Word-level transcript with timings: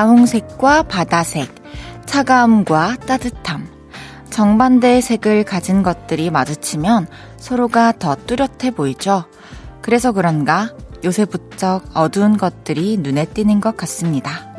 다홍색과 0.00 0.84
바다색, 0.84 1.54
차가움과 2.06 2.96
따뜻함, 3.06 3.68
정반대의 4.30 5.02
색을 5.02 5.44
가진 5.44 5.82
것들이 5.82 6.30
마주치면 6.30 7.06
서로가 7.36 7.92
더 7.98 8.14
뚜렷해 8.14 8.70
보이죠. 8.70 9.24
그래서 9.82 10.12
그런가 10.12 10.70
요새 11.04 11.26
부쩍 11.26 11.84
어두운 11.92 12.38
것들이 12.38 12.96
눈에 12.96 13.26
띄는 13.26 13.60
것 13.60 13.76
같습니다. 13.76 14.49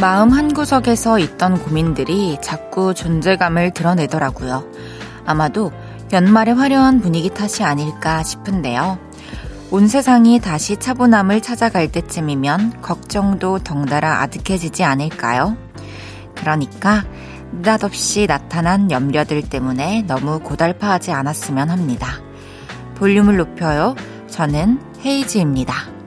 마음 0.00 0.30
한구석에서 0.30 1.18
있던 1.18 1.60
고민들이 1.60 2.38
자꾸 2.40 2.94
존재감을 2.94 3.72
드러내더라고요. 3.72 4.64
아마도 5.26 5.72
연말의 6.12 6.54
화려한 6.54 7.00
분위기 7.00 7.30
탓이 7.30 7.64
아닐까 7.64 8.22
싶은데요. 8.22 8.96
온 9.72 9.88
세상이 9.88 10.38
다시 10.38 10.76
차분함을 10.76 11.40
찾아갈 11.40 11.90
때쯤이면 11.90 12.80
걱정도 12.80 13.58
덩달아 13.58 14.22
아득해지지 14.22 14.84
않을까요? 14.84 15.56
그러니까 16.36 17.04
느닷없이 17.52 18.28
나타난 18.28 18.92
염려들 18.92 19.42
때문에 19.42 20.02
너무 20.02 20.38
고달파하지 20.38 21.10
않았으면 21.10 21.70
합니다. 21.70 22.20
볼륨을 22.94 23.36
높여요. 23.36 23.96
저는 24.28 24.80
헤이즈입니다. 25.04 25.97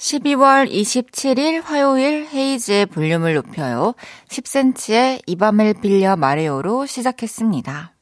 12월 0.00 0.70
27일 0.70 1.62
화요일 1.62 2.26
헤이즈의 2.32 2.86
볼륨을 2.86 3.34
높여요. 3.34 3.94
10cm의 4.28 5.20
이 5.26 5.36
밤을 5.36 5.74
빌려 5.74 6.16
말해요로 6.16 6.86
시작했습니다. 6.86 7.92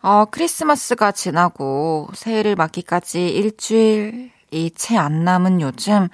어, 0.00 0.24
크리스마스가 0.30 1.12
지나고 1.12 2.08
새해를 2.14 2.56
맞기까지 2.56 3.28
일주일이 3.28 4.70
채 4.74 4.96
안 4.96 5.22
남은 5.24 5.60
요즘 5.60 6.08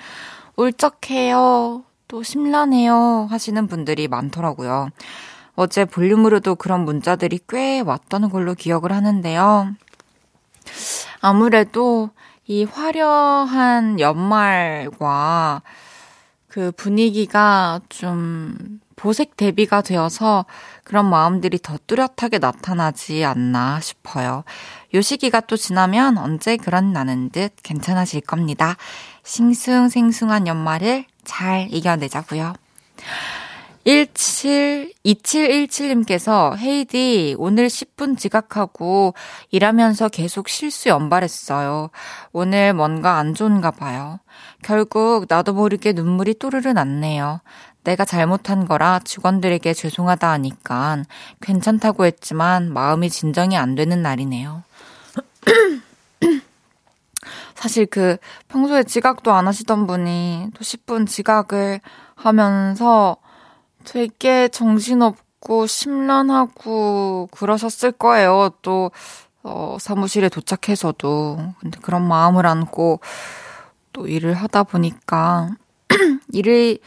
울적해요. 0.57 1.85
또 2.09 2.23
심란해요. 2.25 3.29
하시는 3.31 3.69
분들이 3.69 4.09
많더라고요. 4.09 4.89
어제 5.55 5.85
볼륨으로도 5.85 6.57
그런 6.57 6.85
문자들이 6.85 7.39
꽤 7.49 7.79
왔던 7.81 8.29
걸로 8.29 8.55
기억을 8.55 8.91
하는데요. 8.91 9.73
아무래도 11.21 12.11
이 12.49 12.65
화려한 12.65 13.99
연말과 13.99 15.63
그 16.49 16.73
분위기가 16.73 17.81
좀 17.89 18.81
보색 18.95 19.37
대비가 19.37 19.83
되어서 19.83 20.47
그런 20.85 21.11
마음들이 21.11 21.59
더 21.59 21.77
뚜렷하게 21.87 22.39
나타나지 22.39 23.25
않나 23.25 23.81
싶어요. 23.81 24.45
요 24.95 25.01
시기가 25.01 25.41
또 25.41 25.57
지나면 25.57 26.17
언제 26.19 26.57
그런 26.57 26.93
나는 26.93 27.31
듯 27.31 27.53
괜찮아질 27.63 28.23
겁니다. 28.23 28.77
싱숭생숭한 29.25 30.47
연말을 30.47 31.05
잘 31.25 31.69
이겨내자고요. 31.71 32.55
17, 33.87 34.95
2717님께서 35.05 36.57
헤이디 36.57 37.37
오늘 37.39 37.69
10분 37.69 38.19
지각하고 38.19 39.15
일하면서 39.53 40.09
계속 40.09 40.49
실수 40.49 40.89
연발했어요. 40.89 41.91
오늘 42.33 42.75
뭔가 42.75 43.19
안 43.19 43.33
좋은가 43.33 43.71
봐요. 43.71 44.19
결국 44.63 45.27
나도 45.29 45.53
모르게 45.53 45.93
눈물이 45.93 46.41
또르르 46.41 46.71
났네요. 46.71 47.41
내가 47.85 48.05
잘못한 48.05 48.67
거라 48.67 48.99
직원들에게 49.05 49.73
죄송하다 49.73 50.33
하니까 50.33 51.05
괜찮다고 51.41 52.07
했지만 52.07 52.73
마음이 52.73 53.09
진정이 53.09 53.57
안 53.57 53.77
되는 53.77 54.03
날이네요. 54.03 54.65
사실 57.55 57.87
그 57.87 58.17
평소에 58.49 58.83
지각도 58.83 59.33
안 59.33 59.47
하시던 59.47 59.87
분이 59.87 60.49
또 60.55 60.61
10분 60.61 61.07
지각을 61.07 61.81
하면서 62.17 63.19
되게 63.87 64.49
정신없고 64.49 65.67
심란하고 65.67 67.29
그러셨을 67.31 67.93
거예요. 67.93 68.51
또, 68.63 68.91
어, 69.43 69.77
사무실에 69.81 70.29
도착해서도. 70.29 71.55
근데 71.61 71.79
그런 71.81 72.07
마음을 72.07 72.47
안고 72.47 73.01
또 73.93 74.07
일을 74.09 74.35
하다 74.35 74.65
보니까 74.65 75.51
일을, 76.35 76.79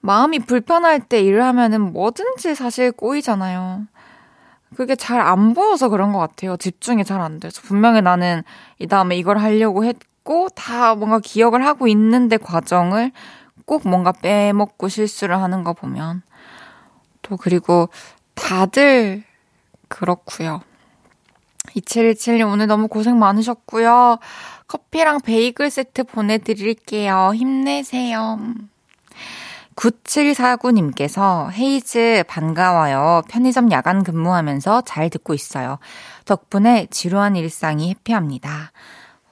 마음이 0.00 0.40
불편할 0.40 1.00
때 1.00 1.22
일을 1.22 1.42
하면은 1.44 1.92
뭐든지 1.92 2.54
사실 2.54 2.92
꼬이잖아요. 2.92 3.86
그게 4.76 4.96
잘 4.96 5.20
안 5.20 5.54
보여서 5.54 5.88
그런 5.88 6.12
것 6.12 6.18
같아요. 6.18 6.56
집중이 6.56 7.04
잘 7.04 7.20
안 7.20 7.40
돼서. 7.40 7.62
분명히 7.62 8.02
나는 8.02 8.42
이 8.78 8.86
다음에 8.86 9.16
이걸 9.16 9.38
하려고 9.38 9.84
했고, 9.84 10.48
다 10.54 10.94
뭔가 10.94 11.20
기억을 11.20 11.64
하고 11.64 11.88
있는데 11.88 12.36
과정을 12.36 13.12
꼭 13.68 13.86
뭔가 13.86 14.12
빼먹고 14.12 14.88
실수를 14.88 15.40
하는 15.42 15.62
거 15.62 15.74
보면 15.74 16.22
또 17.20 17.36
그리고 17.36 17.90
다들 18.34 19.22
그렇고요. 19.88 20.62
2717님 21.76 22.50
오늘 22.50 22.66
너무 22.66 22.88
고생 22.88 23.18
많으셨고요. 23.18 24.18
커피랑 24.68 25.20
베이글 25.20 25.68
세트 25.68 26.04
보내드릴게요. 26.04 27.32
힘내세요. 27.34 28.38
9749님께서 29.76 31.52
헤이즈 31.52 32.24
반가워요. 32.26 33.20
편의점 33.28 33.70
야간 33.70 34.02
근무하면서 34.02 34.80
잘 34.86 35.10
듣고 35.10 35.34
있어요. 35.34 35.78
덕분에 36.24 36.86
지루한 36.90 37.36
일상이 37.36 37.90
해피합니다. 37.90 38.72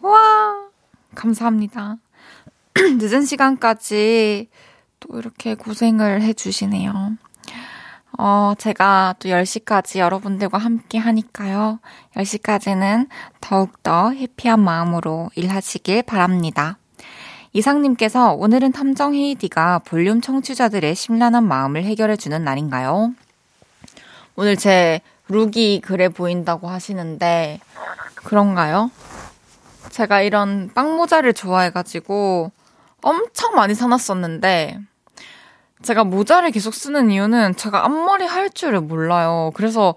와, 0.00 0.68
감사합니다. 1.14 1.97
늦은 3.00 3.25
시간까지 3.25 4.48
또 5.00 5.19
이렇게 5.19 5.54
고생을 5.54 6.22
해주시네요. 6.22 7.16
어, 8.19 8.54
제가 8.59 9.14
또 9.19 9.28
10시까지 9.28 9.98
여러분들과 9.98 10.59
함께 10.59 10.98
하니까요. 10.98 11.81
10시까지는 12.16 13.09
더욱더 13.41 14.10
해피한 14.10 14.60
마음으로 14.60 15.31
일하시길 15.34 16.03
바랍니다. 16.03 16.78
이상님께서 17.53 18.32
오늘은 18.32 18.72
탐정 18.72 19.15
헤이디가 19.15 19.81
볼륨 19.81 20.20
청취자들의 20.20 20.94
심란한 20.94 21.44
마음을 21.44 21.84
해결해주는 21.84 22.44
날인가요? 22.44 23.12
오늘 24.34 24.56
제 24.56 25.00
룩이 25.28 25.81
그래 25.81 26.09
보인다고 26.10 26.69
하시는데, 26.69 27.60
그런가요? 28.16 28.91
제가 29.91 30.20
이런 30.20 30.70
빵모자를 30.75 31.32
좋아해가지고, 31.32 32.53
엄청 33.06 33.54
많이 33.54 33.72
사놨었는데, 33.74 34.80
제가 35.82 36.02
모자를 36.02 36.50
계속 36.50 36.74
쓰는 36.74 37.12
이유는 37.12 37.54
제가 37.54 37.84
앞머리 37.84 38.24
할 38.26 38.50
줄을 38.50 38.80
몰라요. 38.80 39.52
그래서 39.54 39.94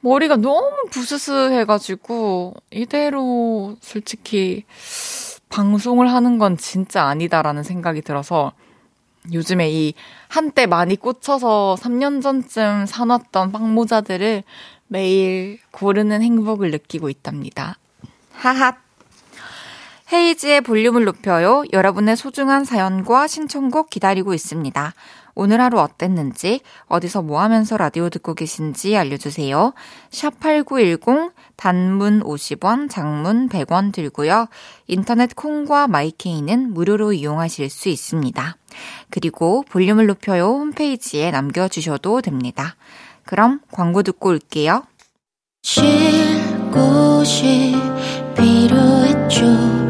머리가 0.00 0.34
너무 0.34 0.72
부스스해가지고, 0.90 2.54
이대로 2.72 3.76
솔직히 3.80 4.64
방송을 5.48 6.12
하는 6.12 6.38
건 6.38 6.56
진짜 6.56 7.04
아니다라는 7.04 7.62
생각이 7.62 8.02
들어서, 8.02 8.50
요즘에 9.32 9.70
이 9.70 9.94
한때 10.26 10.66
많이 10.66 10.96
꽂혀서 10.96 11.76
3년 11.78 12.20
전쯤 12.20 12.86
사놨던 12.86 13.52
빵모자들을 13.52 14.42
매일 14.88 15.60
고르는 15.70 16.20
행복을 16.20 16.72
느끼고 16.72 17.10
있답니다. 17.10 17.78
하하. 18.32 18.89
헤이지의 20.12 20.62
볼륨을 20.62 21.04
높여요. 21.04 21.62
여러분의 21.72 22.16
소중한 22.16 22.64
사연과 22.64 23.28
신청곡 23.28 23.90
기다리고 23.90 24.34
있습니다. 24.34 24.92
오늘 25.36 25.60
하루 25.60 25.78
어땠는지, 25.78 26.60
어디서 26.86 27.22
뭐 27.22 27.40
하면서 27.40 27.76
라디오 27.76 28.10
듣고 28.10 28.34
계신지 28.34 28.96
알려주세요. 28.96 29.72
샵8910 30.10 31.32
단문 31.54 32.24
50원, 32.24 32.90
장문 32.90 33.48
100원 33.48 33.92
들고요. 33.92 34.48
인터넷 34.88 35.34
콩과 35.36 35.86
마이케이는 35.86 36.74
무료로 36.74 37.12
이용하실 37.12 37.70
수 37.70 37.88
있습니다. 37.88 38.56
그리고 39.10 39.64
볼륨을 39.68 40.06
높여요 40.06 40.46
홈페이지에 40.46 41.30
남겨주셔도 41.30 42.20
됩니다. 42.20 42.74
그럼 43.24 43.60
광고 43.70 44.02
듣고 44.02 44.30
올게요. 44.30 44.82
쉴 45.62 45.84
곳이 46.72 47.76
필요했죠. 48.36 49.89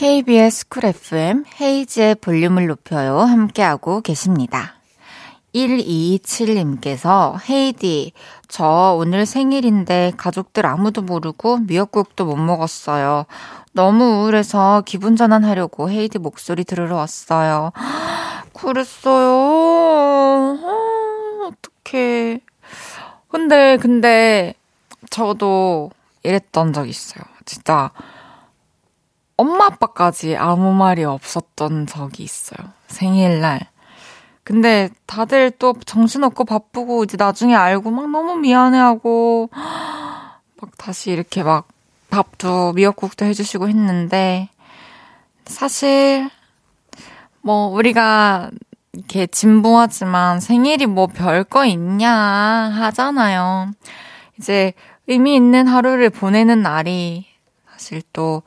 KBS 0.00 0.68
쿨 0.68 0.86
FM 0.86 1.44
헤이즈의 1.60 2.14
볼륨을 2.14 2.68
높여요. 2.68 3.18
함께하고 3.18 4.00
계십니다. 4.00 4.76
127님께서 5.54 7.36
헤이디, 7.46 8.12
저 8.48 8.96
오늘 8.96 9.26
생일인데 9.26 10.12
가족들 10.16 10.64
아무도 10.64 11.02
모르고 11.02 11.58
미역국도 11.58 12.24
못 12.24 12.36
먹었어요. 12.36 13.26
너무 13.74 14.22
우울해서 14.22 14.84
기분 14.86 15.16
전환하려고 15.16 15.90
헤이디 15.90 16.18
목소리 16.18 16.64
들으러 16.64 16.96
왔어요. 16.96 17.72
그랬어요. 18.54 19.28
아, 20.64 21.50
어떡해. 21.50 22.40
근데, 23.28 23.76
근데, 23.76 24.54
저도 25.10 25.90
이랬던 26.22 26.72
적 26.72 26.88
있어요. 26.88 27.22
진짜, 27.44 27.90
엄마 29.40 29.64
아빠까지 29.64 30.36
아무 30.36 30.74
말이 30.74 31.02
없었던 31.02 31.86
적이 31.86 32.24
있어요. 32.24 32.58
생일날. 32.88 33.60
근데 34.44 34.90
다들 35.06 35.50
또 35.52 35.74
정신없고 35.86 36.44
바쁘고 36.44 37.04
이제 37.04 37.16
나중에 37.16 37.54
알고 37.54 37.90
막 37.90 38.10
너무 38.10 38.36
미안해하고 38.36 39.48
막 40.60 40.76
다시 40.76 41.10
이렇게 41.10 41.42
막 41.42 41.68
밥도 42.10 42.74
미역국도 42.74 43.24
해주시고 43.24 43.70
했는데 43.70 44.50
사실 45.46 46.28
뭐 47.40 47.68
우리가 47.68 48.50
이렇게 48.92 49.26
진부하지만 49.26 50.40
생일이 50.40 50.84
뭐 50.84 51.06
별거 51.06 51.64
있냐 51.64 52.12
하잖아요. 52.12 53.70
이제 54.38 54.74
의미 55.06 55.34
있는 55.34 55.66
하루를 55.66 56.10
보내는 56.10 56.60
날이 56.60 57.24
사실 57.72 58.02
또 58.12 58.42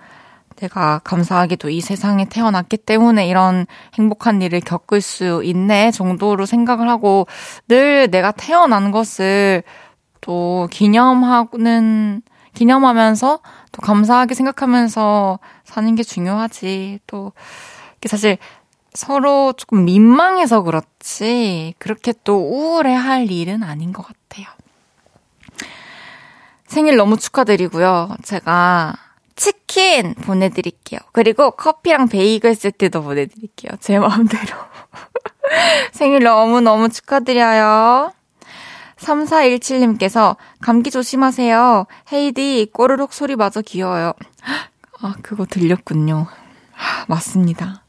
내가 0.63 1.00
감사하게도 1.04 1.69
이 1.69 1.81
세상에 1.81 2.25
태어났기 2.25 2.77
때문에 2.77 3.27
이런 3.27 3.65
행복한 3.95 4.42
일을 4.42 4.62
겪을 4.62 5.01
수 5.01 5.42
있네 5.44 5.92
정도로 5.92 6.45
생각을 6.45 6.89
하고 6.89 7.27
늘 7.68 8.10
내가 8.10 8.31
태어난 8.31 8.92
것을 8.92 9.63
또 10.21 10.68
기념하는 10.71 12.21
기념하면서 12.54 13.39
또 13.71 13.81
감사하게 13.81 14.36
생각하면서 14.36 15.39
사는 15.65 15.95
게 15.95 16.04
중요하지. 16.04 17.00
또 17.07 17.33
사실 18.06 18.38
서로 18.94 19.54
조금 19.54 19.86
민망해서 19.86 20.62
그렇지 20.62 21.74
그렇게 21.77 22.13
또 22.24 22.38
우울해 22.38 22.94
할 22.94 23.30
일은 23.30 23.63
아닌 23.63 23.92
것 23.92 24.06
같아요. 24.06 24.48
생일 26.68 26.95
너무 26.95 27.18
축하드리고요. 27.18 28.15
제가 28.24 28.95
치킨 29.36 30.14
보내드릴게요. 30.16 31.00
그리고 31.12 31.52
커피랑 31.52 32.08
베이글 32.08 32.56
세트도 32.56 33.04
보내드릴게요. 33.04 33.72
제 33.80 34.00
마음대로. 34.00 34.56
생일 35.92 36.24
너무너무 36.24 36.90
축하드려요. 36.90 38.14
3417님께서 38.98 40.38
감기 40.62 40.92
조심하세요. 40.92 41.86
헤이디 42.12 42.70
꼬르륵 42.74 43.14
소리 43.14 43.36
마저 43.36 43.62
귀여워요. 43.62 44.14
아, 45.02 45.16
그거 45.22 45.46
들렸군요. 45.46 46.28
아, 46.76 47.06
맞습니다. 47.08 47.84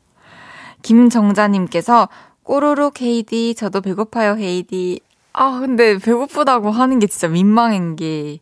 김정자님께서 0.82 2.08
꼬르륵 2.43 3.00
헤이디 3.00 3.55
저도 3.55 3.81
배고파요 3.81 4.37
헤이디. 4.37 5.00
아, 5.36 5.58
근데 5.58 5.98
배고프다고 5.98 6.70
하는 6.70 7.00
게 7.00 7.08
진짜 7.08 7.26
민망한 7.26 7.96
게 7.96 8.38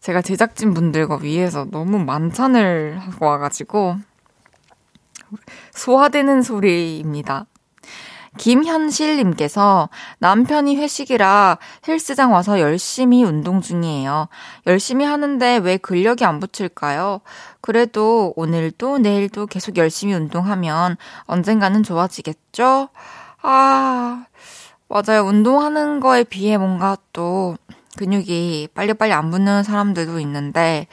제가 0.00 0.22
제작진 0.22 0.72
분들과 0.72 1.18
위해서 1.18 1.66
너무 1.70 1.98
만찬을 1.98 2.98
하고 2.98 3.26
와가지고 3.26 3.96
소화되는 5.72 6.40
소리입니다. 6.40 7.46
김현실님께서 8.38 9.90
남편이 10.20 10.76
회식이라 10.76 11.58
헬스장 11.86 12.32
와서 12.32 12.60
열심히 12.60 13.22
운동 13.24 13.60
중이에요. 13.60 14.28
열심히 14.66 15.04
하는데 15.04 15.58
왜 15.58 15.76
근력이 15.76 16.24
안 16.24 16.40
붙을까요? 16.40 17.20
그래도 17.60 18.32
오늘도 18.36 18.98
내일도 18.98 19.44
계속 19.46 19.76
열심히 19.76 20.14
운동하면 20.14 20.96
언젠가는 21.24 21.82
좋아지겠죠? 21.82 22.88
아, 23.42 24.24
맞아요. 24.92 25.22
운동하는 25.24 26.00
거에 26.00 26.22
비해 26.22 26.58
뭔가 26.58 26.98
또 27.14 27.56
근육이 27.96 28.68
빨리빨리 28.74 29.10
안 29.14 29.30
붙는 29.30 29.62
사람들도 29.62 30.20
있는데, 30.20 30.86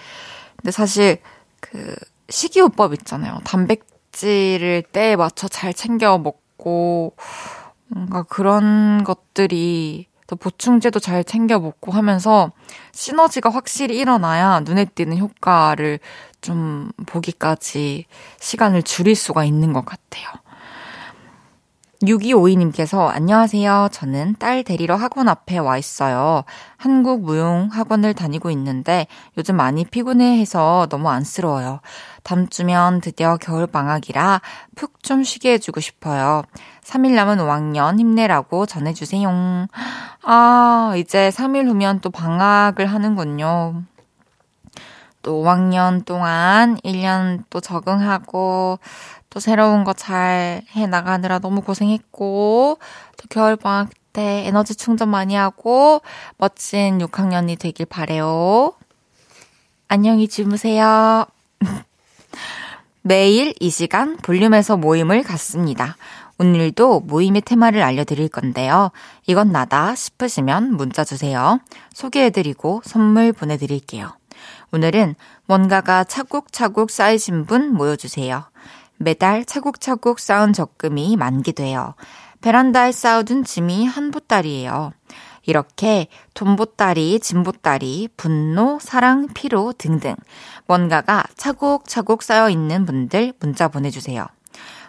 근데 0.56 0.72
사실 0.72 1.20
그 1.60 1.96
식이요법 2.30 2.94
있잖아요. 2.94 3.40
단백질을 3.44 4.84
때에 4.84 5.18
맞춰 5.18 5.50
잘 5.50 5.74
챙겨 5.74 6.18
먹고, 6.18 7.14
뭔가 7.90 8.24
그런 8.24 9.04
것들이 9.04 10.08
또 10.28 10.38
보충제도 10.38 11.00
잘 11.00 11.26
챙겨 11.26 11.60
먹고 11.60 11.92
하면서 11.92 12.54
시너지가 12.94 13.50
확실히 13.50 13.98
일어나야 13.98 14.62
눈에 14.62 14.86
띄는 14.86 15.18
효과를 15.18 16.00
좀 16.40 16.92
보기까지 17.06 18.06
시간을 18.40 18.84
줄일 18.84 19.16
수가 19.16 19.44
있는 19.44 19.74
것 19.74 19.84
같아요. 19.86 20.28
6252님께서 22.02 23.10
안녕하세요. 23.10 23.90
저는 23.92 24.36
딸 24.40 24.64
데리러 24.64 24.96
학원 24.96 25.28
앞에 25.28 25.58
와 25.58 25.78
있어요. 25.78 26.46
한국 26.78 27.24
무용 27.24 27.68
학원을 27.72 28.14
다니고 28.14 28.52
있는데 28.52 29.06
요즘 29.38 29.58
많이 29.58 29.84
피곤해해서 29.84 30.88
너무 30.90 31.10
안쓰러워요. 31.10 31.82
다음 32.24 32.48
주면 32.48 33.02
드디어 33.02 33.36
겨울 33.36 33.68
방학이라 33.68 34.40
푹 34.76 35.04
좀 35.04 35.24
쉬게 35.24 35.54
해주고 35.54 35.82
싶어요. 35.82 36.44
3일 36.84 37.16
남은 37.16 37.38
5학년 37.38 38.00
힘내라고 38.00 38.66
전해주세요. 38.66 39.68
아, 40.24 40.94
이제 40.98 41.30
3일 41.30 41.68
후면 41.68 42.00
또 42.00 42.10
방학을 42.12 42.86
하는군요. 42.86 43.84
또 45.22 45.44
5학년 45.44 46.06
동안 46.06 46.78
1년 46.78 47.44
또 47.50 47.60
적응하고 47.60 48.80
또 49.30 49.40
새로운 49.40 49.84
거 49.84 49.94
잘 49.94 50.64
해 50.76 50.88
나가느라 50.88 51.40
너무 51.40 51.62
고생했고, 51.62 52.80
또 53.18 53.28
겨울방학 53.30 53.90
때 54.14 54.44
에너지 54.48 54.76
충전 54.76 55.10
많이 55.10 55.36
하고, 55.36 56.02
멋진 56.38 56.98
6학년이 57.00 57.60
되길 57.60 57.86
바래요. 57.86 58.74
안녕히 59.88 60.28
주무세요. 60.28 61.26
매일 63.02 63.54
이 63.60 63.70
시간 63.70 64.18
볼륨에서 64.18 64.78
모임을 64.78 65.24
갖습니다. 65.24 65.96
오늘도 66.38 67.02
모임의 67.02 67.42
테마를 67.42 67.82
알려드릴 67.82 68.30
건데요. 68.30 68.92
이건 69.28 69.52
나다 69.52 69.96
싶으시면 69.96 70.76
문자 70.76 71.04
주세요. 71.04 71.60
소개해드리고 71.94 72.82
선물 72.86 73.34
보내드릴게요. 73.34 74.16
오늘은 74.72 75.16
뭔가가 75.48 76.04
차곡차곡 76.04 76.92
쌓이신 76.92 77.46
분 77.46 77.74
모여주세요. 77.74 78.46
매달 79.00 79.46
차곡차곡 79.46 80.20
쌓은 80.20 80.54
적금이 80.54 81.16
만기돼요. 81.18 81.96
베란다에 82.42 82.92
쌓아둔 82.92 83.44
짐이 83.44 83.86
한 83.86 84.12
보따리예요. 84.12 84.92
이렇게 85.44 86.08
돈보따리, 86.34 87.20
짐보따리, 87.20 88.10
분노, 88.18 88.78
사랑, 88.80 89.28
피로 89.34 89.74
등등 89.78 90.16
뭔가가 90.68 91.24
차곡차곡 91.36 92.22
쌓여 92.22 92.50
있는 92.50 92.86
분들 92.86 93.34
문자 93.40 93.68
보내주세요. 93.68 94.28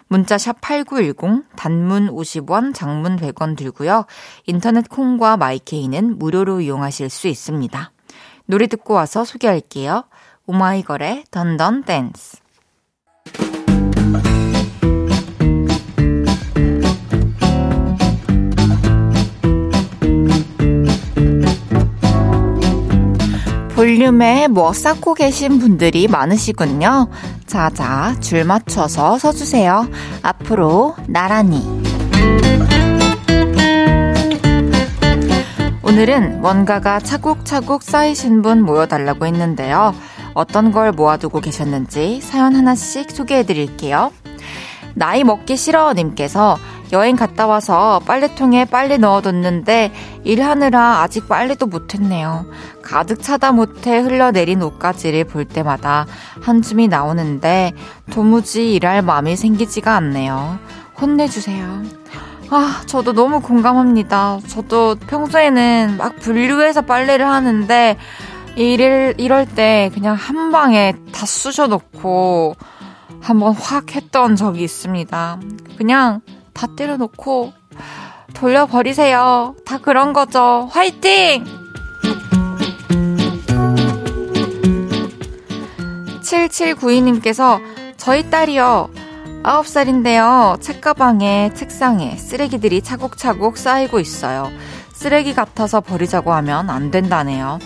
문자샵 0.09 0.59
8910, 0.59 1.45
단문 1.55 2.09
50원, 2.09 2.73
장문 2.75 3.15
100원 3.15 3.55
들고요. 3.55 4.05
인터넷 4.45 4.89
콩과 4.89 5.37
마이케이는 5.37 6.19
무료로 6.19 6.59
이용하실 6.59 7.09
수 7.09 7.29
있습니다. 7.29 7.91
노래 8.45 8.67
듣고 8.67 8.93
와서 8.93 9.23
소개할게요. 9.23 10.03
오마이걸의 10.47 11.23
던던 11.31 11.83
댄스. 11.83 12.40
볼륨에 23.81 24.47
뭐 24.47 24.73
쌓고 24.73 25.15
계신 25.15 25.57
분들이 25.57 26.07
많으시군요. 26.07 27.07
자자, 27.47 28.15
줄 28.19 28.45
맞춰서 28.45 29.17
서주세요. 29.17 29.89
앞으로 30.21 30.95
나란히. 31.07 31.65
오늘은 35.81 36.41
뭔가가 36.41 36.99
차곡차곡 36.99 37.81
쌓이신 37.81 38.43
분 38.43 38.61
모여달라고 38.61 39.25
했는데요. 39.25 39.95
어떤 40.35 40.71
걸 40.71 40.91
모아두고 40.91 41.39
계셨는지 41.39 42.21
사연 42.21 42.55
하나씩 42.55 43.09
소개해 43.09 43.47
드릴게요. 43.47 44.11
나이 44.95 45.23
먹기 45.23 45.57
싫어 45.57 45.93
님께서 45.93 46.57
여행 46.91 47.15
갔다 47.15 47.47
와서 47.47 48.01
빨래통에 48.05 48.65
빨래 48.65 48.97
넣어뒀는데 48.97 49.91
일하느라 50.23 51.01
아직 51.01 51.27
빨래도 51.29 51.65
못했네요. 51.65 52.45
가득 52.81 53.21
차다 53.21 53.53
못해 53.53 53.99
흘러내린 53.99 54.61
옷가지를 54.61 55.23
볼 55.23 55.45
때마다 55.45 56.05
한숨이 56.41 56.87
나오는데 56.87 57.73
도무지 58.11 58.73
일할 58.73 59.01
마음이 59.01 59.37
생기지가 59.37 59.95
않네요. 59.95 60.59
혼내주세요. 60.99 61.83
아, 62.49 62.81
저도 62.85 63.13
너무 63.13 63.39
공감합니다. 63.39 64.39
저도 64.47 64.95
평소에는 65.07 65.95
막 65.97 66.17
분류해서 66.17 66.81
빨래를 66.81 67.25
하는데 67.25 67.97
일을, 68.57 69.15
이럴 69.17 69.45
때 69.45 69.89
그냥 69.93 70.15
한 70.15 70.51
방에 70.51 70.93
다 71.13 71.25
쑤셔놓고 71.25 72.57
한번 73.21 73.53
확 73.53 73.95
했던 73.95 74.35
적이 74.35 74.63
있습니다. 74.63 75.39
그냥 75.77 76.21
다 76.53 76.67
때려놓고 76.75 77.53
돌려버리세요. 78.33 79.55
다 79.65 79.77
그런 79.77 80.13
거죠. 80.13 80.67
화이팅! 80.71 81.45
7792님께서 86.21 87.59
저희 87.97 88.29
딸이요. 88.29 88.89
9살인데요. 89.43 90.59
책가방에 90.61 91.53
책상에 91.53 92.15
쓰레기들이 92.15 92.81
차곡차곡 92.81 93.57
쌓이고 93.57 93.99
있어요. 93.99 94.49
쓰레기 94.93 95.33
같아서 95.33 95.81
버리자고 95.81 96.31
하면 96.33 96.69
안 96.69 96.91
된다네요. 96.91 97.59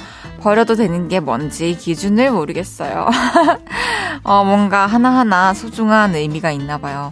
버려도 0.46 0.76
되는 0.76 1.08
게 1.08 1.20
뭔지 1.20 1.76
기준을 1.76 2.30
모르겠어요. 2.30 3.10
어, 4.22 4.44
뭔가 4.44 4.86
하나하나 4.86 5.56
소중한 5.56 6.14
의미가 6.14 6.52
있나 6.52 6.78
봐요. 6.78 7.12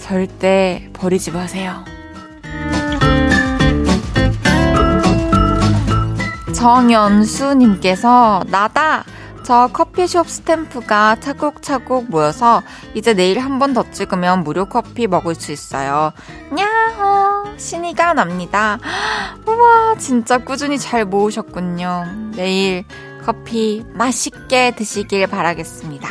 절대 0.00 0.90
버리지 0.92 1.30
마세요. 1.30 1.82
정연수님께서 6.54 8.44
나다! 8.48 9.04
저 9.44 9.68
커피숍 9.72 10.28
스탬프가 10.28 11.16
차곡차곡 11.20 12.10
모여서 12.10 12.62
이제 12.94 13.12
내일 13.14 13.38
한 13.40 13.58
번 13.58 13.74
더 13.74 13.84
찍으면 13.90 14.42
무료 14.42 14.64
커피 14.66 15.06
먹을 15.06 15.34
수 15.34 15.52
있어요. 15.52 16.12
야호! 16.58 17.56
신이가 17.56 18.14
납니다. 18.14 18.78
우와, 19.46 19.96
진짜 19.98 20.38
꾸준히 20.38 20.78
잘 20.78 21.04
모으셨군요. 21.04 22.04
내일 22.34 22.84
커피 23.24 23.84
맛있게 23.92 24.72
드시길 24.76 25.26
바라겠습니다. 25.26 26.08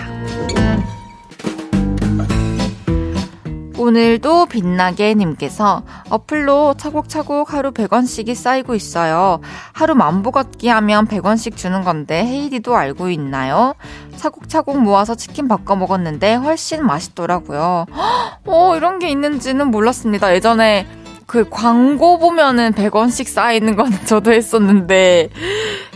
오늘도 3.77 4.45
빛나게 4.45 5.15
님께서 5.15 5.83
어플로 6.09 6.75
차곡차곡 6.77 7.53
하루 7.53 7.71
100원씩이 7.71 8.35
쌓이고 8.35 8.75
있어요. 8.75 9.39
하루 9.71 9.95
만보 9.95 10.31
걷기 10.31 10.67
하면 10.67 11.07
100원씩 11.07 11.57
주는 11.57 11.83
건데 11.83 12.23
헤이디도 12.23 12.75
알고 12.75 13.09
있나요? 13.09 13.73
차곡차곡 14.15 14.81
모아서 14.81 15.15
치킨 15.15 15.47
바꿔 15.47 15.75
먹었는데 15.75 16.35
훨씬 16.35 16.85
맛있더라고요. 16.85 17.85
어, 18.45 18.75
이런 18.75 18.99
게 18.99 19.09
있는지는 19.09 19.67
몰랐습니다. 19.67 20.33
예전에 20.35 20.85
그 21.25 21.49
광고 21.49 22.19
보면은 22.19 22.73
100원씩 22.73 23.27
쌓이는 23.27 23.75
거는 23.75 23.97
저도 24.05 24.31
했었는데 24.33 25.29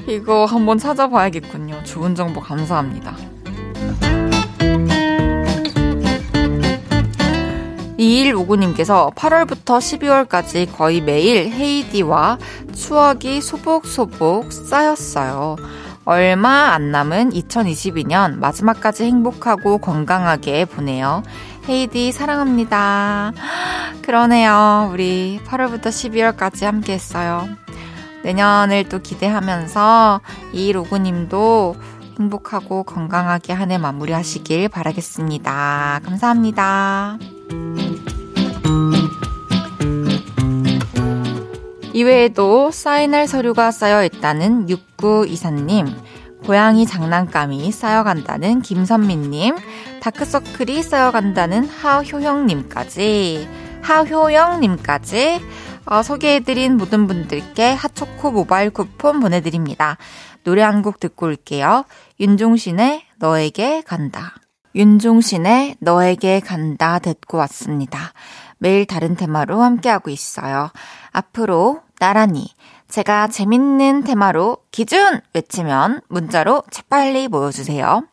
이거 0.07 0.45
한번 0.45 0.79
찾아봐야겠군요. 0.79 1.83
좋은 1.83 2.15
정보 2.15 2.41
감사합니다. 2.41 3.36
2159님께서 7.97 9.13
8월부터 9.15 9.79
12월까지 9.79 10.71
거의 10.75 11.01
매일 11.01 11.51
헤이디와 11.51 12.37
추억이 12.73 13.41
소복소복 13.41 14.51
쌓였어요. 14.51 15.55
얼마 16.05 16.73
안 16.73 16.91
남은 16.91 17.31
2022년 17.31 18.37
마지막까지 18.37 19.03
행복하고 19.03 19.79
건강하게 19.79 20.65
보내요. 20.65 21.23
헤이디 21.67 22.13
사랑합니다. 22.13 23.33
그러네요. 24.03 24.89
우리 24.93 25.41
8월부터 25.45 25.87
12월까지 25.87 26.63
함께 26.63 26.93
했어요. 26.93 27.49
내년을 28.23 28.87
또 28.87 28.99
기대하면서 28.99 30.21
2159님도 30.53 31.75
행복하고 32.19 32.83
건강하게 32.83 33.53
한 33.53 33.71
해 33.71 33.77
마무리 33.77 34.13
하시길 34.13 34.69
바라겠습니다. 34.69 35.99
감사합니다. 36.03 37.17
이외에도 41.97 42.69
사인할 42.69 43.27
서류가 43.27 43.71
쌓여 43.71 44.03
있다는 44.03 44.67
6924님, 44.67 45.91
고양이 46.45 46.85
장난감이 46.85 47.71
쌓여간다는 47.71 48.61
김선민님, 48.61 49.55
다크서클이 50.01 50.83
쌓여간다는 50.83 51.67
하효영님까지, 51.67 53.49
하효영님까지, 53.81 55.41
어, 55.87 56.03
소개해드린 56.03 56.77
모든 56.77 57.07
분들께 57.07 57.73
핫초코 57.73 58.29
모바일 58.31 58.69
쿠폰 58.69 59.19
보내드립니다. 59.19 59.97
노래 60.43 60.61
한 60.61 60.83
곡 60.83 60.99
듣고 60.99 61.25
올게요. 61.25 61.83
윤종신의 62.19 63.05
너에게 63.17 63.81
간다. 63.81 64.35
윤종신의 64.75 65.77
너에게 65.79 66.41
간다 66.41 66.99
듣고 66.99 67.39
왔습니다. 67.39 68.13
매일 68.59 68.85
다른 68.85 69.15
테마로 69.15 69.63
함께하고 69.63 70.11
있어요. 70.11 70.69
앞으로 71.11 71.86
나란히 71.99 72.47
제가 72.87 73.27
재밌는 73.27 74.03
테마로 74.03 74.57
기준 74.71 75.21
외치면 75.33 76.01
문자로 76.07 76.63
재빨리 76.69 77.27
모여주세요. 77.27 78.03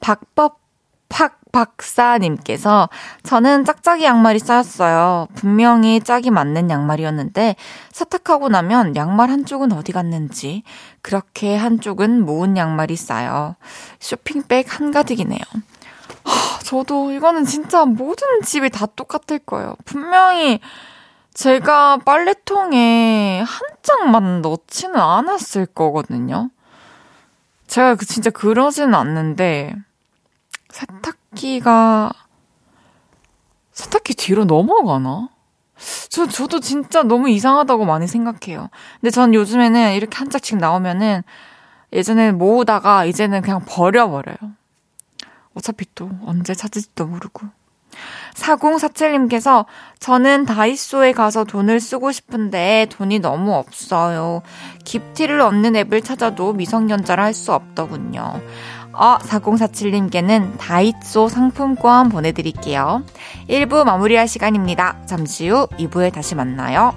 박법 0.00 0.60
팍 1.08 1.38
박사님께서 1.52 2.88
저는 3.22 3.66
짝짝이 3.66 4.04
양말이 4.04 4.38
쌓였어요. 4.38 5.28
분명히 5.34 6.00
짝이 6.00 6.30
맞는 6.30 6.70
양말이었는데 6.70 7.56
세탁하고 7.92 8.48
나면 8.48 8.96
양말 8.96 9.28
한쪽은 9.30 9.72
어디 9.72 9.92
갔는지 9.92 10.62
그렇게 11.02 11.54
한쪽은 11.54 12.24
모은 12.24 12.56
양말이 12.56 12.96
쌓여 12.96 13.56
쇼핑백 14.00 14.80
한가득이네요. 14.80 15.40
하, 16.24 16.58
저도 16.60 17.12
이거는 17.12 17.44
진짜 17.44 17.84
모든 17.84 18.40
집이 18.42 18.70
다 18.70 18.86
똑같을 18.86 19.38
거예요. 19.40 19.76
분명히 19.84 20.60
제가 21.34 21.98
빨래통에 21.98 23.40
한 23.40 23.60
장만 23.82 24.42
넣지는 24.42 24.96
않았을 24.96 25.66
거거든요. 25.66 26.50
제가 27.66 27.94
그 27.94 28.04
진짜 28.04 28.30
그러지는 28.30 28.94
않는데 28.94 29.74
세탁기가 30.68 32.12
세탁기 33.72 34.14
뒤로 34.14 34.44
넘어가나? 34.44 35.30
저, 36.10 36.26
저도 36.26 36.60
진짜 36.60 37.02
너무 37.02 37.30
이상하다고 37.30 37.86
많이 37.86 38.06
생각해요. 38.06 38.68
근데 39.00 39.10
전 39.10 39.34
요즘에는 39.34 39.94
이렇게 39.94 40.16
한 40.18 40.30
짝씩 40.30 40.58
나오면은 40.58 41.22
예전에 41.92 42.32
모으다가 42.32 43.04
이제는 43.04 43.42
그냥 43.42 43.62
버려버려요. 43.66 44.36
어차피 45.54 45.86
또 45.94 46.10
언제 46.24 46.54
찾을지도 46.54 47.06
모르고. 47.06 47.46
4047님께서 48.34 49.66
저는 49.98 50.46
다이소에 50.46 51.12
가서 51.12 51.44
돈을 51.44 51.80
쓰고 51.80 52.12
싶은데 52.12 52.86
돈이 52.90 53.18
너무 53.20 53.54
없어요. 53.54 54.42
깁티를 54.84 55.40
얻는 55.40 55.76
앱을 55.76 56.02
찾아도 56.02 56.52
미성년자라 56.52 57.24
할 57.24 57.32
수 57.34 57.52
없더군요. 57.52 58.40
어, 58.92 59.18
4047님께는 59.18 60.58
다이소 60.58 61.28
상품권 61.28 62.08
보내드릴게요. 62.10 63.04
1부 63.48 63.84
마무리할 63.84 64.28
시간입니다. 64.28 64.98
잠시 65.06 65.48
후 65.48 65.66
2부에 65.78 66.12
다시 66.12 66.34
만나요. 66.34 66.92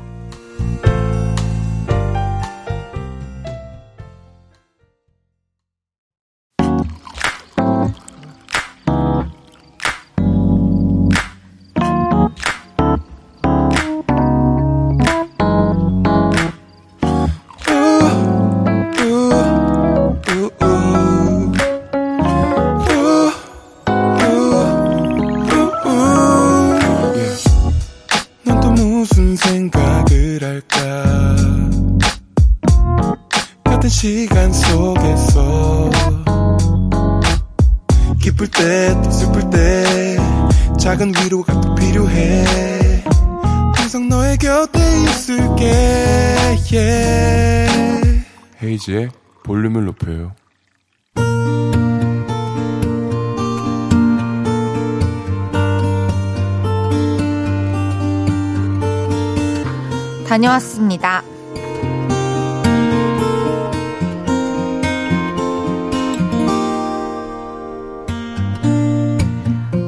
다녀왔습니다. 60.35 61.23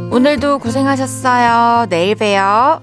오늘도 0.09 0.59
고생하셨어요. 0.59 1.87
내일 1.89 2.15
봬요. 2.15 2.81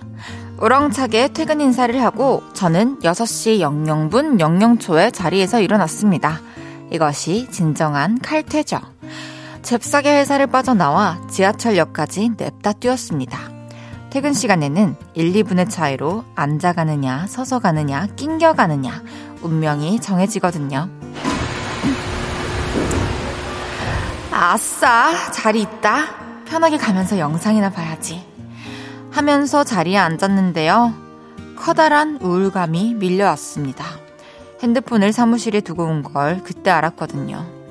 우렁차게 0.58 1.28
퇴근 1.28 1.60
인사를 1.62 2.00
하고 2.02 2.42
저는 2.52 2.98
6시 3.00 3.60
00분 3.60 4.38
00초에 4.38 5.12
자리에서 5.12 5.60
일어났습니다. 5.60 6.40
이것이 6.90 7.48
진정한 7.50 8.18
칼퇴죠. 8.18 8.78
잽싸게 9.62 10.18
회사를 10.18 10.48
빠져나와 10.48 11.18
지하철역까지 11.30 12.32
냅다 12.36 12.72
뛰었습니다. 12.74 13.53
퇴근 14.14 14.32
시간에는 14.32 14.94
1, 15.14 15.32
2분의 15.32 15.68
차이로 15.68 16.24
앉아 16.36 16.74
가느냐, 16.74 17.26
서서 17.26 17.58
가느냐, 17.58 18.06
낑겨 18.14 18.52
가느냐, 18.52 19.02
운명이 19.42 19.98
정해지거든요. 19.98 20.88
아싸, 24.30 25.10
자리 25.32 25.62
있다. 25.62 26.44
편하게 26.44 26.76
가면서 26.76 27.18
영상이나 27.18 27.70
봐야지. 27.70 28.24
하면서 29.10 29.64
자리에 29.64 29.96
앉았는데요. 29.96 30.94
커다란 31.56 32.20
우울감이 32.22 32.94
밀려왔습니다. 32.94 33.84
핸드폰을 34.62 35.12
사무실에 35.12 35.60
두고 35.60 35.86
온 35.86 36.04
걸 36.04 36.40
그때 36.44 36.70
알았거든요. 36.70 37.63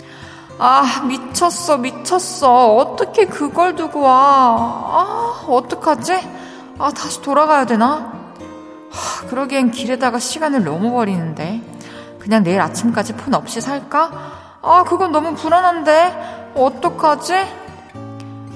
아, 0.60 1.04
미쳤어, 1.08 1.78
미쳤어. 1.78 2.76
어떻게 2.76 3.26
그걸 3.26 3.76
두고 3.76 4.02
와. 4.02 4.14
아, 4.16 5.46
어떡하지? 5.48 6.14
아, 6.80 6.92
다시 6.92 7.22
돌아가야 7.22 7.66
되나? 7.66 8.14
하, 8.92 9.28
그러기엔 9.28 9.72
길에다가 9.72 10.20
시간을 10.20 10.64
너무 10.64 10.92
버리는데. 10.92 11.62
그냥 12.20 12.44
내일 12.44 12.62
아침까지 12.62 13.14
폰 13.14 13.34
없이 13.34 13.60
살까? 13.60 14.12
아, 14.62 14.84
그건 14.84 15.12
너무 15.12 15.36
불안한데. 15.36 16.54
어떡하지? 16.56 17.34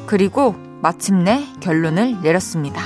그리고 0.05 0.55
마침내 0.81 1.45
결론을 1.59 2.21
내렸습니다. 2.21 2.81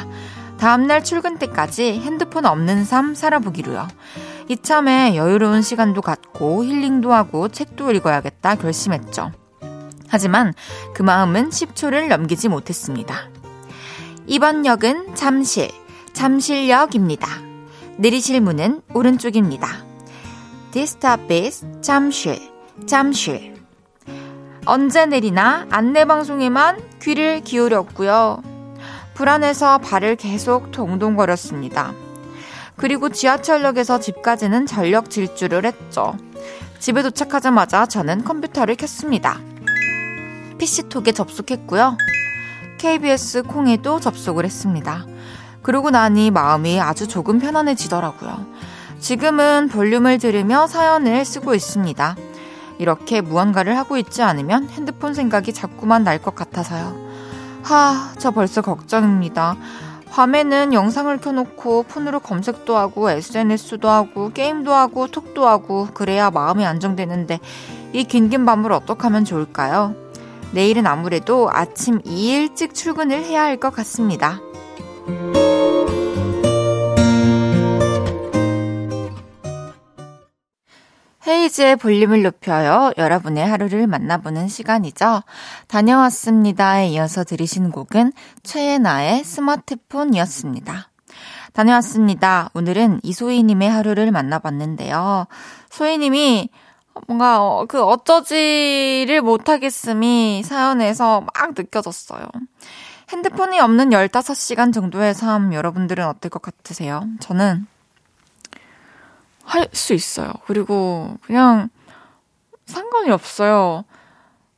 다음날 0.57 1.03
출근 1.03 1.37
때까지 1.37 1.99
핸드폰 1.99 2.45
없는 2.45 2.85
삶 2.85 3.13
살아보기로요. 3.13 3.87
이참에 4.47 5.15
여유로운 5.15 5.61
시간도 5.61 6.01
갖고 6.01 6.63
힐링도 6.63 7.13
하고 7.13 7.47
책도 7.47 7.91
읽어야겠다 7.91 8.55
결심했죠. 8.55 9.31
하지만 10.09 10.53
그 10.93 11.03
마음은 11.03 11.49
10초를 11.49 12.07
넘기지 12.07 12.49
못했습니다. 12.49 13.29
이번 14.27 14.65
역은 14.65 15.15
잠실, 15.15 15.69
잠실역입니다. 16.13 17.27
내리실 17.97 18.41
문은 18.41 18.81
오른쪽입니다. 18.93 19.67
This 20.71 20.97
stop 20.97 21.33
is 21.33 21.65
잠실, 21.81 22.39
잠실. 22.85 23.55
언제 24.65 25.05
내리나 25.05 25.67
안내방송에만 25.69 26.99
귀를 27.01 27.41
기울였고요. 27.41 28.43
불안해서 29.13 29.79
발을 29.79 30.15
계속 30.15 30.71
동동거렸습니다. 30.71 31.93
그리고 32.81 33.09
지하철역에서 33.09 33.99
집까지는 33.99 34.65
전력 34.65 35.11
질주를 35.11 35.65
했죠. 35.65 36.17
집에 36.79 37.03
도착하자마자 37.03 37.85
저는 37.85 38.23
컴퓨터를 38.23 38.75
켰습니다. 38.75 39.39
PC톡에 40.57 41.11
접속했고요. 41.11 41.95
KBS 42.79 43.43
콩에도 43.43 43.99
접속을 43.99 44.45
했습니다. 44.45 45.05
그러고 45.61 45.91
나니 45.91 46.31
마음이 46.31 46.81
아주 46.81 47.07
조금 47.07 47.37
편안해지더라고요. 47.39 48.47
지금은 48.99 49.69
볼륨을 49.69 50.17
들으며 50.17 50.65
사연을 50.65 51.23
쓰고 51.23 51.53
있습니다. 51.53 52.15
이렇게 52.79 53.21
무언가를 53.21 53.77
하고 53.77 53.97
있지 53.97 54.23
않으면 54.23 54.69
핸드폰 54.69 55.13
생각이 55.13 55.53
자꾸만 55.53 56.03
날 56.03 56.17
것 56.17 56.33
같아서요. 56.33 57.11
하, 57.61 58.11
저 58.17 58.31
벌써 58.31 58.63
걱정입니다. 58.63 59.55
밤에는 60.11 60.73
영상을 60.73 61.15
켜놓고 61.19 61.83
폰으로 61.83 62.19
검색도 62.19 62.75
하고 62.75 63.09
SNS도 63.09 63.89
하고 63.89 64.31
게임도 64.31 64.73
하고 64.73 65.07
톡도 65.07 65.47
하고 65.47 65.87
그래야 65.93 66.29
마음이 66.29 66.65
안정되는데 66.65 67.39
이 67.93 68.03
긴긴 68.03 68.45
밤을 68.45 68.73
어떻게 68.73 69.03
하면 69.03 69.23
좋을까요? 69.23 69.95
내일은 70.51 70.85
아무래도 70.85 71.49
아침 71.51 72.01
일찍 72.03 72.73
출근을 72.73 73.23
해야 73.23 73.43
할 73.43 73.57
것 73.57 73.73
같습니다. 73.73 74.41
헤이즈의 81.27 81.75
볼륨을 81.75 82.23
높여요. 82.23 82.91
여러분의 82.97 83.47
하루를 83.47 83.87
만나보는 83.87 84.47
시간이죠. 84.47 85.21
다녀왔습니다에 85.67 86.87
이어서 86.89 87.23
들으신 87.23 87.71
곡은 87.71 88.13
최애나의 88.43 89.23
스마트폰이었습니다. 89.23 90.89
다녀왔습니다. 91.53 92.49
오늘은 92.53 93.01
이소희님의 93.03 93.69
하루를 93.69 94.11
만나봤는데요. 94.11 95.27
소희님이 95.69 96.49
뭔가 97.07 97.43
어, 97.43 97.65
그 97.65 97.81
어쩌지를 97.83 99.21
못하겠음이 99.21 100.43
사연에서 100.43 101.21
막 101.21 101.53
느껴졌어요. 101.55 102.25
핸드폰이 103.09 103.59
없는 103.59 103.89
15시간 103.89 104.73
정도의 104.73 105.13
삶 105.13 105.53
여러분들은 105.53 106.05
어떨 106.05 106.29
것 106.29 106.41
같으세요? 106.41 107.03
저는 107.19 107.67
할 109.51 109.69
수 109.73 109.93
있어요. 109.93 110.31
그리고 110.45 111.17
그냥 111.21 111.69
상관이 112.65 113.11
없어요. 113.11 113.83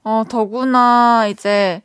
어, 0.03 0.23
더구나 0.29 1.27
이제 1.27 1.81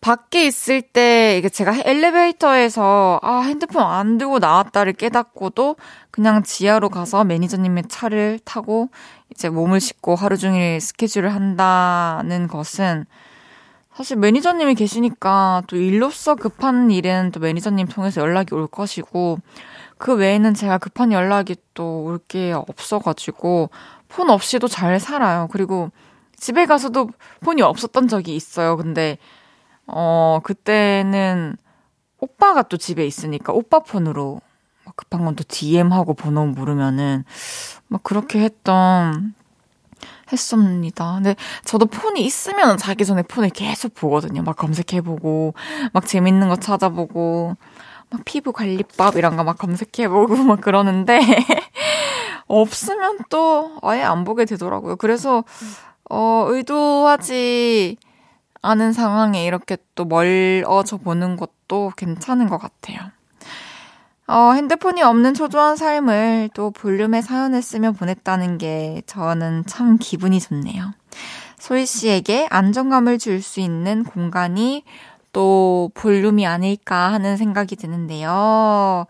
밖에 0.00 0.46
있을 0.46 0.80
때 0.80 1.36
이게 1.36 1.48
제가 1.48 1.74
엘리베이터에서 1.84 3.20
아 3.22 3.40
핸드폰 3.40 3.82
안 3.82 4.18
두고 4.18 4.38
나왔다를 4.38 4.92
깨닫고도 4.94 5.76
그냥 6.10 6.42
지하로 6.42 6.88
가서 6.88 7.24
매니저님의 7.24 7.84
차를 7.88 8.38
타고 8.44 8.88
이제 9.30 9.48
몸을 9.50 9.80
씻고 9.80 10.14
하루 10.14 10.38
종일 10.38 10.80
스케줄을 10.80 11.34
한다는 11.34 12.46
것은 12.48 13.04
사실 13.94 14.16
매니저님이 14.16 14.76
계시니까 14.76 15.64
또 15.66 15.76
일로서 15.76 16.36
급한 16.36 16.90
일은 16.90 17.32
또 17.32 17.40
매니저님 17.40 17.88
통해서 17.88 18.20
연락이 18.20 18.54
올 18.54 18.66
것이고 18.66 19.40
그 19.98 20.14
외에는 20.14 20.54
제가 20.54 20.78
급한 20.78 21.12
연락이 21.12 21.56
또 21.74 22.04
올 22.06 22.18
게 22.28 22.52
없어가지고 22.52 23.70
폰 24.08 24.30
없이도 24.30 24.68
잘 24.68 25.00
살아요. 25.00 25.48
그리고 25.50 25.90
집에 26.36 26.66
가서도 26.66 27.10
폰이 27.40 27.62
없었던 27.62 28.08
적이 28.08 28.36
있어요. 28.36 28.76
근데 28.76 29.18
어 29.86 30.40
그때는 30.44 31.56
오빠가 32.20 32.62
또 32.62 32.76
집에 32.78 33.06
있으니까 33.06 33.52
오빠 33.52 33.80
폰으로 33.80 34.40
급한 34.96 35.24
건 35.24 35.36
또 35.36 35.44
DM하고 35.48 36.14
번호 36.14 36.46
모르면은 36.46 37.24
막 37.88 38.02
그렇게 38.04 38.40
했던 38.40 39.34
했습니다. 40.32 41.14
근데 41.14 41.36
저도 41.64 41.86
폰이 41.86 42.24
있으면 42.24 42.76
자기 42.78 43.04
전에 43.04 43.22
폰을 43.22 43.50
계속 43.50 43.94
보거든요. 43.94 44.42
막 44.42 44.56
검색해보고, 44.56 45.54
막 45.92 46.06
재밌는 46.06 46.48
거 46.48 46.56
찾아보고, 46.56 47.56
막 48.10 48.22
피부 48.24 48.52
관리법 48.52 49.16
이런 49.16 49.36
거 49.36 49.44
막 49.44 49.58
검색해보고 49.58 50.36
막 50.44 50.60
그러는데, 50.60 51.20
없으면 52.48 53.18
또 53.30 53.78
아예 53.82 54.02
안 54.02 54.24
보게 54.24 54.44
되더라고요. 54.44 54.96
그래서, 54.96 55.44
어, 56.10 56.46
의도하지 56.48 57.96
않은 58.62 58.92
상황에 58.92 59.44
이렇게 59.44 59.76
또 59.94 60.04
멀어져 60.04 60.96
보는 60.98 61.36
것도 61.36 61.92
괜찮은 61.96 62.48
것 62.48 62.58
같아요. 62.58 62.98
어, 64.28 64.52
핸드폰이 64.54 65.02
없는 65.02 65.34
초조한 65.34 65.76
삶을 65.76 66.50
또 66.54 66.72
볼륨의 66.72 67.22
사연을 67.22 67.62
쓰며 67.62 67.92
보냈다는 67.92 68.58
게 68.58 69.02
저는 69.06 69.64
참 69.66 69.98
기분이 69.98 70.40
좋네요. 70.40 70.92
소희 71.58 71.86
씨에게 71.86 72.48
안정감을 72.50 73.18
줄 73.18 73.40
수 73.40 73.60
있는 73.60 74.02
공간이 74.04 74.84
또 75.36 75.90
볼륨이 75.92 76.46
아닐까 76.46 77.12
하는 77.12 77.36
생각이 77.36 77.76
드는데요. 77.76 79.04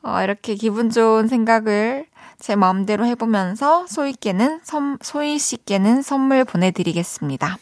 어, 0.00 0.22
이렇게 0.22 0.54
기분 0.54 0.90
좋은 0.90 1.26
생각을 1.26 2.06
제 2.38 2.54
마음대로 2.54 3.04
해보면서 3.04 3.84
소희께는 3.88 4.60
선, 4.62 4.96
소희 5.02 5.40
씨께는 5.40 6.02
선물 6.02 6.44
보내드리겠습니다. 6.44 7.58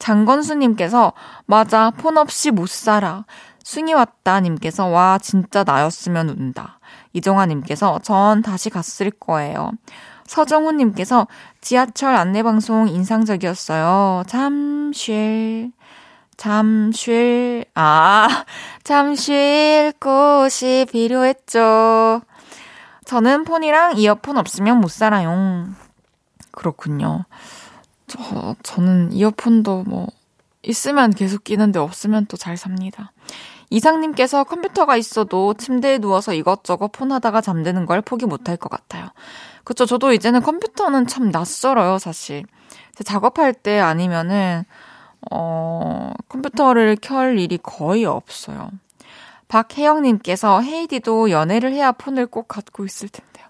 장건수님께서 0.00 1.12
맞아 1.46 1.92
폰 1.92 2.18
없이 2.18 2.50
못 2.50 2.68
살아. 2.68 3.24
숭이 3.62 3.94
왔다님께서 3.94 4.88
와 4.88 5.18
진짜 5.22 5.62
나였으면 5.62 6.30
운다. 6.30 6.80
이정아님께서 7.12 8.00
전 8.02 8.42
다시 8.42 8.68
갔을 8.68 9.12
거예요. 9.12 9.70
서정훈님께서 10.26 11.28
지하철 11.60 12.16
안내방송 12.16 12.88
인상적이었어요. 12.88 14.24
잠 14.26 14.90
쉴, 14.92 15.70
잠 16.36 16.92
쉴, 16.92 17.64
아, 17.74 18.28
잠쉴 18.84 19.92
곳이 19.98 20.86
필요했죠. 20.90 22.20
저는 23.04 23.44
폰이랑 23.44 23.96
이어폰 23.98 24.36
없으면 24.36 24.80
못 24.80 24.90
살아요. 24.90 25.68
그렇군요. 26.50 27.24
저, 28.06 28.54
저는 28.62 29.12
이어폰도 29.12 29.84
뭐, 29.84 30.08
있으면 30.62 31.10
계속 31.10 31.44
끼는데 31.44 31.78
없으면 31.78 32.26
또 32.26 32.36
잘 32.36 32.56
삽니다. 32.56 33.12
이상님께서 33.70 34.44
컴퓨터가 34.44 34.96
있어도 34.96 35.54
침대에 35.54 35.98
누워서 35.98 36.32
이것저것 36.34 36.88
폰 36.92 37.10
하다가 37.12 37.40
잠드는 37.40 37.86
걸 37.86 38.00
포기 38.00 38.26
못할 38.26 38.56
것 38.56 38.68
같아요. 38.68 39.08
그쵸. 39.64 39.86
저도 39.86 40.12
이제는 40.12 40.42
컴퓨터는 40.42 41.06
참 41.06 41.30
낯설어요, 41.30 41.98
사실. 41.98 42.44
작업할 43.04 43.52
때 43.52 43.80
아니면은, 43.80 44.64
어, 45.30 46.12
컴퓨터를 46.28 46.96
켤 47.00 47.38
일이 47.38 47.58
거의 47.62 48.04
없어요. 48.04 48.70
박혜영님께서 49.48 50.60
헤이디도 50.60 51.30
연애를 51.30 51.72
해야 51.72 51.92
폰을 51.92 52.26
꼭 52.26 52.48
갖고 52.48 52.84
있을 52.84 53.08
텐데요. 53.08 53.46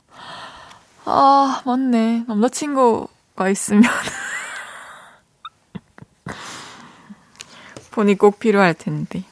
아, 1.05 1.62
맞네. 1.65 2.25
남자친구가 2.29 3.49
있으면. 3.51 3.83
폰이 7.93 8.17
꼭 8.17 8.39
필요할 8.39 8.75
텐데. 8.75 9.25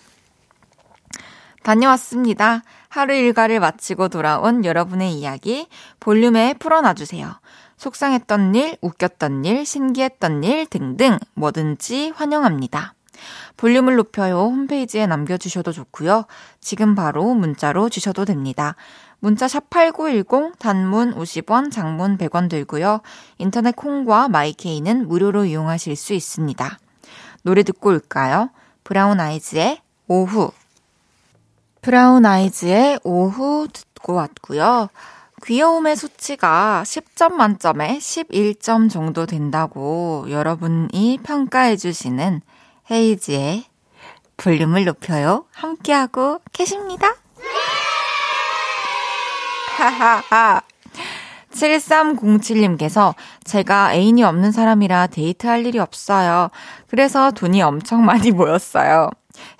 다녀왔습니다. 1.63 2.63
하루 2.89 3.15
일과를 3.15 3.61
마치고 3.61 4.09
돌아온 4.09 4.65
여러분의 4.65 5.13
이야기 5.15 5.69
볼륨에 5.99 6.55
풀어놔주세요. 6.55 7.35
속상했던 7.77 8.55
일, 8.55 8.77
웃겼던 8.81 9.45
일, 9.45 9.67
신기했던 9.67 10.45
일 10.45 10.67
등등 10.67 11.19
뭐든지 11.35 12.13
환영합니다. 12.15 12.95
볼륨을 13.57 13.97
높여요 13.97 14.41
홈페이지에 14.41 15.07
남겨주셔도 15.07 15.73
좋고요. 15.73 16.25
지금 16.61 16.95
바로 16.95 17.35
문자로 17.35 17.89
주셔도 17.89 18.25
됩니다. 18.25 18.75
문자 19.21 19.49
샵 19.49 19.71
8910 19.71 20.59
단문 20.59 21.15
50원, 21.15 21.71
장문 21.71 22.19
100원 22.19 22.51
들고요. 22.51 23.01
인터넷 23.39 23.75
콩과 23.75 24.29
마이케이는 24.29 25.09
무료로 25.09 25.47
이용하실 25.47 25.97
수 25.97 26.13
있습니다. 26.13 26.79
노래 27.43 27.63
듣고 27.63 27.91
올까요? 27.91 28.51
브라운 28.83 29.21
아이즈의 29.21 29.81
오후. 30.09 30.51
브라운 31.81 32.27
아이즈의 32.27 33.01
오후 33.03 33.69
듣고 33.73 34.15
왔고요. 34.15 34.89
귀여움의 35.47 35.97
수치가 35.97 36.83
10점 36.85 37.33
만점에 37.35 37.99
11점 37.99 38.91
정도 38.91 39.27
된다고 39.27 40.27
여러분이 40.29 41.19
평가해 41.23 41.77
주시는 41.77 42.41
헤이지의 42.91 43.65
볼륨을 44.37 44.85
높여요. 44.85 45.45
함께하고 45.53 46.41
계십니다. 46.53 47.15
하하하. 49.77 50.63
7307님께서 51.53 53.15
제가 53.45 53.95
애인이 53.95 54.25
없는 54.25 54.51
사람이라 54.51 55.09
데이트할 55.09 55.67
일이 55.67 55.79
없어요. 55.79 56.49
그래서 56.89 57.31
돈이 57.31 57.63
엄청 57.63 58.05
많이 58.05 58.31
모였어요. 58.33 59.11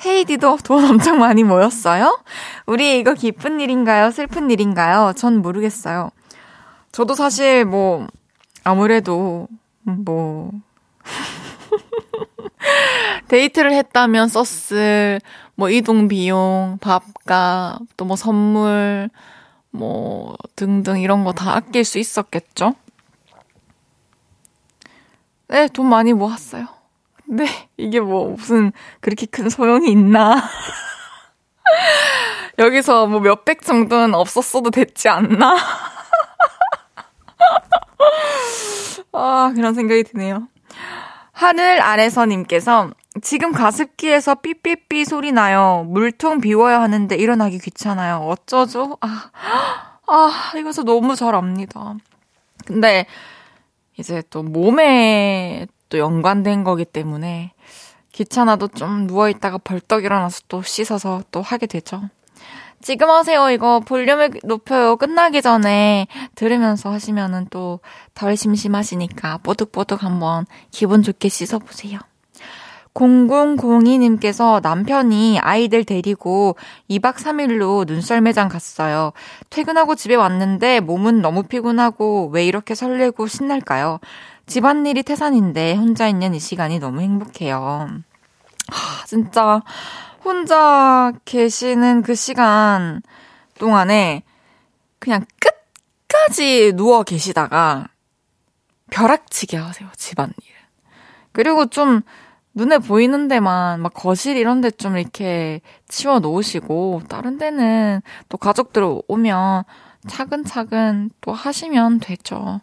헤이디도 0.05 0.59
돈 0.65 0.85
엄청 0.85 1.19
많이 1.19 1.45
모였어요? 1.45 2.21
우리 2.67 2.99
이거 2.99 3.15
기쁜 3.15 3.61
일인가요? 3.61 4.11
슬픈 4.11 4.51
일인가요? 4.51 5.13
전 5.17 5.41
모르겠어요. 5.43 6.11
저도 6.93 7.15
사실 7.15 7.65
뭐, 7.65 8.07
아무래도, 8.65 9.49
뭐, 9.83 10.51
데이트를 13.29 13.73
했다면 13.73 14.29
썼을, 14.29 15.21
뭐, 15.57 15.71
이동 15.71 16.09
비용, 16.09 16.79
밥값, 16.81 17.81
또 17.97 18.05
뭐 18.05 18.17
선물, 18.17 19.11
뭐, 19.71 20.37
등등 20.57 21.01
이런 21.01 21.25
거 21.25 21.33
다 21.33 21.57
아낄 21.57 21.85
수 21.85 21.99
있었겠죠? 21.99 22.75
네, 25.49 25.69
돈 25.69 25.89
많이 25.89 26.13
모았어요. 26.13 26.67
네, 27.27 27.47
이게 27.77 28.01
뭐 28.01 28.31
무슨 28.31 28.73
그렇게 29.01 29.27
큰 29.27 29.49
소용이 29.49 29.91
있나. 29.91 30.43
여기서 32.59 33.07
뭐 33.07 33.21
몇백 33.21 33.63
정도는 33.63 34.15
없었어도 34.15 34.71
됐지 34.71 35.09
않나? 35.09 35.57
아, 39.13 39.53
그런 39.55 39.75
생각이 39.75 40.05
드네요. 40.05 40.49
하늘 41.33 41.81
아래서님께서 41.81 42.91
지금 43.23 43.53
가습기에서 43.53 44.37
삐삐삐 44.37 45.05
소리 45.05 45.33
나요. 45.33 45.85
물통 45.89 46.41
비워야 46.41 46.81
하는데 46.81 47.15
일어나기 47.17 47.59
귀찮아요. 47.59 48.19
어쩌죠? 48.19 48.99
아, 49.01 49.31
아, 50.07 50.53
이것서 50.57 50.83
너무 50.83 51.17
잘 51.17 51.35
압니다. 51.35 51.95
근데 52.67 53.07
이제 53.97 54.23
또 54.31 54.43
몸에 54.43 55.67
또 55.89 55.99
연관된 55.99 56.65
거기 56.65 56.85
때문에 56.85 57.53
귀찮아도 58.13 58.69
좀 58.69 59.07
누워있다가 59.07 59.59
벌떡 59.59 60.05
일어나서 60.05 60.43
또 60.49 60.63
씻어서 60.63 61.23
또 61.31 61.43
하게 61.43 61.67
되죠. 61.67 62.03
지금 62.81 63.09
하세요. 63.09 63.51
이거 63.51 63.81
볼륨을 63.81 64.41
높여요. 64.45 64.97
끝나기 64.97 65.41
전에 65.41 66.07
들으면서 66.35 66.91
하시면은 66.91 67.47
또 67.51 67.81
덜 68.15 68.37
심심하시니까 68.37 69.39
뽀득뽀득 69.39 70.03
한번 70.05 70.47
기분 70.71 71.03
좋게 71.03 71.29
씻어보세요. 71.29 71.99
0002님께서 72.95 74.63
남편이 74.63 75.41
아이들 75.41 75.85
데리고 75.85 76.57
2박 76.89 77.15
3일로 77.15 77.87
눈썰 77.87 78.21
매장 78.21 78.49
갔어요. 78.49 79.13
퇴근하고 79.51 79.97
집에 79.97 80.15
왔는데 80.15 80.81
몸은 80.81 81.21
너무 81.21 81.43
피곤하고 81.43 82.31
왜 82.33 82.47
이렇게 82.47 82.77
설레고 82.77 83.27
신날까요? 83.27 83.99
집안일이 84.47 85.03
태산인데 85.03 85.75
혼자 85.75 86.09
있는 86.09 86.35
이 86.35 86.41
시간이 86.41 86.79
너무 86.79 87.01
행복해요. 87.01 87.89
하, 88.69 89.07
진짜 89.07 89.63
혼자 90.25 91.13
계시는 91.25 92.03
그 92.03 92.15
시간 92.15 93.03
동안에 93.59 94.23
그냥 94.99 95.25
끝까지 96.09 96.73
누워 96.75 97.03
계시다가 97.03 97.89
벼락치기 98.91 99.57
하세요, 99.57 99.89
집안일. 99.97 100.35
그리고 101.33 101.67
좀 101.67 102.03
눈에 102.55 102.79
보이는 102.79 103.27
데만 103.29 103.81
막 103.81 103.93
거실 103.93 104.37
이런 104.37 104.61
데 104.61 104.71
좀 104.71 104.97
이렇게 104.97 105.61
치워 105.89 106.21
놓으시고 106.21 107.03
다른 107.09 107.37
데는 107.39 108.01
또 108.29 108.39
가족들 108.39 109.01
오면 109.09 109.65
차근차근 110.07 111.11
또 111.21 111.33
하시면 111.33 111.99
되죠. 112.01 112.61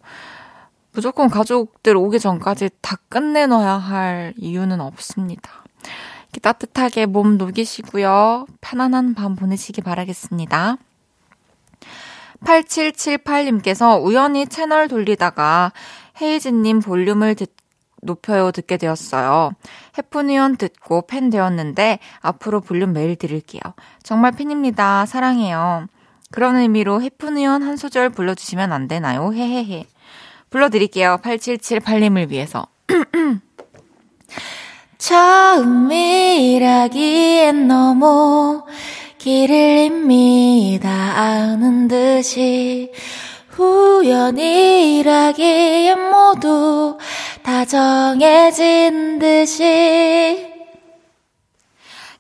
무조건 0.94 1.30
가족들 1.30 1.96
오기 1.96 2.20
전까지 2.20 2.70
다 2.82 2.98
끝내놔야 3.10 3.74
할 3.78 4.34
이유는 4.38 4.82
없습니다. 4.82 5.64
이렇게 6.26 6.40
따뜻하게 6.42 7.06
몸 7.06 7.38
녹이시고요. 7.38 8.46
편안한 8.62 9.14
밤 9.14 9.36
보내시기 9.36 9.82
바라겠습니다. 9.82 10.78
8778님께서 12.44 14.04
우연히 14.04 14.48
채널 14.48 14.88
돌리다가 14.88 15.72
헤이즈님 16.22 16.80
볼륨을 16.80 17.36
듣, 17.36 17.54
높여요 18.02 18.52
듣게 18.52 18.78
되었어요. 18.78 19.52
해프니언 19.98 20.58
듣고 20.58 21.06
팬 21.08 21.30
되었는데 21.30 22.00
앞으로 22.22 22.62
볼륨 22.62 22.94
매일 22.94 23.16
들을게요. 23.16 23.62
정말 24.04 24.32
팬입니다. 24.32 25.06
사랑해요. 25.06 25.88
그런 26.32 26.58
의미로 26.58 27.02
해프니언 27.02 27.62
한 27.62 27.78
소절 27.78 28.10
불러주시면 28.10 28.72
안 28.72 28.88
되나요? 28.88 29.34
헤헤헤. 29.34 29.86
불러드릴게요. 30.52 31.18
8778님을 31.24 32.30
위해서. 32.30 32.68
처음이라기엔 35.00 36.38
너무 37.68 38.64
길을 39.18 39.56
잇니다 39.86 40.90
아는 40.90 41.88
듯이 41.88 42.92
우연이라기엔 43.58 45.30
모두 46.12 46.98
다 47.44 47.66
정해진 47.66 49.20
듯이 49.20 50.52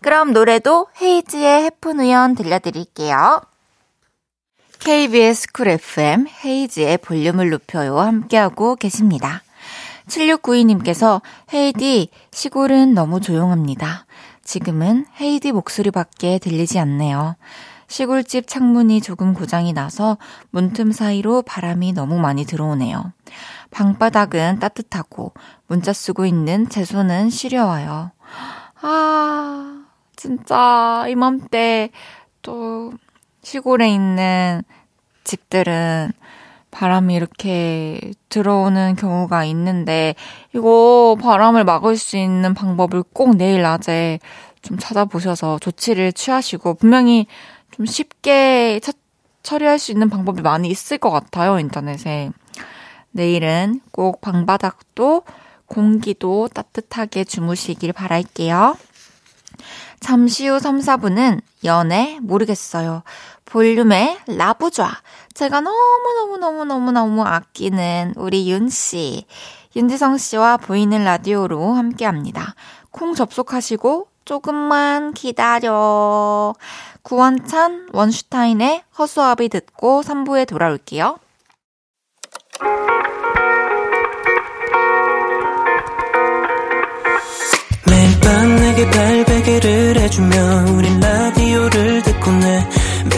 그럼 0.01 0.33
노래도 0.33 0.87
헤이즈의 0.99 1.63
해픈 1.63 1.99
우연 1.99 2.35
들려드릴게요. 2.35 3.41
KBS 4.83 5.51
쿨 5.51 5.67
FM 5.67 6.25
헤이지의 6.43 6.97
볼륨을 6.97 7.51
높여요 7.51 7.99
함께하고 7.99 8.75
계십니다. 8.75 9.43
7692님께서 10.07 11.21
헤이디 11.53 12.09
시골은 12.31 12.95
너무 12.95 13.21
조용합니다. 13.21 14.07
지금은 14.43 15.05
헤이디 15.21 15.51
목소리밖에 15.51 16.39
들리지 16.39 16.79
않네요. 16.79 17.35
시골집 17.87 18.47
창문이 18.47 19.01
조금 19.01 19.35
고장이 19.35 19.71
나서 19.71 20.17
문틈 20.49 20.91
사이로 20.91 21.43
바람이 21.43 21.93
너무 21.93 22.17
많이 22.17 22.43
들어오네요. 22.43 23.13
방바닥은 23.69 24.57
따뜻하고 24.59 25.33
문자 25.67 25.93
쓰고 25.93 26.25
있는 26.25 26.67
제 26.69 26.83
손은 26.85 27.29
시려워요. 27.29 28.11
아, 28.81 29.83
진짜 30.15 31.05
이맘때 31.07 31.91
또 32.41 32.93
시골에 33.43 33.89
있는 33.89 34.63
집들은 35.23 36.11
바람이 36.71 37.13
이렇게 37.13 37.99
들어오는 38.29 38.95
경우가 38.95 39.43
있는데 39.45 40.15
이거 40.55 41.17
바람을 41.21 41.65
막을 41.65 41.97
수 41.97 42.17
있는 42.17 42.53
방법을 42.53 43.03
꼭 43.13 43.35
내일 43.35 43.61
낮에 43.61 44.19
좀 44.61 44.77
찾아보셔서 44.79 45.59
조치를 45.59 46.13
취하시고 46.13 46.75
분명히 46.75 47.27
좀 47.71 47.85
쉽게 47.85 48.79
처, 48.81 48.93
처리할 49.43 49.79
수 49.79 49.91
있는 49.91 50.09
방법이 50.09 50.41
많이 50.41 50.69
있을 50.69 50.97
것 50.97 51.09
같아요, 51.09 51.59
인터넷에. 51.59 52.31
내일은 53.11 53.81
꼭 53.91 54.21
방바닥도 54.21 55.23
공기도 55.65 56.47
따뜻하게 56.47 57.23
주무시길 57.23 57.93
바랄게요. 57.93 58.77
잠시 59.99 60.47
후 60.47 60.59
3, 60.59 60.79
4분은 60.79 61.41
연애 61.63 62.17
모르겠어요. 62.21 63.03
볼륨의 63.51 64.17
라부좌. 64.27 64.89
제가 65.33 65.59
너무너무너무너무너무 65.59 67.23
아끼는 67.23 68.13
우리 68.15 68.49
윤 68.49 68.69
씨. 68.69 69.25
윤지성 69.75 70.17
씨와 70.17 70.55
보이는 70.57 71.03
라디오로 71.03 71.73
함께 71.73 72.05
합니다. 72.05 72.55
콩 72.91 73.13
접속하시고 73.13 74.07
조금만 74.23 75.13
기다려. 75.13 76.53
구원찬, 77.01 77.89
원슈타인의 77.91 78.83
허수아비 78.97 79.49
듣고 79.49 80.01
3부에 80.01 80.47
돌아올게요. 80.47 81.17
매일 87.87 88.19
밤 88.21 88.55
내게 88.55 88.89
발베개를 88.89 89.99
해주며 89.99 90.37
우린 90.77 90.99
라디오를 91.01 92.01
듣고 92.03 92.31
내 92.31 92.80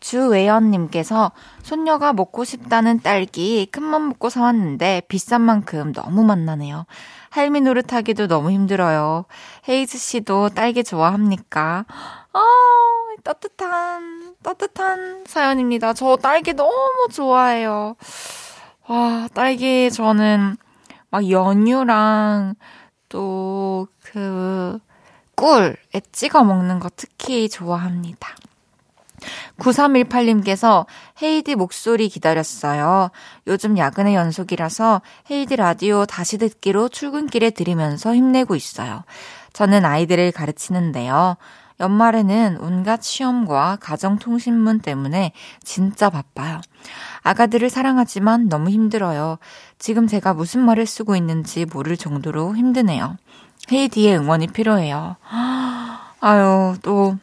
주외연님께서 0.00 1.32
손녀가 1.62 2.12
먹고 2.12 2.44
싶다는 2.44 3.00
딸기 3.00 3.66
큰맘 3.70 4.08
먹고 4.08 4.30
사왔는데 4.30 5.02
비싼 5.08 5.42
만큼 5.42 5.92
너무 5.92 6.24
맛나네요. 6.24 6.86
할미 7.30 7.60
노릇하기도 7.60 8.26
너무 8.26 8.50
힘들어요. 8.50 9.26
헤이즈 9.68 9.98
씨도 9.98 10.50
딸기 10.50 10.82
좋아합니까? 10.82 11.84
아, 12.32 12.42
따뜻한, 13.22 14.34
따뜻한 14.42 15.24
사연입니다. 15.26 15.92
저 15.92 16.16
딸기 16.16 16.54
너무 16.54 17.08
좋아해요. 17.12 17.94
와, 18.88 19.28
딸기 19.32 19.90
저는 19.90 20.56
막 21.10 21.30
연유랑 21.30 22.54
또 23.08 23.88
그 24.12 24.78
꿀에 25.36 26.00
찍어 26.12 26.44
먹는 26.44 26.80
거 26.80 26.90
특히 26.96 27.48
좋아합니다. 27.48 28.28
9318님께서 29.58 30.86
헤이디 31.22 31.54
목소리 31.54 32.08
기다렸어요. 32.08 33.10
요즘 33.46 33.78
야근의 33.78 34.14
연속이라서 34.14 35.02
헤이디 35.30 35.56
라디오 35.56 36.06
다시 36.06 36.38
듣기로 36.38 36.88
출근길에 36.88 37.50
들으면서 37.50 38.14
힘내고 38.14 38.54
있어요. 38.54 39.04
저는 39.52 39.84
아이들을 39.84 40.32
가르치는데요. 40.32 41.36
연말에는 41.80 42.58
온갖 42.60 43.02
시험과 43.02 43.78
가정통신문 43.80 44.80
때문에 44.80 45.32
진짜 45.64 46.10
바빠요. 46.10 46.60
아가들을 47.22 47.68
사랑하지만 47.70 48.48
너무 48.48 48.70
힘들어요. 48.70 49.38
지금 49.78 50.06
제가 50.06 50.34
무슨 50.34 50.60
말을 50.60 50.86
쓰고 50.86 51.16
있는지 51.16 51.64
모를 51.64 51.96
정도로 51.96 52.54
힘드네요. 52.54 53.16
헤이디의 53.72 54.18
응원이 54.18 54.48
필요해요. 54.48 55.16
아유, 56.20 56.76
또 56.82 57.16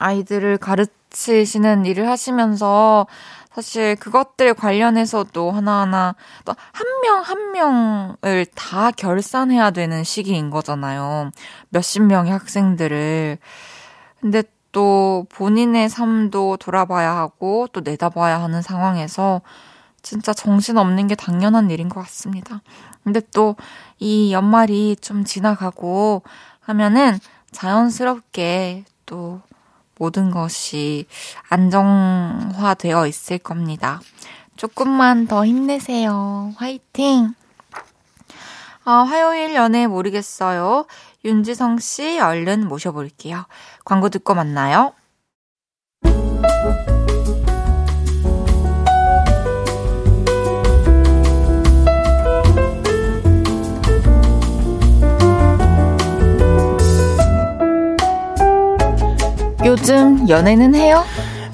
아이들을 0.00 0.58
가르치시는 0.58 1.86
일을 1.86 2.08
하시면서 2.08 3.06
사실 3.52 3.96
그것들 3.96 4.54
관련해서도 4.54 5.50
하나하나 5.52 6.14
또 6.44 6.54
한 6.72 6.86
명 7.02 7.22
한 7.22 7.52
명을 7.52 8.46
다 8.54 8.90
결산해야 8.92 9.70
되는 9.72 10.04
시기인 10.04 10.50
거잖아요. 10.50 11.30
몇십 11.70 12.02
명의 12.02 12.32
학생들을. 12.32 13.38
근데 14.20 14.42
또 14.72 15.26
본인의 15.30 15.88
삶도 15.88 16.58
돌아봐야 16.58 17.16
하고 17.16 17.66
또 17.72 17.80
내다봐야 17.80 18.40
하는 18.42 18.62
상황에서 18.62 19.42
진짜 20.02 20.32
정신 20.32 20.78
없는 20.78 21.08
게 21.08 21.14
당연한 21.14 21.70
일인 21.70 21.88
것 21.88 22.00
같습니다. 22.02 22.62
근데 23.04 23.20
또 23.34 23.56
이 23.98 24.32
연말이 24.32 24.96
좀 24.96 25.24
지나가고 25.24 26.22
하면은 26.60 27.18
자연스럽게 27.52 28.84
또 29.06 29.40
모든 30.00 30.30
것이 30.30 31.04
안정화되어 31.50 33.06
있을 33.06 33.36
겁니다. 33.36 34.00
조금만 34.56 35.26
더 35.26 35.44
힘내세요. 35.44 36.54
화이팅! 36.56 37.34
아, 38.84 38.92
화요일 39.02 39.54
연애 39.54 39.86
모르겠어요. 39.86 40.86
윤지성 41.22 41.80
씨 41.80 42.18
얼른 42.18 42.66
모셔볼게요. 42.66 43.44
광고 43.84 44.08
듣고 44.08 44.34
만나요. 44.34 44.94
요즘 59.64 60.28
연애는 60.28 60.74
해요? 60.74 61.04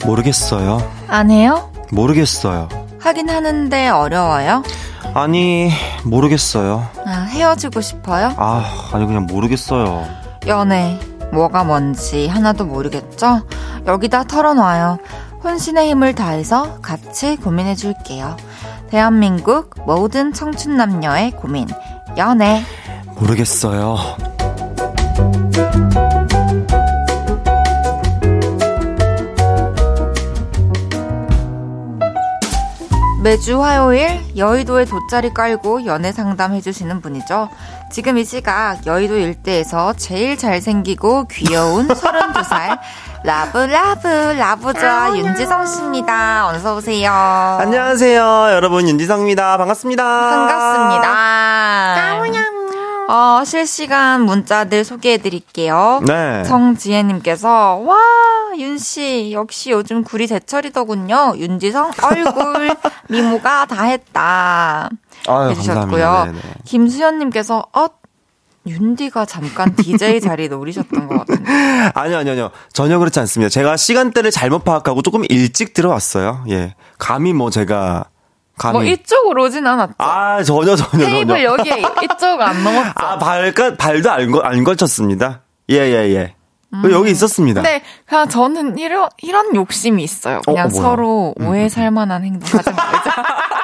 모르겠어요. 0.05 0.79
안 1.09 1.31
해요? 1.31 1.71
모르겠어요. 1.91 2.69
하긴 3.01 3.29
하는데 3.31 3.89
어려워요? 3.89 4.63
아니, 5.15 5.71
모르겠어요. 6.05 6.87
아, 7.05 7.11
헤어지고 7.31 7.81
싶어요? 7.81 8.33
아, 8.37 8.65
아니, 8.93 9.07
그냥 9.07 9.27
모르겠어요. 9.27 10.07
연애, 10.47 10.99
뭐가 11.33 11.65
뭔지 11.65 12.29
하나도 12.29 12.65
모르겠죠? 12.67 13.43
여기다 13.87 14.25
털어놔요. 14.25 14.99
혼신의 15.43 15.91
힘을 15.91 16.15
다해서 16.15 16.81
같이 16.81 17.37
고민해 17.37 17.75
줄게요. 17.77 18.37
대한민국 18.91 19.71
모든 19.87 20.33
청춘 20.33 20.77
남녀의 20.77 21.33
고민. 21.33 21.69
연애. 22.17 22.65
모르겠어요. 23.19 23.97
매주 33.27 33.61
화요일 33.61 34.21
여의도에 34.37 34.85
돗자리 34.85 35.35
깔고 35.35 35.85
연애 35.85 36.13
상담 36.13 36.55
해주시는 36.55 37.01
분이죠. 37.01 37.49
지금 37.91 38.19
이 38.19 38.25
시각 38.25 38.87
여의도 38.87 39.17
일대에서 39.17 39.95
제일 39.95 40.39
잘생기고 40.39 41.27
귀여운 41.27 41.89
32살 41.91 42.79
라브 43.25 43.59
라브 43.59 44.07
라브자 44.07 45.19
윤지성 45.19 45.67
씨입니다. 45.67 46.51
어서 46.51 46.77
오세요. 46.77 47.11
안녕하세요. 47.11 48.21
여러분 48.53 48.89
윤지성입니다. 48.89 49.57
반갑습니다. 49.59 50.05
반갑습니다. 50.05 51.07
어, 53.09 53.45
실시간 53.45 54.23
문자들 54.23 54.85
소개해 54.85 55.19
드릴게요. 55.19 56.01
네. 56.07 56.43
정지혜님께서, 56.45 57.77
와, 57.79 57.97
윤씨, 58.59 59.31
역시 59.33 59.71
요즘 59.71 60.03
굴이 60.03 60.27
제철이더군요. 60.27 61.35
윤지성 61.37 61.93
얼굴 62.03 62.71
미모가 63.09 63.67
다 63.67 63.85
했다. 63.85 64.91
아유, 65.29 65.51
해주셨고요. 65.51 66.05
감사합니다. 66.05 66.25
네네. 66.25 66.41
김수현님께서, 66.65 67.67
어, 67.73 67.87
윤디가 68.67 69.27
잠깐 69.27 69.77
DJ 69.77 70.21
자리 70.21 70.49
노리셨던 70.49 71.07
것 71.07 71.19
같은데. 71.19 71.51
아니요, 71.95 72.19
아니요, 72.19 72.33
아니요. 72.33 72.51
전혀 72.73 72.99
그렇지 72.99 73.21
않습니다. 73.21 73.49
제가 73.49 73.77
시간대를 73.77 74.33
잘못 74.33 74.65
파악하고 74.65 75.03
조금 75.03 75.23
일찍 75.29 75.73
들어왔어요. 75.73 76.45
예. 76.51 76.75
감히 76.99 77.33
뭐 77.33 77.51
제가, 77.51 78.07
감히. 78.59 78.73
뭐 78.73 78.85
이쪽으로 78.85 79.45
오진 79.45 79.67
않았죠. 79.67 79.95
아, 79.99 80.43
전혀, 80.43 80.75
전혀, 80.77 81.05
테이블 81.07 81.37
전혀. 81.37 81.45
여기에 81.45 81.83
이쪽 82.03 82.41
안 82.41 82.65
넘었죠. 82.65 82.93
아, 82.95 83.19
발가, 83.19 83.75
발도 83.77 84.11
안, 84.11 84.31
걸- 84.31 84.47
안 84.47 84.65
걸쳤습니다. 84.65 85.43
예, 85.71 85.77
예, 85.77 86.15
예. 86.15 86.35
여기 86.91 87.11
있었습니다. 87.11 87.61
음. 87.61 87.63
근데 87.63 87.83
그냥 88.07 88.29
저는 88.29 88.79
이런 88.79 89.09
이런 89.23 89.55
욕심이 89.55 90.03
있어요. 90.03 90.43
그냥 90.45 90.67
어, 90.67 90.69
뭐야? 90.71 90.83
서로 90.83 91.35
오해 91.41 91.69
살 91.69 91.91
만한 91.91 92.23
행동 92.25 92.47
하지 92.59 92.71
말자. 92.71 93.15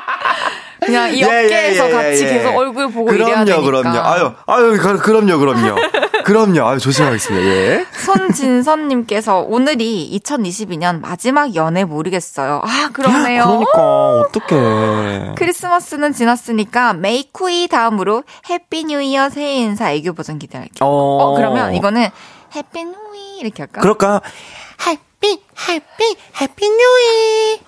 그냥 0.85 1.14
이 1.14 1.23
예, 1.23 1.27
예, 1.27 1.42
업계에서 1.45 1.88
예, 1.88 1.92
같이 1.92 2.25
예. 2.25 2.33
계속 2.35 2.57
얼굴 2.57 2.90
보고 2.90 3.07
그럼요, 3.07 3.45
되니까. 3.45 3.61
그럼요. 3.62 3.99
아유, 4.01 4.33
아유, 4.47 4.79
그- 4.81 4.99
그럼요, 4.99 5.38
그럼요. 5.38 5.77
그럼요. 6.25 6.66
아유, 6.68 6.79
조심하겠습니다. 6.79 7.47
예. 7.47 7.87
손진선 7.92 8.88
님께서 8.88 9.38
오늘이 9.40 10.11
2022년 10.23 11.01
마지막 11.01 11.55
연애 11.55 11.85
모르겠어요. 11.85 12.61
아 12.64 12.90
그러네요. 12.92 13.45
그러니까, 13.45 14.21
어떡해. 14.21 15.35
크리스마스는 15.37 16.12
지났으니까 16.12 16.92
메이쿠이 16.95 17.68
다음으로 17.68 18.23
Happy 18.51 18.85
New 18.85 19.01
Year 19.01 19.29
새해 19.31 19.55
인사 19.57 19.90
애교 19.92 20.12
버전 20.14 20.38
기대할게요. 20.38 20.87
어. 20.87 20.88
어, 20.88 21.35
그러면 21.37 21.75
이거는 21.75 22.09
Happy 22.55 22.85
New 22.85 23.08
Year 23.08 23.38
이렇게 23.40 23.62
할까? 23.62 23.81
그럴까? 23.81 24.21
Happy, 24.87 25.40
happy, 25.68 26.16
happy 26.40 26.68
New 26.68 27.03
Year. 27.03 27.61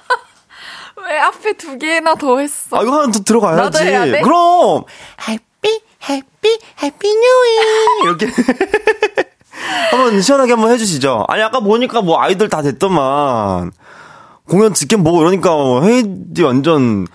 왜 1.08 1.18
앞에 1.18 1.52
두 1.54 1.76
개나 1.78 2.14
더 2.14 2.38
했어? 2.38 2.78
아, 2.78 2.82
이거 2.82 2.92
하나 3.00 3.10
더 3.12 3.20
들어가야지. 3.20 4.22
그럼! 4.22 4.84
Happy, 5.28 5.80
happy, 6.08 6.58
happy 6.82 7.08
New 7.08 7.44
Year. 7.44 8.04
이렇게. 8.04 8.26
한번 9.90 10.20
시원하게 10.20 10.52
한번 10.52 10.70
해주시죠. 10.72 11.24
아니, 11.28 11.42
아까 11.42 11.60
보니까 11.60 12.02
뭐 12.02 12.20
아이돌 12.20 12.48
다 12.48 12.62
됐더만. 12.62 13.72
공연 14.48 14.74
직캠 14.74 15.04
보고 15.04 15.22
이러니까 15.22 15.82
헤이디 15.82 16.42
완전 16.42 17.06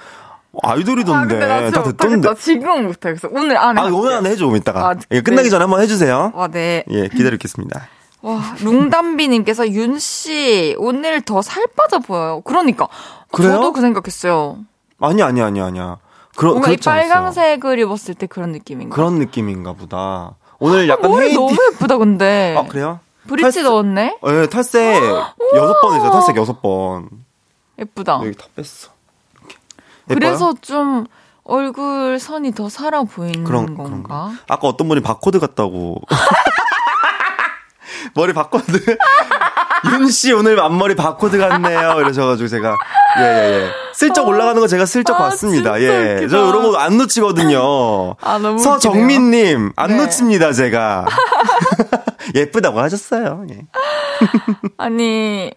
아이돌이던데. 0.64 1.36
아, 1.44 1.62
나다 1.62 1.84
됐던데. 1.84 2.16
못하겠다. 2.18 2.34
지금 2.36 2.88
못하겠어. 2.88 3.30
오늘 3.32 3.58
안에. 3.58 3.82
아, 3.82 3.86
오늘 3.86 4.14
안에 4.14 4.30
해줘, 4.32 4.52
이따가. 4.56 4.90
아, 4.90 4.96
예, 5.12 5.22
끝나기 5.22 5.44
네. 5.46 5.50
전에 5.52 5.64
한번 5.64 5.82
해주세요. 5.82 6.32
와, 6.34 6.48
네. 6.48 6.84
예, 6.90 7.08
기다리겠습니다. 7.10 7.88
와, 8.22 8.56
룽담비님께서 8.62 9.70
윤씨, 9.70 10.76
오늘 10.80 11.22
더 11.22 11.42
살 11.42 11.66
빠져 11.76 12.00
보여요. 12.00 12.42
그러니까. 12.42 12.88
그래요? 13.32 13.54
저도 13.54 13.74
그 13.74 13.82
생각했어요. 13.82 14.58
아니, 15.00 15.22
아니, 15.24 15.42
아니, 15.42 15.62
아니야. 15.62 15.98
그러, 16.36 16.52
뭔가 16.52 16.72
이 16.72 16.78
않았어요. 16.84 17.10
빨강색을 17.10 17.80
입었을 17.80 18.16
때 18.16 18.28
그런 18.28 18.52
느낌인가? 18.52 18.96
그런 18.96 19.16
느낌인가 19.20 19.74
보다. 19.74 20.36
오늘 20.60 20.88
약간 20.90 21.12
머리 21.12 21.26
헤이디. 21.28 21.36
너무 21.36 21.56
예쁘다, 21.74 21.98
근데. 21.98 22.56
아, 22.58 22.64
그래요? 22.68 23.00
브릿지 23.28 23.62
탈색- 23.62 23.64
넣었네? 23.64 24.18
예, 24.26 24.48
탈색 24.48 25.04
여섯 25.56 25.82
번 25.82 25.94
했어요. 25.96 26.12
탈색 26.12 26.36
여섯 26.38 26.62
번. 26.62 27.10
예쁘다. 27.78 28.20
여기 28.24 28.36
다 28.36 28.46
뺐어. 28.56 28.90
이렇게. 30.10 30.16
그래서 30.16 30.54
좀 30.62 31.06
얼굴 31.44 32.20
선이 32.20 32.54
더 32.54 32.70
살아 32.70 33.04
보이는 33.04 33.44
그런 33.44 33.76
건가? 33.76 33.84
건가? 33.84 34.32
아까 34.48 34.68
어떤 34.68 34.88
분이 34.88 35.02
바코드 35.02 35.40
같다고. 35.40 36.02
머리 38.16 38.34
바코드. 38.34 38.98
윤 39.94 40.10
씨 40.10 40.34
오늘 40.34 40.60
앞머리 40.60 40.96
바코드 40.96 41.38
같네요. 41.38 42.00
이러셔가지고 42.02 42.48
제가 42.50 42.76
예 43.18 43.22
예 43.24 43.62
예. 43.66 43.70
슬쩍 43.94 44.28
올라가는 44.28 44.60
거 44.62 44.68
제가 44.68 44.86
슬쩍 44.86 45.16
아, 45.16 45.18
봤습니다. 45.30 45.82
예. 45.82 46.14
웃기다. 46.16 46.28
저 46.30 46.50
이런 46.50 46.64
거 46.72 46.78
안 46.78 46.98
놓치거든요. 46.98 48.16
아, 48.22 48.38
너무 48.38 48.60
서정민님 48.60 49.72
안 49.76 49.90
네. 49.90 49.98
놓칩니다 49.98 50.54
제가. 50.54 51.06
예쁘다고 52.36 52.80
하셨어요. 52.80 53.46
예. 53.52 53.66
아니, 54.78 55.52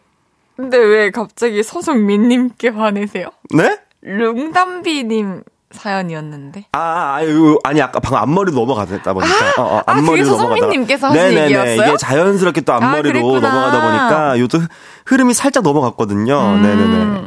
근데 0.56 0.78
왜 0.78 1.10
갑자기 1.10 1.62
서정민님께 1.62 2.68
화내세요? 2.70 3.26
네? 3.54 3.78
룽담비님 4.00 5.42
사연이었는데. 5.72 6.66
아, 6.72 7.14
아유, 7.16 7.58
아니, 7.64 7.80
아까 7.82 8.00
방금 8.00 8.18
앞머리로 8.22 8.58
넘어가다 8.58 9.12
보니까. 9.12 9.54
어, 9.58 9.76
어, 9.76 9.82
아, 9.86 9.94
그게 10.00 10.24
서성민님께서 10.24 11.08
하신 11.08 11.20
네네네. 11.20 11.42
얘기였어요? 11.44 11.88
이게 11.88 11.96
자연스럽게 11.96 12.60
또 12.62 12.72
앞머리로 12.74 13.12
그랬구나. 13.12 13.40
넘어가다 13.48 13.80
보니까 13.80 14.38
요도 14.38 14.60
흐름이 15.06 15.34
살짝 15.34 15.62
넘어갔거든요. 15.62 16.38
음. 16.38 16.62
네네네. 16.62 17.22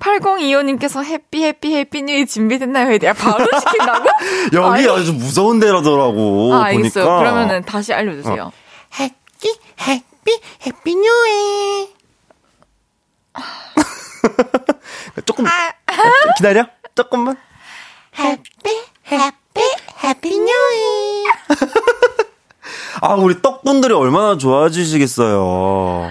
8025님께서 0.00 1.02
해피 1.04 1.42
해피 1.44 1.74
해피 1.74 2.02
뉴이 2.02 2.26
준비됐나요? 2.26 2.88
해야 3.02 3.12
바로 3.14 3.46
시킨다고? 3.58 4.08
여기 4.52 4.88
아주 4.90 5.14
무서운 5.14 5.58
데라더라고. 5.58 6.52
아, 6.54 6.58
보니까. 6.58 6.64
알겠어요. 6.66 7.18
그러면은 7.18 7.62
다시 7.64 7.94
알려주세요. 7.94 8.52
해피, 9.00 9.58
해피, 9.80 10.40
해피 10.66 10.94
뉴이. 10.96 11.88
조금, 15.24 15.46
아. 15.46 15.50
좀 15.86 16.32
기다려? 16.36 16.66
조금만. 16.94 17.36
해피 18.18 18.82
해피 19.10 19.60
해피 20.04 20.38
뉴이. 20.38 21.24
아, 23.02 23.14
우리 23.14 23.40
떡분들이 23.42 23.92
얼마나 23.94 24.36
좋아지시겠어요. 24.38 26.08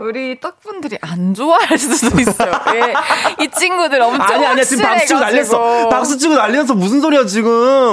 우리 0.00 0.38
떡분들이 0.38 0.96
안 1.00 1.34
좋아할 1.34 1.76
수도 1.76 2.20
있어요. 2.20 2.52
예. 2.74 3.44
이 3.44 3.48
친구들 3.50 4.00
엄청 4.00 4.22
아니 4.22 4.46
아니야 4.46 4.62
지금 4.64 4.84
박수 4.84 5.06
치고. 5.08 5.18
난리났어 5.20 5.88
박수 5.88 6.18
치고 6.18 6.34
난리났어 6.36 6.74
무슨 6.74 7.00
소리야 7.00 7.26
지금 7.26 7.50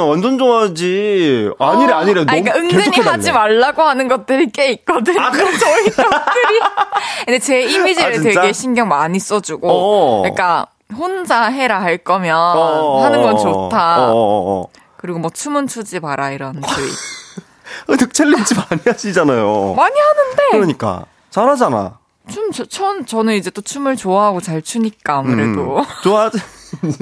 완전 0.08 0.38
좋아하지 0.38 1.50
아니래 1.58 1.94
아니래 1.94 2.24
아니, 2.28 2.44
그러니까 2.44 2.56
은근히 2.60 3.00
하지 3.02 3.32
말라고 3.32 3.82
하는 3.82 4.08
것들이 4.08 4.52
꽤 4.52 4.70
있거든요. 4.74 5.20
아, 5.20 5.32
그래? 5.32 5.46
저희 5.58 5.86
떡들이. 5.90 6.60
근데 7.26 7.40
제 7.40 7.64
이미지를 7.64 8.20
아? 8.20 8.22
되게 8.22 8.54
신경 8.54 8.88
많이 8.88 9.18
써주고. 9.18 9.68
어. 9.68 10.22
그러니까 10.22 10.68
혼자 10.94 11.46
해라 11.46 11.82
할 11.82 11.98
거면 11.98 12.36
어, 12.38 13.04
하는 13.04 13.22
건 13.22 13.36
어, 13.36 13.38
좋다. 13.38 14.00
어, 14.00 14.12
어, 14.12 14.62
어. 14.62 14.68
그리고 14.98 15.20
뭐 15.20 15.30
춤은 15.30 15.68
추지 15.68 16.00
마라 16.00 16.32
이런 16.32 16.62
주의. 16.62 16.90
어, 17.90 17.96
득 17.98 18.14
챌린지 18.14 18.54
많이 18.56 18.82
하시잖아요 18.86 19.74
많이 19.76 19.96
하는데 20.00 20.44
그러니까 20.52 21.06
잘하잖아 21.32 21.98
춤 22.32 22.52
저, 22.52 22.64
전 22.66 23.06
저는 23.06 23.34
이제 23.36 23.50
또 23.50 23.62
춤을 23.62 23.96
좋아하고 23.98 24.40
잘 24.42 24.62
추니까 24.62 25.18
아무래도. 25.18 25.80
음, 25.80 25.84
좋아하지 26.04 26.38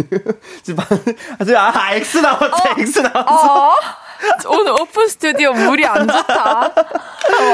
지금 0.63 0.84
아직 1.39 1.56
아 1.56 1.93
X 1.96 2.17
나왔어 2.17 2.48
X 2.78 3.00
나왔어 3.00 3.69
어? 3.69 3.74
오늘 4.50 4.72
오픈 4.74 5.08
스튜디오 5.08 5.54
물이 5.54 5.86
안 5.86 6.08
좋다. 6.08 6.72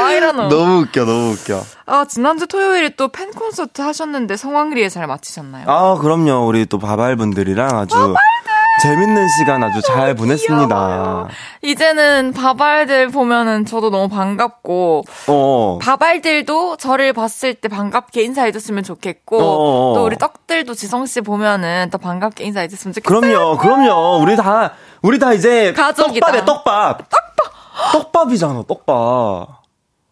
와 0.01 0.11
이러노. 0.11 0.47
너무 0.49 0.81
웃겨 0.81 1.05
너무 1.05 1.31
웃겨 1.31 1.61
아 1.85 2.05
지난주 2.07 2.47
토요일에 2.47 2.89
또 2.95 3.09
팬 3.09 3.31
콘서트 3.31 3.81
하셨는데 3.81 4.37
성황리에 4.37 4.89
잘 4.89 5.07
마치셨나요? 5.07 5.65
아 5.67 5.95
그럼요 5.95 6.45
우리 6.47 6.65
또 6.65 6.77
바발분들이랑 6.79 7.77
아주 7.77 8.13
재밌는 8.81 9.27
시간 9.37 9.61
아주 9.63 9.81
잘 9.81 10.15
보냈습니다 10.15 11.27
이제는 11.63 12.31
바발들 12.33 13.09
보면은 13.09 13.65
저도 13.65 13.89
너무 13.89 14.07
반갑고 14.07 15.03
어 15.27 15.79
바발들도 15.81 16.77
저를 16.77 17.11
봤을 17.13 17.55
때 17.55 17.67
반갑게 17.67 18.21
인사해줬으면 18.23 18.83
좋겠고 18.83 19.37
어어. 19.37 19.95
또 19.95 20.05
우리 20.05 20.17
떡들도 20.17 20.73
지성 20.75 21.05
씨 21.07 21.19
보면은 21.21 21.89
또 21.91 21.97
반갑게 21.97 22.45
인사해줬으면 22.45 22.93
좋겠어요. 22.93 23.19
그럼요, 23.21 23.57
그럼요. 23.57 24.19
우리 24.21 24.35
다, 24.37 24.73
우리 25.01 25.19
다 25.19 25.33
이제 25.33 25.73
가족이다. 25.73 26.25
떡밥이야, 26.27 26.45
떡밥. 26.45 27.09
떡밥. 27.09 27.91
떡밥이잖아, 27.93 28.63
떡밥. 28.67 29.47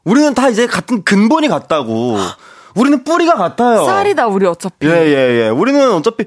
우리는 0.05 0.33
다 0.33 0.49
이제 0.49 0.67
같은 0.67 1.03
근본이 1.03 1.47
같다고. 1.49 2.17
우리는 2.75 3.03
뿌리가 3.03 3.33
같아요. 3.35 3.85
쌀이다 3.85 4.27
우리 4.27 4.45
어차피. 4.45 4.87
예, 4.87 4.91
예, 4.91 5.41
예. 5.45 5.49
우리는 5.49 5.91
어차피 5.93 6.25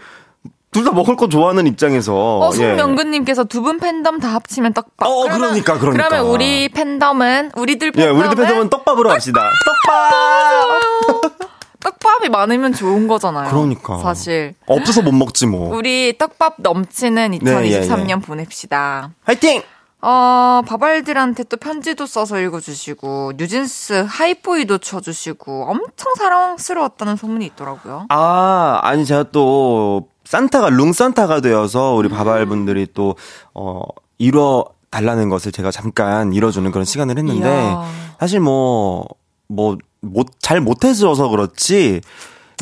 둘 0.73 0.85
다 0.85 0.93
먹을 0.93 1.17
거 1.17 1.29
좋아하는 1.29 1.67
입장에서. 1.67 2.15
어, 2.15 2.51
예. 2.53 2.57
송명근님께서 2.57 3.45
두분 3.45 3.79
팬덤 3.81 4.21
다 4.21 4.29
합치면 4.35 4.73
떡밥. 4.75 5.09
어, 5.09 5.23
그러니까, 5.25 5.79
그러니까. 5.79 6.09
그러면 6.09 6.27
우리 6.33 6.69
팬덤은 6.69 7.53
우리들 7.57 7.89
예, 7.97 8.03
팬덤은 8.07 8.27
우리들 8.27 8.45
팬덤은 8.45 8.71
떡밥으로 8.71 9.09
갑시다. 9.09 9.41
떡밥! 9.67 11.51
떡밥이 11.81 12.29
많으면 12.29 12.73
좋은 12.73 13.09
거잖아요. 13.09 13.51
그러니까. 13.51 13.99
사실 13.99 14.55
없어서 14.67 15.03
못 15.03 15.13
먹지 15.13 15.47
뭐. 15.47 15.75
우리 15.77 16.17
떡밥 16.17 16.57
넘치는 16.59 17.31
네, 17.33 17.39
예, 17.43 17.81
2023년 17.81 18.23
보냅시다. 18.23 19.11
화이팅! 19.25 19.63
어, 20.03 20.63
바발들한테 20.67 21.45
또 21.45 21.57
편지도 21.59 22.07
써서 22.07 22.41
읽어주시고, 22.41 23.35
뉴진스 23.37 24.07
하이보이도 24.09 24.79
쳐주시고, 24.79 25.65
엄청 25.69 26.15
사랑스러웠다는 26.15 27.17
소문이 27.17 27.45
있더라고요. 27.47 28.07
아, 28.09 28.81
아니, 28.83 29.05
제가 29.05 29.25
또, 29.25 30.09
산타가, 30.25 30.71
룽산타가 30.71 31.41
되어서 31.43 31.93
우리 31.93 32.09
바발분들이 32.09 32.89
또, 32.95 33.15
어, 33.53 33.83
이뤄 34.17 34.65
달라는 34.91 35.29
것을 35.29 35.53
제가 35.53 35.71
잠깐 35.71 36.33
이뤄주는 36.33 36.71
그런 36.71 36.87
시간을 36.87 37.19
했는데, 37.19 37.47
이야. 37.47 37.85
사실 38.19 38.41
뭐, 38.41 39.07
뭐, 39.49 39.77
못, 40.01 40.27
잘 40.41 40.61
못해줘서 40.61 41.29
그렇지, 41.29 42.01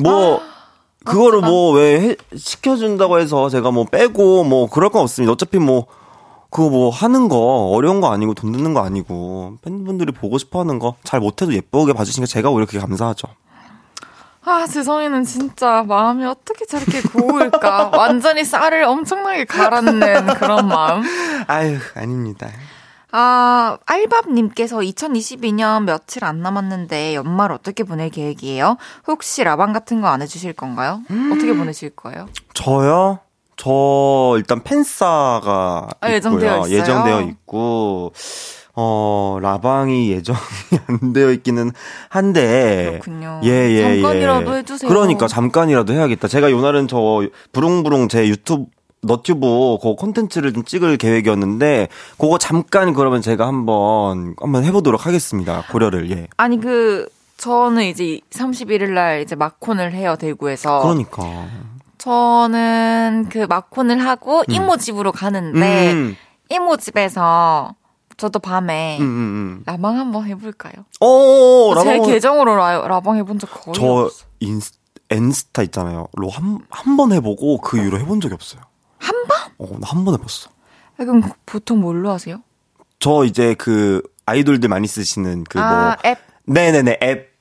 뭐, 0.03 0.41
그거를 1.05 1.41
뭐, 1.41 1.73
왜, 1.73 2.01
해- 2.01 2.17
시켜준다고 2.37 3.19
해서 3.19 3.49
제가 3.49 3.71
뭐 3.71 3.85
빼고, 3.85 4.45
뭐, 4.45 4.69
그럴 4.69 4.91
건 4.91 5.03
없습니다. 5.03 5.33
어차피 5.33 5.59
뭐, 5.59 5.87
그거 6.51 6.71
뭐 6.71 6.89
하는 6.91 7.29
거 7.29 7.37
어려운 7.75 8.01
거 8.01 8.11
아니고 8.11 8.33
돈 8.33 8.53
드는 8.53 8.73
거 8.73 8.81
아니고 8.83 9.59
팬분들이 9.63 10.13
보고 10.13 10.39
싶어 10.39 10.61
하는 10.61 10.79
거 10.79 10.95
잘 11.05 11.21
못해도 11.21 11.53
예쁘게 11.53 11.93
봐주시니까 11.93 12.27
제가 12.27 12.49
오히려 12.49 12.65
그게 12.65 12.79
감사하죠. 12.79 13.29
아, 14.47 14.67
재성이는 14.67 15.25
진짜 15.25 15.85
마음이 15.87 16.25
어떻게 16.25 16.65
저렇게 16.65 17.03
고울까? 17.03 17.91
완전히 17.99 18.45
쌀을 18.45 18.83
엄청나게 18.85 19.45
갈았는 19.45 20.01
그런 20.39 20.69
마음. 20.69 21.03
아유, 21.49 21.77
아닙니다. 21.95 22.49
아, 23.11 23.79
알밥님께서 23.87 24.79
2022년 24.79 25.85
며칠 25.85 26.25
안 26.25 26.43
남았는데 26.43 27.15
연말 27.15 27.53
어떻게 27.53 27.83
보낼 27.85 28.11
계획이에요? 28.11 28.77
혹시 29.07 29.45
라방 29.45 29.73
같은 29.73 30.01
거 30.03 30.09
안 30.09 30.23
해주실 30.23 30.53
건가요? 30.55 31.01
음. 31.11 31.33
어떻게 31.33 31.55
보내실 31.55 31.91
거예요? 31.91 32.29
저요? 32.55 33.21
저 33.57 34.35
일단 34.37 34.63
팬싸가 34.63 35.89
아, 36.01 36.11
예정되어 36.13 36.57
있고요. 36.67 36.73
예정되어 36.77 37.21
있고 37.23 38.13
어 38.75 39.39
라방이 39.43 40.11
예정이 40.13 40.39
안 40.87 41.13
되어 41.13 41.33
있기는 41.33 41.73
한데 42.09 43.01
그렇군요. 43.03 43.41
예, 43.45 43.49
예, 43.51 44.01
잠깐이라도 44.03 44.53
예. 44.55 44.59
해주세요. 44.59 44.89
그러니까 44.89 45.27
잠깐이라도 45.27 45.93
해야겠다. 45.93 46.29
제가 46.29 46.51
요날은 46.53 46.87
저 46.89 47.23
부릉부릉 47.53 48.09
제 48.09 48.29
유튜브 48.29 48.67
너튜브 49.01 49.79
그 49.81 49.95
콘텐츠를 49.95 50.53
좀 50.53 50.65
찍을 50.65 50.97
계획이었는데 50.97 51.89
그거 52.19 52.39
잠깐 52.39 52.93
그러면 52.95 53.23
제가 53.23 53.47
한번 53.47 54.35
한번 54.41 54.65
해보도록 54.65 55.07
하겠습니다. 55.07 55.65
고려를 55.71 56.11
예. 56.11 56.27
아니, 56.37 56.61
그, 56.61 57.09
저는 57.37 57.85
이제 57.85 58.21
31일 58.31 58.91
날 58.91 59.23
이제 59.23 59.37
마콘을 59.37 59.93
해요, 59.93 60.17
대구에서. 60.19 60.81
그러니까 60.81 61.23
저는 61.99 63.27
그 63.31 63.47
마콘을 63.49 64.05
하고 64.05 64.43
이모 64.49 64.77
집으로 64.77 65.13
가는데, 65.13 65.93
음, 65.93 66.17
이모 66.51 66.77
집에서 66.77 67.75
저도 68.17 68.39
밤에 68.41 68.99
음, 68.99 69.03
음, 69.05 69.07
음. 69.07 69.63
라방 69.67 69.97
한번 69.99 70.25
해볼까요? 70.27 70.73
어, 71.01 71.75
제 71.83 71.91
라방 71.93 72.07
계정으로 72.09 72.57
라, 72.57 72.87
라방 72.89 73.17
해본 73.19 73.39
적 73.39 73.49
거의 73.53 73.75
저 73.75 73.85
없어. 73.87 74.25
인스 74.41 74.73
엔스타 75.11 75.63
있잖아요. 75.65 76.09
로 76.17 76.29
한 76.29 76.59
한 76.71 76.97
번 76.97 77.13
해보고 77.13 77.59
그 77.59 77.79
이후로 77.79 77.99
해본 78.01 78.21
적이 78.21 78.35
없어요. 78.35 78.61
한 78.99 79.15
번? 79.27 79.39
어, 79.59 79.79
나 79.81 79.89
한 79.93 80.05
번 80.05 80.15
해봤어. 80.15 80.51
아, 80.99 81.05
그럼 81.05 81.23
보통 81.47 81.81
뭘로 81.81 82.11
하세요? 82.11 82.43
저 82.99 83.25
이제 83.25 83.55
그 83.55 84.03
아이돌들 84.27 84.69
많이 84.69 84.87
쓰시는 84.89 85.45
그 85.49 85.59
뭐, 85.59 85.67
아, 85.67 85.97
앱, 86.05 86.19
네네네 86.47 86.99
앱, 87.03 87.33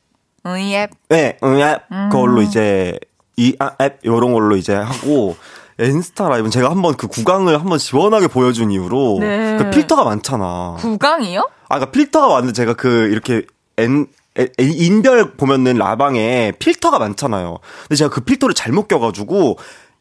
의 0.45 0.73
앱. 0.75 0.91
네, 1.09 1.37
응, 1.43 1.59
앱 1.59 1.81
음. 1.91 2.09
그걸로 2.11 2.41
이제 2.41 2.99
이 3.35 3.55
아, 3.59 3.71
앱 3.81 3.99
이런 4.03 4.33
걸로 4.33 4.55
이제 4.55 4.75
하고 4.75 5.35
엔스타 5.79 6.29
라이브는 6.29 6.49
제가 6.51 6.69
한번 6.71 6.95
그 6.95 7.07
구강을 7.07 7.59
한번 7.59 7.77
시원하게 7.79 8.27
보여준 8.27 8.71
이후로 8.71 9.17
네. 9.19 9.57
그 9.59 9.69
필터가 9.71 10.03
많잖아. 10.03 10.75
구강이요? 10.79 11.41
아, 11.69 11.75
그러니까 11.75 11.91
필터가 11.91 12.27
많은데 12.29 12.53
제가 12.53 12.73
그 12.73 13.09
이렇게 13.11 13.43
엔 13.77 14.07
인별 14.59 15.33
보면은 15.35 15.77
라방에 15.77 16.53
필터가 16.59 16.99
많잖아요. 16.99 17.57
근데 17.83 17.95
제가 17.95 18.09
그 18.09 18.21
필터를 18.21 18.53
잘못 18.55 18.87
껴가지고 18.87 19.57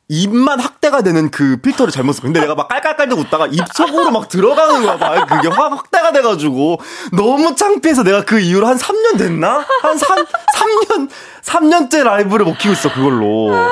입만 0.08 0.60
확대가 0.60 1.02
되는 1.02 1.30
그 1.32 1.56
필터를 1.56 1.92
잘못 1.92 2.12
썼고 2.12 2.26
근데 2.26 2.40
내가 2.40 2.54
막 2.54 2.68
깔깔깔대고 2.68 3.22
웃다가 3.22 3.48
입 3.48 3.60
속으로 3.74 4.12
막 4.12 4.28
들어가는 4.28 4.82
거야 4.82 4.96
막 4.96 5.26
그게 5.26 5.48
확 5.48 5.72
확대가 5.72 6.12
돼가지고 6.12 6.78
너무 7.12 7.56
창피해서 7.56 8.04
내가 8.04 8.24
그 8.24 8.38
이후로 8.38 8.66
한 8.68 8.76
3년 8.76 9.18
됐나? 9.18 9.64
한 9.82 9.98
3, 9.98 10.24
3년 10.54 11.08
3년째 11.42 12.04
라이브를 12.04 12.44
못 12.46 12.56
키고 12.58 12.72
있어 12.74 12.92
그걸로 12.92 13.52
아, 13.52 13.68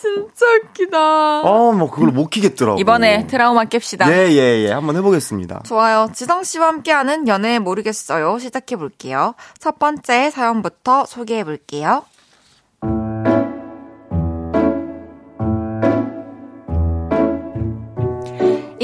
진짜 0.00 0.46
웃기다. 0.62 0.98
아뭐 0.98 1.90
그걸로 1.90 2.12
못 2.12 2.28
키겠더라고 2.30 2.78
이번에 2.80 3.26
트라우마 3.26 3.64
깹시다. 3.64 4.08
예예 4.10 4.64
예 4.66 4.72
한번 4.72 4.96
해보겠습니다 4.96 5.62
좋아요. 5.66 6.08
지성 6.14 6.44
씨와 6.44 6.68
함께하는 6.68 7.28
연애 7.28 7.58
모르겠어요. 7.58 8.38
시작해 8.38 8.76
볼게요. 8.76 9.34
첫 9.58 9.78
번째 9.78 10.30
사연부터 10.30 11.04
소개해 11.04 11.44
볼게요. 11.44 12.04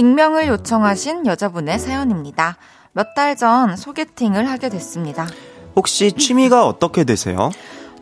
익명을 0.05 0.49
요청하신 0.49 1.27
여자분의 1.27 1.79
사연입니다. 1.79 2.57
몇 2.93 3.15
달 3.15 3.37
전 3.37 3.77
소개팅을 3.77 4.49
하게 4.49 4.71
됐습니다. 4.71 5.27
혹시 5.77 6.13
취미가 6.13 6.67
어떻게 6.67 7.05
되세요? 7.05 7.51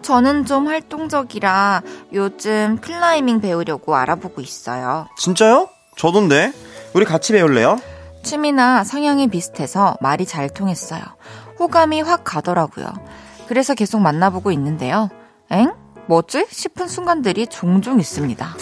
저는 0.03 0.47
좀 0.47 0.69
활동적이라 0.69 1.83
요즘 2.13 2.79
클라이밍 2.81 3.41
배우려고 3.41 3.97
알아보고 3.97 4.41
있어요. 4.41 5.09
진짜요? 5.19 5.69
저던데 5.97 6.53
우리 6.95 7.05
같이 7.05 7.33
배울래요? 7.33 7.81
취미나 8.23 8.85
성향이 8.85 9.27
비슷해서 9.29 9.97
말이 10.01 10.25
잘 10.25 10.49
통했어요. 10.49 11.03
호감이 11.59 12.01
확 12.03 12.23
가더라고요. 12.23 12.87
그래서 13.49 13.75
계속 13.75 13.99
만나보고 14.01 14.53
있는데요. 14.53 15.11
엥? 15.51 15.75
뭐지? 16.07 16.47
싶은 16.49 16.87
순간들이 16.87 17.49
종종 17.49 17.99
있습니다. 17.99 18.55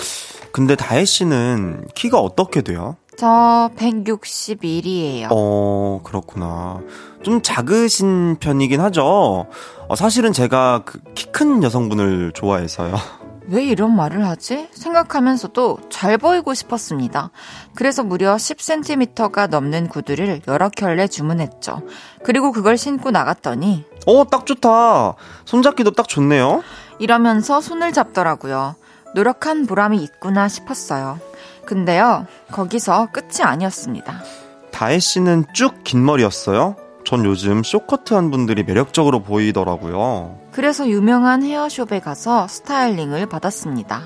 근데 0.53 0.74
다혜 0.74 1.05
씨는 1.05 1.87
키가 1.95 2.18
어떻게 2.18 2.62
돼요? 2.62 2.97
저 3.19 3.71
161이에요. 3.77 5.29
어, 5.31 6.01
그렇구나. 6.05 6.81
좀 7.23 7.41
작으신 7.43 8.37
편이긴 8.41 8.81
하죠. 8.81 9.47
어, 9.89 9.95
사실은 9.97 10.33
제가 10.33 10.83
그 10.85 11.01
키 11.14 11.27
큰 11.33 11.62
여성분을 11.62 12.33
좋아해서요. 12.35 12.95
왜 13.49 13.62
이런 13.64 13.95
말을 13.95 14.27
하지? 14.27 14.69
생각하면서도 14.73 15.79
잘 15.91 16.19
보이고 16.19 16.53
싶었습니다. 16.55 17.31
그래서 17.75 18.03
무려 18.03 18.35
10cm가 18.37 19.49
넘는 19.49 19.89
구두를 19.89 20.41
여러 20.49 20.69
켤레 20.69 21.07
주문했죠. 21.09 21.83
그리고 22.25 22.51
그걸 22.53 22.77
신고 22.77 23.11
나갔더니 23.11 23.85
어, 24.07 24.25
딱 24.29 24.47
좋다. 24.47 25.14
손잡기도 25.45 25.93
딱 25.93 26.09
좋네요. 26.09 26.62
이러면서 26.99 27.61
손을 27.61 27.93
잡더라고요. 27.93 28.75
노력한 29.14 29.67
보람이 29.67 30.03
있구나 30.03 30.49
싶었어요. 30.49 31.21
근데요, 31.67 32.27
거기서 32.53 33.09
끝이 33.12 33.43
아니었습니다. 33.43 34.23
다혜 34.71 34.99
씨는 34.99 35.45
쭉 35.53 35.85
긴 35.85 36.05
머리였어요. 36.05 36.77
전 37.05 37.25
요즘 37.25 37.62
쇼커트한 37.62 38.31
분들이 38.31 38.62
매력적으로 38.64 39.21
보이더라고요. 39.23 40.39
그래서 40.53 40.89
유명한 40.89 41.43
헤어숍에 41.43 42.01
가서 42.01 42.49
스타일링을 42.49 43.27
받았습니다. 43.27 44.03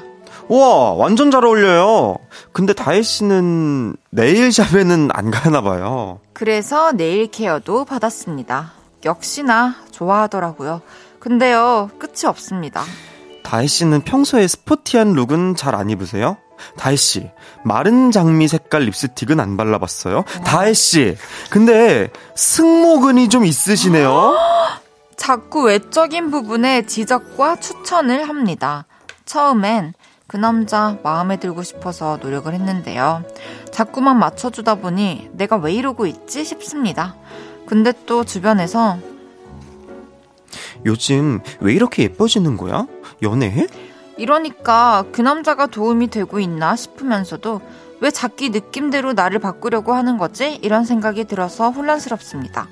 우와, 0.48 0.92
완전 0.94 1.30
잘 1.30 1.44
어울려요. 1.44 2.16
근데 2.52 2.72
다혜 2.72 3.02
씨는 3.02 3.94
네일샵에는 4.10 5.10
안 5.12 5.30
가나 5.30 5.60
봐요. 5.62 6.18
그래서 6.32 6.92
네일 6.92 7.28
케어도 7.28 7.84
받았습니다. 7.84 8.72
역시나 9.04 9.76
좋아하더라고요. 9.92 10.82
근데요, 11.20 11.90
끝이 11.98 12.26
없습니다. 12.26 12.82
다혜 13.42 13.66
씨는 13.66 14.02
평소에 14.02 14.46
스포티한 14.46 15.12
룩은 15.14 15.54
잘 15.56 15.74
안 15.74 15.88
입으세요? 15.90 16.36
다혜 16.76 16.96
씨, 16.96 17.30
마른 17.64 18.10
장미 18.10 18.48
색깔 18.48 18.82
립스틱은 18.82 19.40
안 19.40 19.56
발라봤어요? 19.56 20.24
다혜 20.44 20.72
씨, 20.72 21.16
근데 21.50 22.10
승모근이 22.34 23.28
좀 23.28 23.44
있으시네요? 23.44 24.36
자꾸 25.16 25.64
외적인 25.64 26.30
부분에 26.30 26.86
지적과 26.86 27.60
추천을 27.60 28.28
합니다. 28.28 28.86
처음엔 29.26 29.92
그 30.26 30.36
남자 30.36 30.96
마음에 31.02 31.38
들고 31.38 31.62
싶어서 31.62 32.18
노력을 32.22 32.52
했는데요. 32.52 33.24
자꾸만 33.72 34.18
맞춰주다 34.18 34.76
보니 34.76 35.30
내가 35.32 35.56
왜 35.56 35.72
이러고 35.72 36.06
있지 36.06 36.44
싶습니다. 36.44 37.16
근데 37.66 37.92
또 38.06 38.24
주변에서 38.24 38.98
요즘 40.86 41.40
왜 41.60 41.74
이렇게 41.74 42.04
예뻐지는 42.04 42.56
거야? 42.56 42.86
연애해? 43.22 43.66
이러니까 44.20 45.04
그 45.12 45.22
남자가 45.22 45.66
도움이 45.66 46.08
되고 46.08 46.40
있나 46.40 46.76
싶으면서도 46.76 47.62
왜 48.00 48.10
자기 48.10 48.50
느낌대로 48.50 49.14
나를 49.14 49.38
바꾸려고 49.38 49.94
하는 49.94 50.18
거지? 50.18 50.58
이런 50.62 50.84
생각이 50.84 51.24
들어서 51.24 51.70
혼란스럽습니다. 51.70 52.68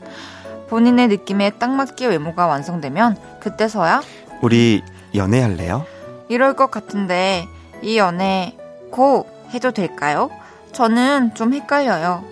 본인의 0.69 1.09
느낌에 1.09 1.53
딱 1.59 1.71
맞게 1.71 2.07
외모가 2.07 2.47
완성되면 2.47 3.17
그때서야 3.41 4.03
우리 4.43 4.83
연애할래요? 5.15 5.87
이럴 6.29 6.55
것 6.55 6.71
같은데 6.71 7.49
이 7.81 7.97
연애 7.97 8.55
고 8.91 9.27
해도 9.55 9.71
될까요? 9.71 10.31
저는 10.73 11.35
좀 11.35 11.55
헷갈려요. 11.55 12.25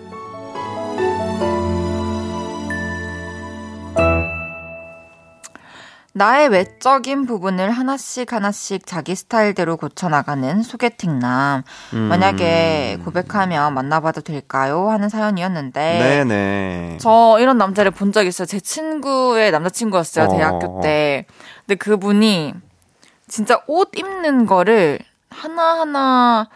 나의 6.17 6.49
외적인 6.49 7.27
부분을 7.27 7.71
하나씩 7.71 8.33
하나씩 8.33 8.87
자기 8.87 9.15
스타일대로 9.15 9.77
고쳐나가는 9.77 10.63
소개팅남. 10.63 11.63
만약에 12.09 12.99
고백하면 13.05 13.75
만나봐도 13.75 14.23
될까요? 14.23 14.89
하는 14.89 15.11
사연이었는데. 15.11 15.99
네네. 15.99 16.99
저 17.03 17.37
이런 17.39 17.59
남자를 17.59 17.91
본 17.91 18.13
적 18.13 18.27
있어요. 18.27 18.47
제 18.47 18.61
친구의 18.61 19.51
남자친구였어요. 19.53 20.25
어. 20.25 20.29
대학교 20.29 20.81
때. 20.81 21.27
근데 21.67 21.75
그분이 21.75 22.55
진짜 23.29 23.61
옷 23.67 23.91
입는 23.95 24.47
거를 24.47 24.99
하나하나, 25.29 26.49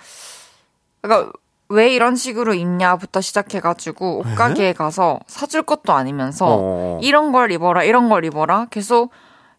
그러니까 1.03 1.33
왜 1.69 1.93
이런 1.93 2.17
식으로 2.17 2.55
입냐부터 2.55 3.21
시작해가지고 3.21 4.21
옷가게에 4.21 4.73
가서 4.73 5.21
사줄 5.27 5.65
것도 5.65 5.93
아니면서 5.93 6.47
어. 6.49 6.99
이런 7.03 7.31
걸 7.31 7.53
입어라 7.53 7.85
이런 7.85 8.09
걸 8.09 8.25
입어라 8.25 8.67
계속 8.71 9.11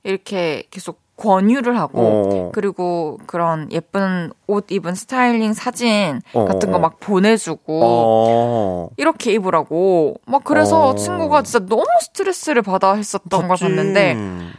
이렇게 0.04 0.64
계속 0.72 1.00
권유를 1.18 1.78
하고 1.78 2.00
어. 2.02 2.52
그리고 2.52 3.20
그런 3.28 3.72
예쁜 3.72 4.32
옷 4.48 4.72
입은 4.72 4.96
스타일링 4.96 5.54
사진 5.54 6.20
어, 6.34 6.46
같은 6.46 6.70
어. 6.70 6.72
거막 6.74 7.00
보내주고 7.00 7.82
어. 7.84 8.90
이렇게 8.98 9.32
입으라고 9.34 10.16
막 10.26 10.44
그래서 10.44 10.90
어. 10.90 10.96
친구가 10.96 11.44
진짜 11.44 11.66
너무 11.68 11.86
스트레스를 12.02 12.64
받아 12.64 12.94
했었던 12.94 13.48
걸. 13.48 13.58
봤는데 13.58 14.16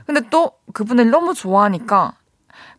근데 0.07 0.21
또 0.31 0.53
그분을 0.73 1.11
너무 1.11 1.35
좋아하니까 1.35 2.15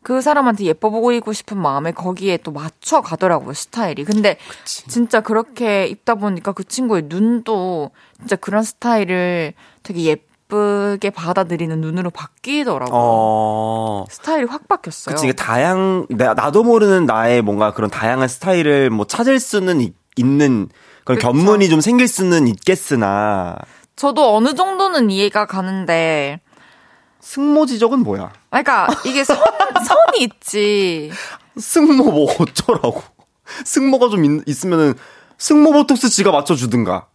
그 0.03 0.21
사람한테 0.21 0.65
예뻐 0.65 0.89
보이고 0.89 1.33
싶은 1.33 1.57
마음에 1.57 1.91
거기에 1.91 2.37
또 2.37 2.51
맞춰 2.51 3.01
가더라고요, 3.01 3.53
스타일이. 3.53 4.03
근데 4.03 4.37
진짜 4.65 5.21
그렇게 5.21 5.87
입다 5.87 6.15
보니까 6.15 6.51
그 6.51 6.63
친구의 6.65 7.03
눈도 7.07 7.91
진짜 8.19 8.35
그런 8.35 8.63
스타일을 8.63 9.53
되게 9.81 10.05
예 10.07 10.17
쁘게 10.53 11.09
받아들이는 11.09 11.81
눈으로 11.81 12.11
바뀌더라고요. 12.11 12.91
어. 12.93 14.05
스타일이 14.09 14.45
확 14.45 14.67
바뀌었어요. 14.67 15.15
그치, 15.15 15.25
이게 15.25 15.33
다양, 15.33 16.05
나, 16.09 16.35
나도 16.35 16.63
모르는 16.63 17.05
나의 17.05 17.41
뭔가 17.41 17.73
그런 17.73 17.89
다양한 17.89 18.27
스타일을 18.27 18.91
뭐 18.91 19.05
찾을 19.05 19.39
수는 19.39 19.81
있, 19.81 19.93
는 20.19 20.69
그런 21.05 21.17
그쵸. 21.17 21.31
견문이 21.31 21.69
좀 21.69 21.81
생길 21.81 22.07
수는 22.07 22.47
있겠으나, 22.47 23.57
저도 23.95 24.35
어느 24.35 24.53
정도는 24.53 25.09
이해가 25.09 25.47
가는데, 25.47 26.39
승모지적은 27.19 27.99
뭐야? 27.99 28.31
아, 28.51 28.61
그러니까 28.61 28.87
이게 29.05 29.23
선, 29.23 29.37
선이 29.83 30.23
있지. 30.23 31.11
승모 31.57 32.03
뭐 32.11 32.31
어쩌라고. 32.39 33.01
승모가 33.65 34.09
좀 34.09 34.23
있, 34.23 34.47
있으면은, 34.47 34.93
승모 35.39 35.71
보톡스 35.71 36.09
지가 36.09 36.31
맞춰주든가. 36.31 37.07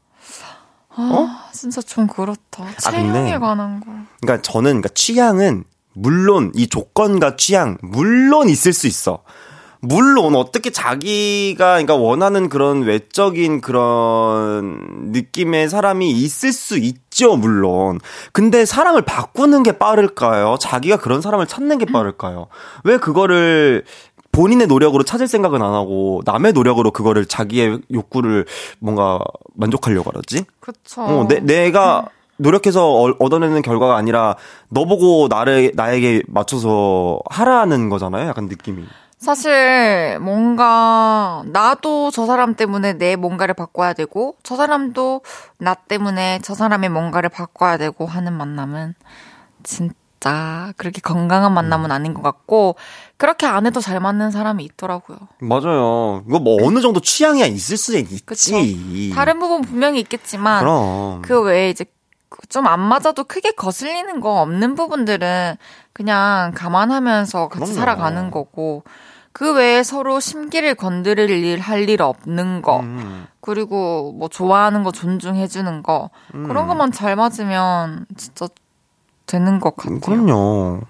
아, 1.01 1.45
진짜 1.53 1.81
좀 1.81 2.07
그렇다. 2.09 2.65
아, 2.65 2.91
근데- 2.91 3.13
체형에 3.13 3.39
관한 3.39 3.81
거. 3.81 3.87
그러니까 4.21 4.43
저는 4.43 4.71
그러니까 4.73 4.89
취향은 4.95 5.65
물론 5.95 6.53
이 6.55 6.67
조건과 6.69 7.37
취향 7.37 7.79
물론 7.83 8.49
있을 8.49 8.73
수 8.73 8.87
있어. 8.87 9.23
물론 9.81 10.35
어떻게 10.35 10.71
자기가 10.71 11.65
그러니까 11.75 11.95
원하는 11.95 12.49
그런 12.49 12.83
외적인 12.83 13.61
그런 13.61 15.11
느낌의 15.13 15.69
사람이 15.69 16.11
있을 16.11 16.53
수 16.53 16.79
있죠, 16.79 17.37
물론. 17.37 18.01
근데 18.33 18.65
사람을 18.65 19.03
바꾸는 19.03 19.63
게 19.63 19.79
빠를까요? 19.79 20.57
자기가 20.61 20.97
그런 20.97 21.21
사람을 21.21 21.47
찾는 21.47 21.79
게 21.79 21.85
빠를까요? 21.87 22.49
왜 22.83 22.97
그거를 22.99 23.85
본인의 24.33 24.67
노력으로 24.67 25.03
찾을 25.03 25.27
생각은 25.27 25.63
안 25.63 25.73
하고 25.75 26.23
남의 26.25 26.53
노력으로 26.53 26.91
그거를 26.91 27.27
자기의 27.27 27.81
욕구를 27.93 28.47
뭔가 28.79 29.19
만족하려고 29.55 30.13
하지? 30.15 30.45
그쵸. 30.61 31.03
어, 31.03 31.27
내, 31.29 31.41
내가 31.41 32.07
노력해서 32.37 32.89
어- 32.89 33.17
얻어내는 33.19 33.63
결과가 33.63 33.97
아니라 33.97 34.37
너 34.69 34.85
보고 34.85 35.27
나를 35.29 35.73
나에게 35.75 36.23
맞춰서 36.29 37.21
하라는 37.31 37.89
거잖아요. 37.89 38.29
약간 38.29 38.47
느낌이. 38.47 38.85
사실 39.19 40.21
뭔가 40.21 41.43
나도 41.47 42.13
저 42.13 42.25
사람 42.27 42.55
때문에 42.55 42.93
내 42.93 43.17
뭔가를 43.17 43.55
바꿔야 43.55 43.93
되고 43.93 44.37
저 44.45 44.55
사람도 44.55 45.23
나 45.59 45.75
때문에 45.75 46.39
저 46.43 46.55
사람의 46.55 46.91
뭔가를 46.91 47.29
바꿔야 47.29 47.77
되고 47.79 48.07
하는 48.07 48.33
만남은 48.35 48.95
진짜 49.65 49.93
그렇게 50.77 51.01
건강한 51.01 51.53
만남은 51.55 51.91
아닌 51.93 52.15
것 52.15 52.23
같고 52.23 52.77
그렇게 53.17 53.47
안 53.47 53.67
해도 53.67 53.81
잘 53.81 54.01
맞는 54.01 54.31
사람이 54.31 54.65
있더라고요. 54.65 55.19
맞아요. 55.41 56.23
이거 56.29 56.39
뭐 56.39 56.57
어느 56.65 56.81
정도 56.81 57.01
취향이 57.01 57.47
있을 57.49 57.77
수 57.77 57.97
있지. 57.97 58.25
그쵸. 58.25 58.57
다른 59.15 59.39
부분 59.39 59.63
분명히 59.63 60.01
있겠지만 60.01 60.61
그럼. 60.61 61.23
그 61.23 61.41
외에 61.43 61.71
이제 61.71 61.85
좀 62.51 62.67
안 62.67 62.79
맞아도 62.81 63.25
크게 63.25 63.53
거슬리는 63.53 64.21
거 64.21 64.43
없는 64.43 64.75
부분들은 64.75 65.57
그냥 65.93 66.53
감안하면서 66.55 67.49
같이 67.49 67.65
그럼요. 67.65 67.75
살아가는 67.75 68.31
거고 68.31 68.85
그 69.33 69.55
외에 69.55 69.83
서로 69.83 70.21
심기를 70.21 70.75
건드릴 70.75 71.31
일 71.31 71.61
할 71.61 71.89
일 71.89 72.03
없는 72.03 72.61
거 72.63 72.81
음, 72.81 73.27
그리고 73.41 74.13
뭐 74.13 74.29
좋아하는 74.29 74.83
거 74.85 74.93
존중해주는 74.93 75.83
거 75.83 76.11
음. 76.35 76.47
그런 76.47 76.67
것만 76.67 76.93
잘 76.93 77.17
맞으면 77.17 78.07
진짜 78.17 78.47
되는 79.29 79.61
것 79.61 79.77
같아요. 79.77 80.01
그럼요. 80.01 80.81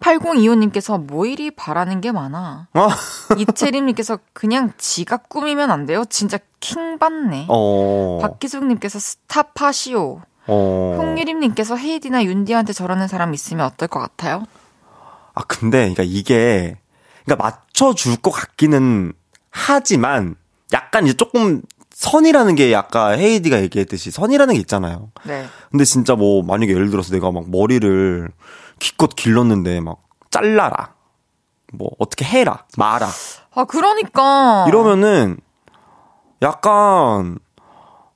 8025님께서 0.00 1.02
뭐 1.02 1.26
이리 1.26 1.50
바라는 1.50 2.00
게 2.00 2.10
많아. 2.12 2.68
아, 2.72 2.88
이채림님께서 3.38 4.18
그냥 4.32 4.72
지갑 4.76 5.28
꾸미면 5.28 5.70
안 5.70 5.86
돼요? 5.86 6.04
진짜 6.08 6.38
킹 6.58 6.98
받네. 6.98 7.46
어. 7.48 8.18
박기숙님께서 8.20 8.98
스탑하시오. 8.98 10.20
어. 10.46 10.96
홍유림님께서 10.98 11.76
헤이디나 11.76 12.24
윤디한테 12.24 12.72
저러는 12.72 13.08
사람 13.08 13.34
있으면 13.34 13.66
어떨 13.66 13.88
것 13.88 14.00
같아요? 14.00 14.44
아, 15.34 15.42
근데, 15.46 15.78
그러니까 15.78 16.02
이게, 16.02 16.76
그러니까 17.24 17.44
맞춰줄 17.44 18.16
것 18.16 18.30
같기는 18.30 19.12
하지만, 19.50 20.34
약간 20.72 21.04
이제 21.06 21.14
조금 21.14 21.62
선이라는 22.00 22.54
게 22.54 22.74
아까 22.74 23.10
헤이디가 23.10 23.60
얘기했듯이 23.60 24.10
선이라는 24.10 24.54
게 24.54 24.60
있잖아요. 24.60 25.10
네. 25.24 25.44
근데 25.70 25.84
진짜 25.84 26.14
뭐, 26.14 26.42
만약에 26.42 26.72
예를 26.72 26.88
들어서 26.88 27.12
내가 27.12 27.30
막 27.30 27.50
머리를 27.50 28.26
기껏 28.78 29.14
길렀는데 29.14 29.80
막 29.80 29.98
잘라라. 30.30 30.94
뭐, 31.74 31.90
어떻게 31.98 32.24
해라. 32.24 32.64
마라. 32.78 33.06
아, 33.54 33.64
그러니까. 33.64 34.64
이러면은, 34.66 35.36
약간, 36.40 37.38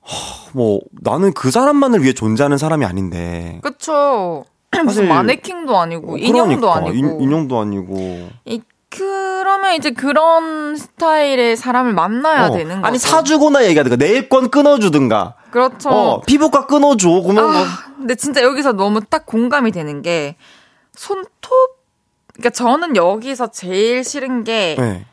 하, 0.01 0.49
뭐, 0.53 0.79
나는 0.91 1.31
그 1.33 1.51
사람만을 1.51 2.01
위해 2.01 2.13
존재하는 2.13 2.57
사람이 2.57 2.85
아닌데. 2.85 3.59
그쵸. 3.61 4.45
무슨 4.83 5.07
마네킹도 5.07 5.77
아니고, 5.77 6.17
인형도 6.17 6.59
그러니까, 6.59 6.75
아니고. 6.75 6.93
인, 6.95 7.21
인형도 7.21 7.59
아니고. 7.59 8.29
이, 8.45 8.61
그러면 8.97 9.75
이제 9.75 9.91
그런 9.91 10.75
스타일의 10.75 11.57
사람을 11.57 11.93
만나야 11.93 12.47
어, 12.47 12.51
되는 12.51 12.75
거죠. 12.75 12.87
아니 12.87 12.97
사주거나 12.97 13.65
얘기하든가 13.65 13.95
내일권 13.97 14.49
끊어주든가 14.49 15.35
그렇죠. 15.51 15.89
어 15.89 16.21
피부과 16.21 16.65
끊어줘 16.65 17.09
그러면 17.21 17.51
뭐 17.51 17.61
아, 17.61 17.65
근데 17.97 18.15
진짜 18.15 18.41
여기서 18.41 18.73
너무 18.73 19.01
딱 19.03 19.25
공감이 19.25 19.71
되는 19.71 20.01
게 20.01 20.35
손톱 20.93 21.51
그러니까 22.33 22.49
저는 22.51 22.95
여기서 22.95 23.51
제일 23.51 24.03
싫은 24.03 24.43
게 24.43 24.75
네. 24.77 25.05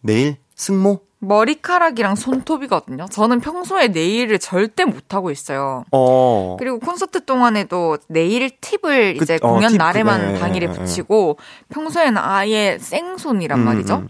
내일 0.00 0.36
승모 0.54 1.00
머리카락이랑 1.20 2.14
손톱이거든요. 2.14 3.06
저는 3.10 3.40
평소에 3.40 3.88
네일을 3.88 4.38
절대 4.38 4.84
못 4.84 5.14
하고 5.14 5.30
있어요. 5.30 5.84
어 5.90 6.56
그리고 6.58 6.78
콘서트 6.78 7.24
동안에도 7.24 7.98
네일 8.08 8.50
팁을 8.60 9.14
그- 9.16 9.24
이제 9.24 9.38
어, 9.42 9.50
공연 9.52 9.72
팁, 9.72 9.78
날에만 9.78 10.34
네, 10.34 10.38
당일에 10.38 10.66
네, 10.66 10.72
네. 10.72 10.78
붙이고 10.78 11.38
평소에는 11.70 12.18
아예 12.18 12.78
생손이란 12.80 13.58
음, 13.60 13.64
말이죠. 13.64 13.96
음. 13.96 14.08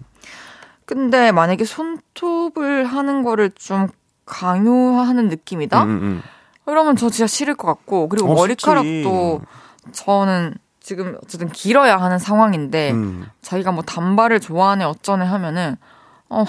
근데 0.85 1.33
만약에 1.33 1.65
손톱을 1.65 2.85
하는 2.85 3.23
거를 3.23 3.51
좀 3.51 3.89
강요하는 4.27 5.29
느낌이다? 5.29 5.83
음, 5.85 5.89
음. 5.91 6.23
그러면 6.65 6.97
저 6.97 7.09
진짜 7.09 7.27
싫을 7.27 7.55
것 7.55 7.67
같고 7.67 8.09
그리고 8.11 8.31
어, 8.33 8.35
머리카락도 8.35 9.41
저는 9.93 10.55
지금 10.81 11.17
어쨌든 11.23 11.49
길어야 11.49 11.97
하는 11.97 12.19
상황인데 12.19 12.91
음. 12.93 13.27
자기가 13.41 13.73
뭐 13.73 13.83
단발을 13.83 14.41
좋아하네 14.41 14.85
어쩌네 14.85 15.25
하면은 15.25 15.77
어, 16.31 16.45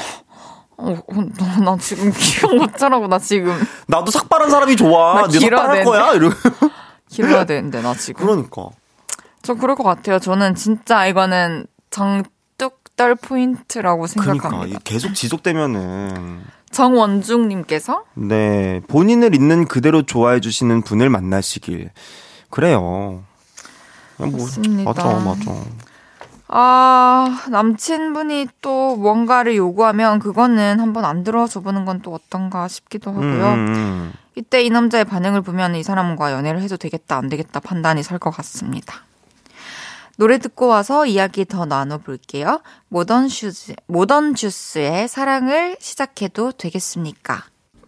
어, 0.82 0.96
나, 1.38 1.60
나 1.60 1.78
지금 1.78 2.12
기억 2.12 2.56
못 2.56 2.78
차라고 2.78 3.08
나 3.08 3.20
지금. 3.20 3.54
나도 3.88 4.12
삭발한 4.12 4.50
사람이 4.50 4.78
좋아. 4.78 5.22
나 5.22 5.30
삭발할 5.30 5.84
거야? 5.84 6.14
이러 6.14 6.30
길어야 7.10 7.46
되는데 7.46 7.82
나 7.82 7.94
지금. 7.94 8.26
그러니까. 8.26 8.70
저 9.42 9.56
그럴 9.56 9.76
것 9.76 9.84
같아요. 9.84 10.20
저는 10.20 10.56
진짜 10.56 11.06
이거는 11.08 11.66
정뚝떨 11.90 13.16
포인트라고 13.16 14.06
그러니까 14.06 14.34
생각합니다. 14.34 14.78
이 14.80 14.82
계속 14.84 15.14
지속되면은. 15.14 16.44
정원중님께서? 16.72 18.04
네. 18.14 18.80
본인을 18.88 19.34
있는 19.34 19.66
그대로 19.66 20.04
좋아해 20.04 20.40
주시는 20.40 20.84
분을 20.84 21.10
만나시길. 21.10 21.90
그래요. 22.50 23.24
뭐 24.18 24.28
맞습니다. 24.32 24.84
맞아 24.84 25.04
맞아 25.20 25.52
아 26.52 27.45
남친분이 27.52 28.47
또 28.62 28.95
뭔가를 28.97 29.56
요구하면 29.56 30.18
그거는 30.20 30.80
한번 30.80 31.06
안 31.06 31.24
들어줘 31.24 31.60
보는 31.62 31.86
건 31.86 32.02
또 32.02 32.14
어떤가 32.14 32.68
싶기도 32.68 33.12
하고요. 33.12 33.54
음, 33.54 33.68
음. 33.76 34.14
이때 34.36 34.64
이 34.64 34.70
남자의 34.70 35.06
반응을 35.06 35.41
보면 35.41 35.76
이 35.76 35.84
사람과 35.84 36.32
연애를 36.32 36.62
해도 36.62 36.78
되겠다 36.78 37.18
안 37.18 37.30
되겠다 37.30 37.60
판단이 37.60 38.02
설 38.04 38.20
것 38.20 38.32
같습니다. 38.32 39.04
노래 40.18 40.38
듣고 40.38 40.68
와서 40.68 41.06
이야기 41.06 41.45
더 41.45 41.66
나눠볼게요. 41.66 42.62
모던 42.89 43.30
슈즈, 43.30 43.76
모던 43.88 44.36
주스의 44.36 45.08
사랑을 45.08 45.78
시작해도 45.80 46.54
되겠습니까? 46.54 47.43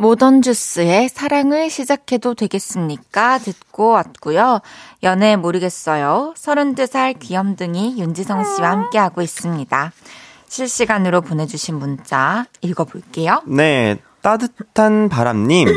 모던 0.06 0.41
주스의 0.41 1.10
사랑을 1.10 1.70
시작해도 1.70 2.34
되겠습니까? 2.34 3.38
듣고 3.38 3.89
왔고요. 3.89 4.60
연애 5.04 5.36
모르겠어요. 5.36 6.34
32살 6.36 7.20
귀염둥이 7.20 7.99
윤지성 7.99 8.43
씨와 8.56 8.72
함께하고 8.72 9.22
있습니다. 9.22 9.91
실시간으로 10.47 11.22
보내주신 11.22 11.76
문자 11.76 12.47
읽어볼게요. 12.62 13.43
네, 13.45 13.99
따뜻한 14.24 15.08
바람님. 15.10 15.68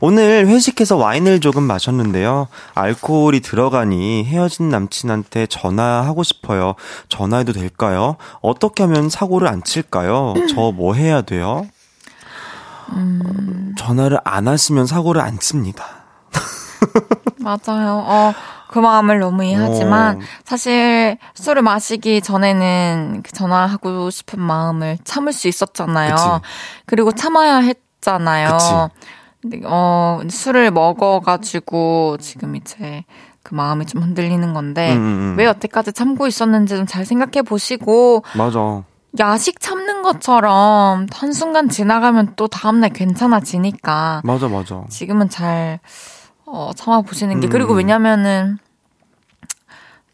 오늘 0.00 0.46
회식해서 0.46 0.96
와인을 0.96 1.40
조금 1.40 1.62
마셨는데요. 1.64 2.48
알코올이 2.74 3.40
들어가니 3.40 4.24
헤어진 4.24 4.70
남친한테 4.70 5.46
전화하고 5.48 6.22
싶어요. 6.22 6.76
전화해도 7.10 7.52
될까요? 7.52 8.16
어떻게 8.40 8.84
하면 8.84 9.10
사고를 9.10 9.48
안 9.48 9.62
칠까요? 9.62 10.32
저 10.48 10.70
뭐 10.72 10.94
해야 10.94 11.20
돼요? 11.20 11.66
음... 12.96 13.74
전화를 13.78 14.18
안 14.24 14.48
하시면 14.48 14.86
사고를 14.86 15.20
안 15.20 15.38
칩니다. 15.38 15.84
맞아요. 17.40 18.04
어, 18.06 18.32
그 18.68 18.78
마음을 18.78 19.18
너무 19.18 19.44
이해하지만 19.44 20.16
오. 20.16 20.20
사실 20.44 21.18
술을 21.34 21.62
마시기 21.62 22.20
전에는 22.20 23.22
그 23.24 23.32
전화하고 23.32 24.10
싶은 24.10 24.40
마음을 24.40 24.98
참을 25.04 25.32
수 25.32 25.48
있었잖아요. 25.48 26.14
그치. 26.14 26.26
그리고 26.86 27.12
참아야 27.12 27.58
했잖아요. 27.58 28.58
그치. 29.42 29.64
어, 29.64 30.20
술을 30.28 30.70
먹어가지고 30.70 32.18
지금 32.20 32.54
이제 32.56 33.04
그 33.42 33.54
마음이 33.54 33.86
좀 33.86 34.02
흔들리는 34.02 34.52
건데, 34.52 34.92
음, 34.92 34.98
음, 34.98 35.02
음. 35.02 35.34
왜 35.38 35.46
여태까지 35.46 35.92
참고 35.94 36.26
있었는지 36.26 36.76
좀 36.76 36.86
잘 36.86 37.06
생각해 37.06 37.42
보시고, 37.42 38.22
맞아. 38.36 38.82
야식 39.18 39.60
참는 39.60 40.02
것처럼 40.02 41.06
한순간 41.12 41.68
지나가면 41.68 42.34
또 42.36 42.46
다음날 42.46 42.90
괜찮아지니까. 42.90 44.22
맞아, 44.24 44.48
맞아. 44.48 44.84
지금은 44.88 45.28
잘, 45.28 45.80
어, 46.46 46.70
참아보시는 46.74 47.40
게. 47.40 47.48
음. 47.48 47.50
그리고 47.50 47.74
왜냐면은, 47.74 48.58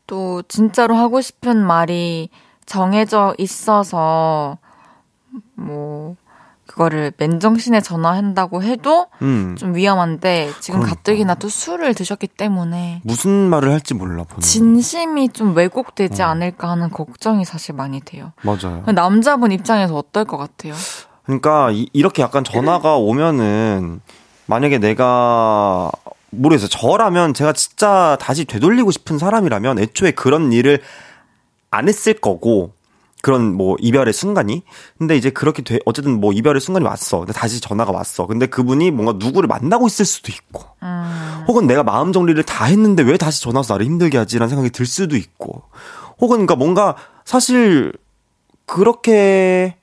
또 0.07 0.43
진짜로 0.43 0.95
하고 0.97 1.21
싶은 1.21 1.59
말이 1.59 2.31
정해져 2.65 3.35
있어서, 3.39 4.59
뭐, 5.55 6.17
그거를 6.77 7.11
맨정신에 7.17 7.81
전화한다고 7.81 8.63
해도 8.63 9.07
음. 9.23 9.57
좀 9.59 9.75
위험한데 9.75 10.53
지금 10.61 10.81
그러니까. 10.81 10.97
가뜩이나 10.97 11.35
또 11.37 11.49
술을 11.49 11.95
드셨기 11.95 12.27
때문에 12.27 13.01
무슨 13.03 13.31
말을 13.31 13.73
할지 13.73 13.95
몰라 13.95 14.25
보는 14.25 14.43
진심이 14.43 15.31
좀 15.31 15.57
왜곡되지 15.57 16.23
어. 16.23 16.27
않을까 16.27 16.69
하는 16.69 16.91
걱정이 16.91 17.47
사실 17.47 17.75
많이 17.75 18.01
돼요. 18.01 18.33
맞아요. 18.43 18.85
남자분 18.95 19.53
입장에서 19.53 19.97
어떨 19.97 20.27
것 20.27 20.37
같아요? 20.37 20.75
그러니까 21.25 21.71
이, 21.73 22.03
렇게 22.03 22.23
약간 22.23 22.45
전화가 22.45 22.97
오면은 22.97 24.03
만약에 24.45 24.77
내가 24.79 25.91
모르겠어요. 26.31 26.69
저라면 26.69 27.33
제가 27.33 27.55
진짜 27.55 28.19
다시 28.21 28.45
되돌리고 28.45 28.91
싶은 28.91 29.17
사람이라면 29.17 29.79
애초에 29.79 30.11
그런 30.11 30.53
일을 30.53 30.83
안 31.71 31.89
했을 31.89 32.13
거고 32.13 32.76
그런 33.27 33.57
뭐 33.57 33.75
이별의 33.81 34.13
순간이 34.13 34.63
근데 34.99 35.17
이제 35.17 35.31
그렇게 35.31 35.61
돼 35.61 35.81
어쨌든 35.85 36.21
뭐 36.21 36.33
이별의 36.33 36.61
순간이 36.61 36.87
왔어 36.87 37.19
근데 37.19 37.33
다시 37.33 37.61
전화가 37.61 37.91
왔어 37.91 38.25
근데 38.29 38.47
그분이 38.47 38.93
뭔가 38.93 39.15
누구를 39.19 39.49
만나고 39.49 39.89
있을 39.89 40.05
수도 40.05 40.31
있고 40.31 40.63
음. 40.85 41.45
혹은 41.49 41.67
내가 41.67 41.83
마음 41.83 42.13
정리를 42.13 42.41
다 42.45 42.67
했는데 42.67 43.03
왜 43.03 43.17
다시 43.17 43.43
전화 43.43 43.59
와서 43.59 43.75
나를 43.75 43.85
힘들게 43.87 44.17
하지라는 44.17 44.49
생각이 44.49 44.71
들 44.71 44.87
수도 44.87 45.17
있고 45.17 45.65
혹은 46.21 46.47
그러니까 46.47 46.55
뭔가 46.55 46.95
사실 47.25 47.93
그렇게 48.65 49.75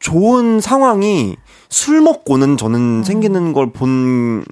좋은 0.00 0.60
상황이 0.60 1.36
술 1.68 2.00
먹고는 2.00 2.56
저는 2.56 2.80
음. 2.80 3.04
생기는 3.04 3.52
걸 3.52 3.70
본 3.72 4.44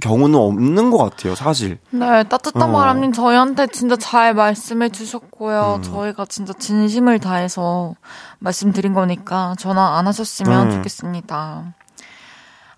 경우는 0.00 0.38
없는 0.38 0.90
것 0.90 0.98
같아요, 0.98 1.34
사실. 1.34 1.78
네, 1.90 2.22
따뜻한 2.24 2.62
어. 2.62 2.72
바람님 2.72 3.12
저희한테 3.12 3.66
진짜 3.68 3.96
잘 3.96 4.34
말씀해 4.34 4.90
주셨고요. 4.90 5.76
음. 5.78 5.82
저희가 5.82 6.26
진짜 6.26 6.52
진심을 6.52 7.18
다해서 7.18 7.94
말씀드린 8.38 8.92
거니까 8.92 9.54
전화 9.58 9.98
안 9.98 10.06
하셨으면 10.06 10.66
음. 10.66 10.70
좋겠습니다. 10.72 11.74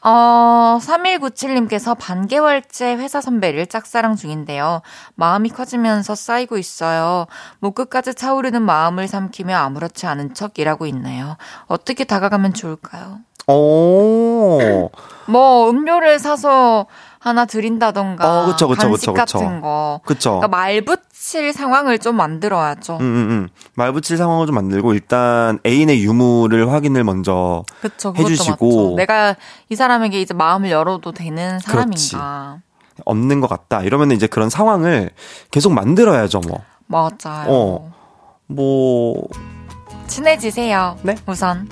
어, 0.03 0.79
3197님께서 0.81 1.97
반개월째 1.99 2.95
회사 2.97 3.21
선배를 3.21 3.67
짝사랑 3.67 4.17
중인데요. 4.17 4.83
마음이 5.17 5.51
커지면서 5.51 6.15
쌓이고 6.15 6.57
있어요. 6.57 7.27
목 7.59 7.75
끝까지 7.75 8.15
차오르는 8.15 8.63
마음을 8.63 9.09
삼키며 9.09 9.57
아무렇지 9.57 10.07
않은 10.07 10.35
척 10.35 10.59
일하고 10.59 10.87
있나요? 10.87 11.37
어떻게 11.67 12.05
다가가면 12.05 12.55
좋을까요? 12.55 13.19
오. 13.49 14.91
뭐, 15.27 15.71
음료를 15.71 16.19
사서 16.19 16.87
하나 17.19 17.45
드린다던가. 17.45 18.43
어, 18.43 18.47
그쵸, 18.47 18.69
그쵸, 18.69 18.89
간식 18.89 19.07
그쵸, 19.07 19.15
그쵸. 19.15 19.39
같은 19.39 19.61
거. 19.61 20.01
그쵸. 20.05 20.31
그러니까 20.39 20.49
말 20.49 20.81
붙일 21.29 21.53
상황을 21.53 21.99
좀 21.99 22.17
만들어야죠. 22.17 22.97
음, 22.97 23.01
음, 23.01 23.31
음. 23.31 23.49
말 23.75 23.93
붙일 23.93 24.17
상황을 24.17 24.47
좀 24.47 24.55
만들고 24.55 24.95
일단 24.95 25.59
애인의 25.67 26.03
유무를 26.03 26.73
확인을 26.73 27.05
먼저 27.05 27.65
그쵸, 27.83 28.15
해주시고. 28.17 28.95
내가 28.97 29.37
이 29.69 29.77
사람에게 29.77 30.23
이제 30.23 30.33
마음을 30.33 30.71
열어도 30.71 31.13
되는 31.13 31.59
사람인가. 31.59 31.91
그렇지. 31.91 32.17
없는 33.05 33.41
것 33.43 33.47
같다. 33.47 33.83
이러면 33.83 34.13
이제 34.13 34.27
그런 34.27 34.49
상황을 34.49 35.11
계속 35.51 35.73
만들어야죠, 35.75 36.41
뭐. 36.49 36.63
맞아요. 36.87 37.47
어. 37.49 37.93
뭐. 38.47 39.29
친해지세요. 40.07 40.97
네. 41.03 41.15
우선. 41.27 41.69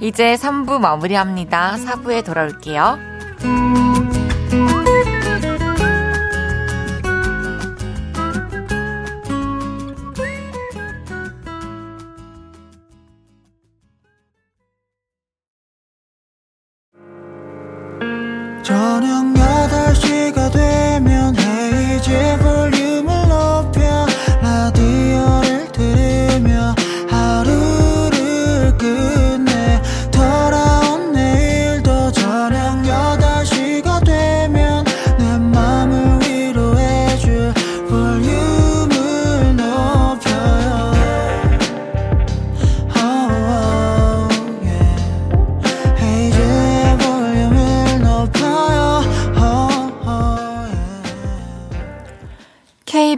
이제 0.00 0.36
3부 0.36 0.78
마무리합니다. 0.78 1.76
4부에 1.84 2.24
돌아올게요. 2.24 2.98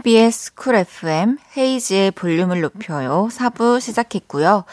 KBS 0.07 0.53
쿨 0.53 0.75
FM 0.75 1.37
헤이즈의 1.57 2.11
볼륨을 2.11 2.61
높여요. 2.61 3.27
4부 3.29 3.81
시작했고요. 3.81 4.63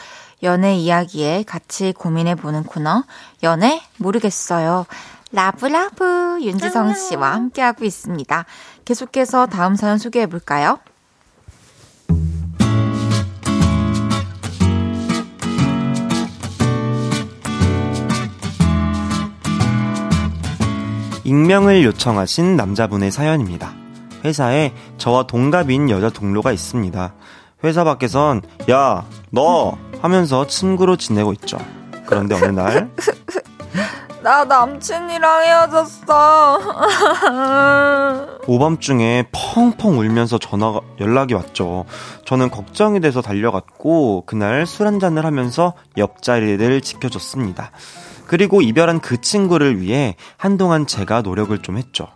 연애 0.43 0.77
이야기에 0.77 1.43
같이 1.45 1.91
고민해보는 1.91 2.63
코너, 2.63 3.03
연애 3.43 3.81
모르겠어요. 3.97 4.85
love 5.33 5.86
love 5.86 6.39
윤지성 6.41 6.93
씨와 6.93 7.33
함께하고 7.33 7.83
있습니다. 7.83 8.45
계속해서 8.85 9.47
다음 9.47 9.75
사연 9.75 9.97
소개해볼까요? 9.97 10.79
익명을 21.25 21.83
요청하신 21.83 22.55
남자분의 22.55 23.11
사연입니다. 23.11 23.84
회사에 24.25 24.73
저와 24.97 25.27
동갑인 25.27 25.89
여자 25.89 26.09
동료가 26.09 26.51
있습니다. 26.51 27.13
회사 27.63 27.83
밖에선 27.83 28.41
야, 28.69 29.05
너 29.29 29.77
하면서 30.01 30.47
친구로 30.47 30.97
지내고 30.97 31.31
있죠. 31.33 31.57
그런데 32.05 32.35
어느 32.35 32.45
날 32.47 32.89
나 34.21 34.43
남친이랑 34.43 35.43
헤어졌어. 35.43 36.59
오밤중에 38.47 39.27
펑펑 39.31 39.99
울면서 39.99 40.39
전화가 40.39 40.81
연락이 40.99 41.35
왔죠. 41.35 41.85
저는 42.25 42.49
걱정이 42.49 42.99
돼서 43.01 43.21
달려갔고 43.21 44.23
그날 44.25 44.65
술 44.65 44.87
한잔을 44.87 45.25
하면서 45.25 45.73
옆자리를 45.97 46.81
지켜줬습니다. 46.81 47.69
그리고 48.25 48.63
이별한 48.63 48.99
그 48.99 49.21
친구를 49.21 49.79
위해 49.79 50.15
한동안 50.37 50.87
제가 50.87 51.21
노력을 51.21 51.55
좀 51.59 51.77
했죠. 51.77 52.07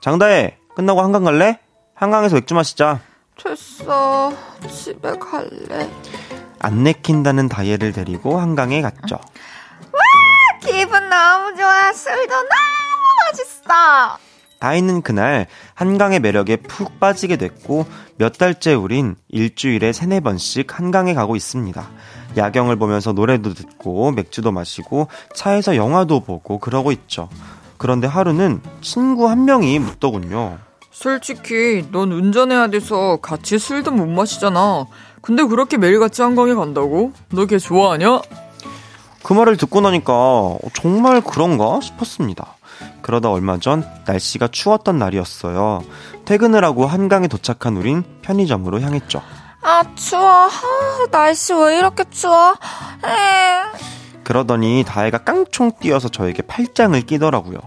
장다혜, 0.00 0.58
끝나고 0.76 1.00
한강 1.00 1.24
갈래? 1.24 1.58
한강에서 1.94 2.34
맥주 2.34 2.54
마시자. 2.54 3.00
됐어. 3.42 4.30
집에 4.70 5.18
갈래. 5.18 5.90
안 6.58 6.82
내킨다는 6.82 7.48
다이애를 7.48 7.92
데리고 7.92 8.38
한강에 8.38 8.82
갔죠. 8.82 9.16
와! 9.16 10.00
기분 10.60 11.08
너무 11.08 11.56
좋아. 11.56 11.92
술도 11.94 12.30
너무 12.30 12.46
맛있어. 13.32 14.18
다이는 14.60 15.00
그날 15.00 15.46
한강의 15.74 16.20
매력에 16.20 16.56
푹 16.56 17.00
빠지게 17.00 17.36
됐고 17.36 17.86
몇 18.18 18.36
달째 18.36 18.74
우린 18.74 19.16
일주일에 19.28 19.94
세네 19.94 20.20
번씩 20.20 20.78
한강에 20.78 21.14
가고 21.14 21.36
있습니다. 21.36 21.88
야경을 22.36 22.76
보면서 22.76 23.12
노래도 23.12 23.54
듣고 23.54 24.12
맥주도 24.12 24.52
마시고 24.52 25.08
차에서 25.34 25.76
영화도 25.76 26.20
보고 26.20 26.58
그러고 26.58 26.92
있죠. 26.92 27.30
그런데 27.78 28.06
하루는 28.06 28.60
친구 28.80 29.28
한 29.28 29.44
명이 29.44 29.78
묻더군요. 29.78 30.58
솔직히 30.90 31.86
넌 31.92 32.10
운전해야 32.10 32.68
돼서 32.68 33.18
같이 33.20 33.58
술도 33.58 33.90
못 33.90 34.06
마시잖아. 34.06 34.86
근데 35.20 35.44
그렇게 35.44 35.76
매일같이 35.76 36.22
한강에 36.22 36.54
간다고? 36.54 37.12
너 37.30 37.46
걔 37.46 37.58
좋아하냐? 37.58 38.20
그 39.22 39.32
말을 39.32 39.56
듣고 39.56 39.80
나니까 39.80 40.56
정말 40.72 41.20
그런가 41.20 41.80
싶었습니다. 41.80 42.54
그러다 43.02 43.30
얼마 43.30 43.58
전 43.58 43.84
날씨가 44.06 44.48
추웠던 44.48 44.98
날이었어요. 44.98 45.82
퇴근을 46.24 46.64
하고 46.64 46.86
한강에 46.86 47.26
도착한 47.28 47.76
우린 47.76 48.04
편의점으로 48.22 48.80
향했죠. 48.80 49.20
아 49.62 49.82
추워. 49.96 50.22
아, 50.22 50.50
날씨 51.10 51.52
왜 51.54 51.78
이렇게 51.78 52.04
추워? 52.10 52.52
에. 53.04 54.05
그러더니 54.26 54.82
다혜가 54.84 55.18
깡총 55.18 55.70
뛰어서 55.78 56.08
저에게 56.08 56.42
팔짱을 56.42 57.02
끼더라고요. 57.02 57.60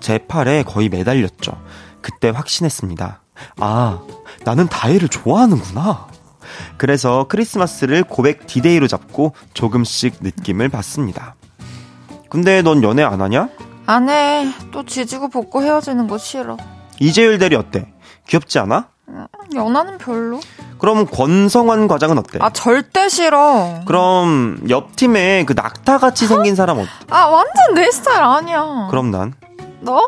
제 0.00 0.18
팔에 0.18 0.62
거의 0.62 0.90
매달렸죠. 0.90 1.58
그때 2.02 2.28
확신했습니다. 2.28 3.22
아, 3.56 4.02
나는 4.44 4.68
다혜를 4.68 5.08
좋아하는구나. 5.08 6.08
그래서 6.76 7.24
크리스마스를 7.30 8.04
고백 8.04 8.46
디데이로 8.46 8.86
잡고 8.86 9.34
조금씩 9.54 10.18
느낌을 10.20 10.68
받습니다. 10.68 11.36
근데 12.28 12.60
넌 12.60 12.82
연애 12.82 13.02
안 13.02 13.22
하냐? 13.22 13.48
안 13.86 14.10
해. 14.10 14.52
또 14.72 14.84
지지고 14.84 15.30
볶고 15.30 15.62
헤어지는 15.62 16.06
거 16.06 16.18
싫어. 16.18 16.58
이재율 17.00 17.38
대리 17.38 17.56
어때? 17.56 17.90
귀엽지 18.28 18.58
않아? 18.58 18.88
연하는 19.54 19.98
별로. 19.98 20.40
그럼 20.78 21.06
권성환 21.06 21.86
과장은 21.88 22.18
어때? 22.18 22.38
아 22.40 22.50
절대 22.50 23.08
싫어. 23.08 23.80
그럼 23.86 24.60
옆 24.68 24.96
팀에 24.96 25.44
그 25.44 25.52
낙타 25.52 25.98
같이 25.98 26.26
생긴 26.26 26.54
사람 26.54 26.78
어때? 26.78 26.88
아 27.10 27.26
완전 27.26 27.74
내 27.74 27.90
스타일 27.90 28.22
아니야. 28.22 28.88
그럼 28.90 29.10
난? 29.10 29.34
너? 29.80 30.06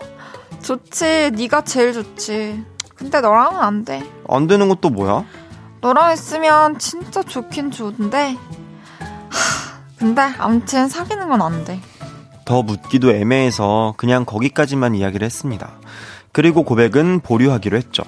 좋지. 0.62 1.32
네가 1.34 1.62
제일 1.62 1.92
좋지. 1.92 2.64
근데 2.94 3.20
너랑은 3.20 3.61
안 3.61 3.84
돼. 3.84 4.03
안 4.28 4.47
되는 4.47 4.68
것도 4.68 4.90
뭐야? 4.90 5.24
너랑 5.82 6.12
있으면 6.14 6.78
진짜 6.78 7.22
좋긴 7.22 7.70
좋은데. 7.70 8.36
하, 9.28 9.78
근데 9.99 10.22
아무튼 10.38 10.88
사귀는 10.88 11.28
건 11.28 11.42
안 11.42 11.64
돼. 11.64 11.80
더 12.47 12.62
묻기도 12.62 13.11
애매해서 13.12 13.94
그냥 13.97 14.24
거기까지만 14.24 14.94
이야기를 14.94 15.24
했습니다. 15.24 15.70
그리고 16.32 16.62
고백은 16.64 17.20
보류하기로 17.20 17.76
했죠. 17.76 18.03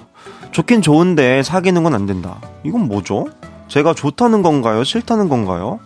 좋긴 0.53 0.83
좋은데 0.83 1.43
사귀는 1.43 1.83
건 1.85 1.95
안 1.95 2.07
된다. 2.07 2.37
이건 2.65 2.89
뭐죠? 2.89 3.27
제가 3.69 3.95
좋다는 3.95 4.43
건가요? 4.43 4.85
싫다는 4.85 5.29
건가요? 5.29 5.79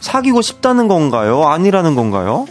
사귀고 0.00 0.42
싶다는 0.42 0.88
건가요? 0.88 1.44
아니라는 1.44 1.94
건가요? 1.94 2.46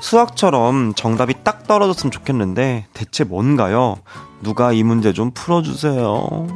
수학처럼 0.00 0.94
정답이 0.94 1.34
딱 1.44 1.66
떨어졌으면 1.66 2.10
좋겠는데 2.10 2.86
대체 2.94 3.24
뭔가요? 3.24 3.96
누가 4.42 4.72
이 4.72 4.82
문제 4.82 5.12
좀 5.12 5.30
풀어주세요. 5.32 6.46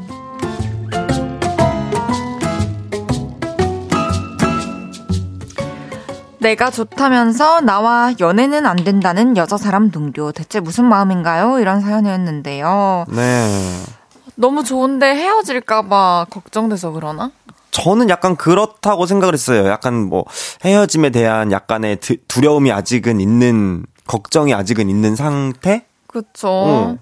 내가 6.40 6.70
좋다면서 6.70 7.60
나와 7.62 8.12
연애는 8.20 8.66
안 8.66 8.76
된다는 8.76 9.36
여자 9.36 9.56
사람 9.56 9.90
동료 9.90 10.30
대체 10.30 10.60
무슨 10.60 10.84
마음인가요? 10.84 11.58
이런 11.58 11.80
사연이었는데요. 11.80 13.06
네. 13.08 13.48
너무 14.37 14.64
좋은데 14.64 15.14
헤어질까봐 15.14 16.26
걱정돼서 16.30 16.91
그러나? 16.93 17.30
저는 17.70 18.09
약간 18.09 18.37
그렇다고 18.37 19.07
생각을 19.07 19.35
했어요. 19.35 19.66
약간 19.68 20.09
뭐 20.09 20.24
헤어짐에 20.64 21.11
대한 21.11 21.51
약간의 21.51 21.97
드, 21.97 22.16
두려움이 22.28 22.70
아직은 22.70 23.20
있는 23.20 23.85
걱정이 24.07 24.55
아직은 24.55 24.89
있는 24.89 25.16
상태? 25.16 25.87
그쵸. 26.07 26.49
어. 26.49 26.97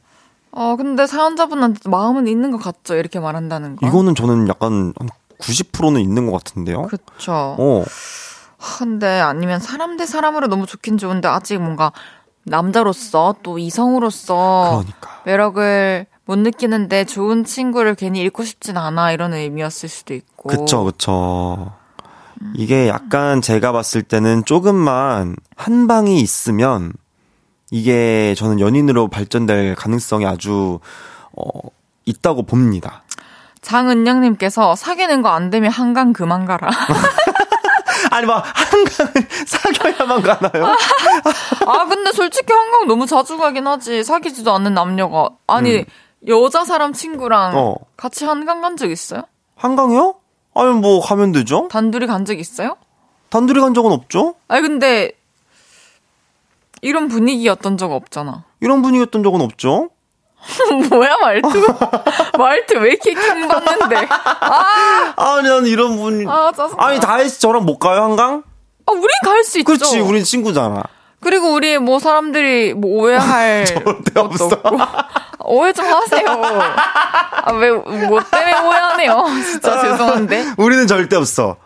어, 0.53 0.77
근데 0.77 1.07
사연자분한테 1.07 1.89
마음은 1.89 2.27
있는 2.27 2.51
것 2.51 2.59
같죠? 2.59 2.95
이렇게 2.95 3.21
말한다는 3.21 3.77
거. 3.77 3.87
이거는 3.87 4.15
저는 4.15 4.49
약간 4.49 4.93
한 4.99 5.09
90%는 5.41 6.01
있는 6.01 6.27
것 6.31 6.33
같은데요. 6.33 6.83
그쵸. 6.83 7.33
어. 7.59 7.85
근데 8.79 9.21
아니면 9.21 9.61
사람 9.61 9.97
대 9.97 10.07
사람으로 10.07 10.47
너무 10.47 10.67
좋긴 10.67 10.97
좋은데 10.97 11.29
아직 11.29 11.59
뭔가 11.59 11.93
남자로서 12.45 13.35
또 13.43 13.59
이성으로서 13.59 14.83
그러니까. 14.85 15.23
매력을 15.25 16.07
못 16.25 16.39
느끼는데 16.39 17.05
좋은 17.05 17.45
친구를 17.45 17.95
괜히 17.95 18.21
잃고 18.21 18.45
싶진 18.45 18.77
않아 18.77 19.13
이런 19.13 19.35
의미였을 19.35 19.89
수도 19.89 20.15
있고. 20.15 20.49
그쵸, 20.49 20.85
그쵸. 20.85 21.73
이게 22.55 22.89
약간 22.89 23.41
제가 23.41 23.73
봤을 23.73 24.03
때는 24.03 24.45
조금만 24.45 25.37
한 25.57 25.87
방이 25.87 26.21
있으면 26.21 26.93
이게 27.71 28.35
저는 28.37 28.59
연인으로 28.61 29.09
발전될 29.09 29.75
가능성이 29.77 30.27
아주 30.27 30.81
어 31.37 31.45
있다고 32.05 32.43
봅니다. 32.45 33.03
장은영님께서 33.63 34.75
사귀는 34.75 35.23
거 35.23 35.29
안 35.31 35.51
되면 35.51 35.71
한강 35.71 36.13
그만 36.13 36.45
가라. 36.47 36.69
아니 38.11 38.27
막 38.27 38.45
한강을 38.45 39.13
사귀어야만 39.47 40.23
가나요? 40.23 40.67
아 41.67 41.85
근데 41.87 42.11
솔직히 42.13 42.53
한강 42.53 42.87
너무 42.89 43.07
자주 43.07 43.39
가긴 43.39 43.67
하지 43.67 44.03
사귀지도 44.05 44.53
않는 44.55 44.75
남녀가 44.75 45.31
아니 45.47 45.79
음. 45.79 45.85
여자 46.29 46.65
사람 46.65 46.93
친구랑 46.93 47.57
어. 47.57 47.75
같이 47.97 48.25
한강 48.25 48.61
간 48.61 48.77
적 48.77 48.91
있어요? 48.91 49.23
한강이요? 49.57 50.15
아니 50.55 50.73
뭐 50.73 51.01
가면 51.01 51.33
되죠. 51.33 51.69
단둘이 51.71 52.07
간 52.07 52.25
적 52.25 52.39
있어요? 52.39 52.77
단둘이 53.31 53.61
간 53.61 53.75
적은 53.75 53.91
없죠. 53.93 54.35
아니 54.49 54.63
근데 54.63 55.13
이런 56.83 57.09
분위기였던 57.09 57.77
적 57.79 57.93
없잖아. 57.93 58.45
이런 58.61 58.83
분위기였던 58.83 59.23
적은 59.23 59.41
없죠. 59.41 59.91
뭐야 60.91 61.17
말투? 61.21 61.49
말투 62.39 62.75
왜 62.79 62.91
이렇게 62.91 63.15
킹 63.15 63.49
받는데? 63.49 64.07
아, 64.11 65.15
아니 65.17 65.49
난 65.49 65.67
이런 65.67 65.97
분. 65.97 66.29
아 66.29 66.51
짜증나. 66.53 66.85
아니 66.85 67.01
다혜 67.01 67.29
씨 67.29 67.41
저랑 67.41 67.65
못 67.65 67.79
가요 67.79 68.03
한강? 68.03 68.43
아, 68.87 68.93
우린 68.93 69.09
갈 69.25 69.45
수 69.45 69.59
있죠. 69.61 69.67
그렇지, 69.73 70.01
우린 70.01 70.25
친구잖아. 70.25 70.83
그리고 71.21 71.53
우리 71.55 71.79
뭐 71.79 72.01
사람들이 72.01 72.75
뭐 72.75 73.03
오해할 73.03 73.65
절대 73.67 74.19
없어. 74.21 74.47
없고. 74.47 74.77
오해 75.45 75.73
좀 75.73 75.87
하세요. 75.87 76.27
아, 76.27 77.53
왜, 77.55 77.71
뭐 77.71 78.21
때문에 78.23 78.61
오해하네요. 78.61 79.25
진짜 79.51 79.81
죄송한데. 79.81 80.55
우리는 80.57 80.87
절대 80.87 81.17
없어. 81.17 81.57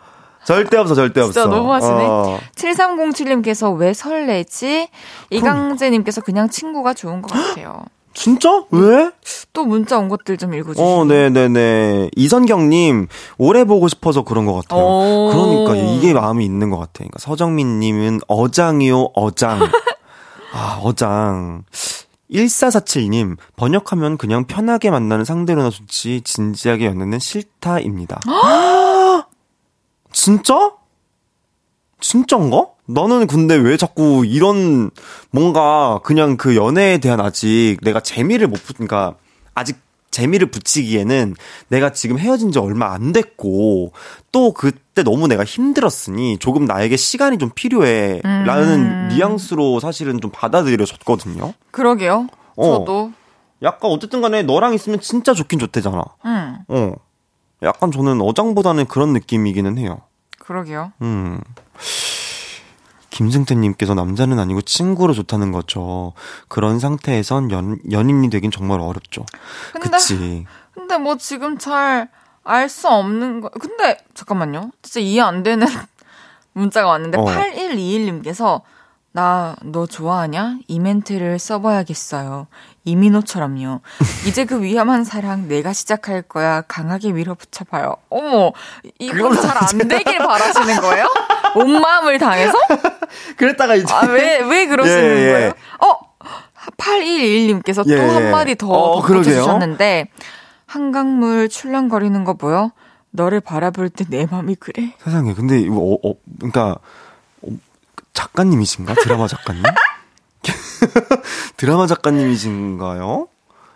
절대 0.45 0.77
없어, 0.77 0.95
절대 0.95 1.19
없어. 1.21 1.33
진짜 1.33 1.47
너무하시네. 1.47 2.05
어. 2.05 2.39
7307님께서 2.55 3.75
왜 3.75 3.93
설레지? 3.93 4.87
이강재님께서 5.29 6.21
그냥 6.21 6.49
친구가 6.49 6.93
좋은 6.93 7.21
것 7.21 7.31
같아요. 7.33 7.83
진짜? 8.13 8.63
왜? 8.71 9.11
또 9.53 9.65
문자 9.65 9.99
온 9.99 10.09
것들 10.09 10.37
좀 10.37 10.53
읽어주시죠. 10.55 10.83
어, 10.83 11.05
네네네. 11.05 12.09
이선경님, 12.15 13.07
오래 13.37 13.63
보고 13.63 13.87
싶어서 13.87 14.23
그런 14.23 14.45
것 14.47 14.53
같아요. 14.55 14.81
오. 14.81 15.65
그러니까 15.65 15.75
이게 15.75 16.13
마음이 16.13 16.43
있는 16.43 16.71
것 16.71 16.77
같아요. 16.77 17.09
그러니까 17.09 17.19
서정민님은 17.19 18.21
어장이요, 18.27 19.09
어장. 19.13 19.59
아, 20.51 20.79
어장. 20.81 21.63
1447님, 22.31 23.37
번역하면 23.55 24.17
그냥 24.17 24.45
편하게 24.45 24.89
만나는 24.89 25.25
상대로나 25.25 25.69
좋지, 25.69 26.21
진지하게 26.21 26.85
연애는 26.85 27.19
싫다입니다. 27.19 28.19
진짜? 30.11 30.73
진짠가? 31.99 32.67
나는 32.85 33.27
근데 33.27 33.55
왜 33.55 33.75
자꾸 33.77 34.25
이런 34.25 34.91
뭔가 35.31 35.99
그냥 36.03 36.37
그 36.37 36.55
연애에 36.55 36.99
대한 36.99 37.19
아직 37.19 37.77
내가 37.81 37.99
재미를 37.99 38.47
못 38.47 38.63
붙, 38.63 38.77
그러니까 38.77 39.15
아직 39.53 39.77
재미를 40.17 40.49
붙이기에는 40.49 41.35
내가 41.67 41.91
지금 41.91 42.17
헤어진 42.17 42.51
지 42.51 42.57
얼마 42.57 42.91
안 42.91 43.13
됐고 43.13 43.91
또 44.31 44.51
그때 44.51 45.03
너무 45.03 45.27
내가 45.27 45.43
힘들었으니 45.43 46.39
조금 46.39 46.65
나에게 46.65 46.97
시간이 46.97 47.37
좀 47.37 47.51
필요해 47.53 48.21
라는 48.23 49.09
뉘앙스로 49.09 49.79
사실은 49.79 50.19
좀 50.19 50.31
받아들여졌거든요. 50.31 51.53
그러게요. 51.69 52.27
어. 52.55 52.79
저도. 52.79 53.11
약간 53.61 53.91
어쨌든 53.91 54.21
간에 54.21 54.41
너랑 54.41 54.73
있으면 54.73 54.99
진짜 54.99 55.35
좋긴 55.35 55.59
좋대잖아. 55.59 56.03
음, 56.25 56.57
어. 56.67 56.93
약간 57.61 57.91
저는 57.91 58.19
어장보다는 58.19 58.85
그런 58.87 59.13
느낌이기는 59.13 59.77
해요. 59.77 60.01
그러게요. 60.39 60.93
음. 61.03 61.39
김승태님께서 63.17 63.95
남자는 63.95 64.37
아니고 64.37 64.61
친구로 64.61 65.13
좋다는 65.13 65.51
거죠. 65.51 66.13
그런 66.47 66.79
상태에선 66.79 67.49
연, 67.51 67.79
연인이 67.91 68.29
되긴 68.29 68.51
정말 68.51 68.79
어렵죠. 68.79 69.25
근데, 69.73 69.89
그치. 69.89 70.45
근데 70.73 70.97
뭐 70.97 71.17
지금 71.17 71.57
잘 71.57 72.09
알 72.43 72.69
수 72.69 72.87
없는 72.87 73.41
거. 73.41 73.49
근데, 73.49 73.97
잠깐만요. 74.13 74.71
진짜 74.81 75.01
이해 75.01 75.19
안 75.21 75.43
되는 75.43 75.67
문자가 76.53 76.87
왔는데, 76.87 77.17
어. 77.17 77.25
8121님께서, 77.25 78.61
나 79.11 79.55
너 79.63 79.85
좋아하냐? 79.87 80.59
이 80.67 80.79
멘트를 80.79 81.39
써봐야겠어요. 81.39 82.47
이민호처럼요. 82.85 83.81
이제 84.27 84.45
그 84.45 84.61
위험한 84.61 85.03
사랑 85.03 85.47
내가 85.47 85.73
시작할 85.73 86.21
거야. 86.21 86.61
강하게 86.61 87.11
밀어붙여봐요. 87.13 87.95
어머, 88.09 88.51
그건 88.99 89.35
잘안 89.41 89.87
되길 89.89 90.19
바라시는 90.19 90.81
거예요? 90.81 91.05
온 91.55 91.81
마음을 91.81 92.17
당해서? 92.19 92.53
그랬다가 93.37 93.75
이제. 93.75 93.93
아, 93.93 94.05
왜, 94.07 94.39
왜 94.39 94.67
그러시는 94.67 95.03
예, 95.03 95.27
예. 95.27 95.31
거예요? 95.31 95.51
어! 95.79 96.07
8121님께서 96.77 97.87
예, 97.89 97.95
또 97.95 98.11
한마디 98.13 98.55
더 98.55 98.67
어, 98.67 99.01
덧붙여주셨는데, 99.01 100.09
한강물 100.65 101.49
출렁거리는 101.49 102.23
거 102.23 102.33
보여? 102.33 102.71
너를 103.11 103.39
바라볼 103.39 103.89
때 103.89 104.05
내 104.09 104.25
맘이 104.29 104.55
그래? 104.55 104.93
세상에, 105.03 105.33
근데, 105.33 105.59
이거, 105.59 105.75
어, 105.77 105.93
어, 106.09 106.13
그러니까, 106.37 106.75
어, 107.41 107.47
작가님이신가? 108.13 108.95
드라마 108.95 109.27
작가님? 109.27 109.63
드라마 111.57 111.87
작가님이신가요? 111.87 113.27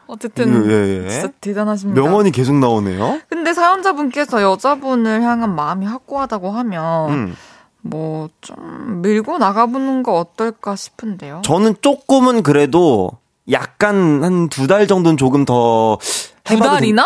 어쨌든 0.07 0.69
예, 0.69 1.05
예. 1.05 1.09
진짜 1.09 1.29
대단하십니다. 1.39 2.01
명언이 2.01 2.31
계속 2.31 2.55
나오네요. 2.55 3.21
근데 3.29 3.53
사연자분께서 3.53 4.41
여자분을 4.41 5.21
향한 5.23 5.55
마음이 5.55 5.85
확고하다고 5.85 6.51
하면 6.51 7.09
음. 7.11 7.35
뭐 7.81 8.29
좀 8.41 9.01
밀고 9.01 9.37
나가보는 9.37 10.03
거 10.03 10.13
어떨까 10.19 10.75
싶은데요. 10.75 11.41
저는 11.43 11.75
조금은 11.81 12.43
그래도 12.43 13.09
약간 13.51 14.23
한 14.23 14.49
두 14.49 14.67
달 14.67 14.87
정도는 14.87 15.17
조금 15.17 15.45
더 15.45 15.97
두 16.43 16.57
달이나? 16.59 17.05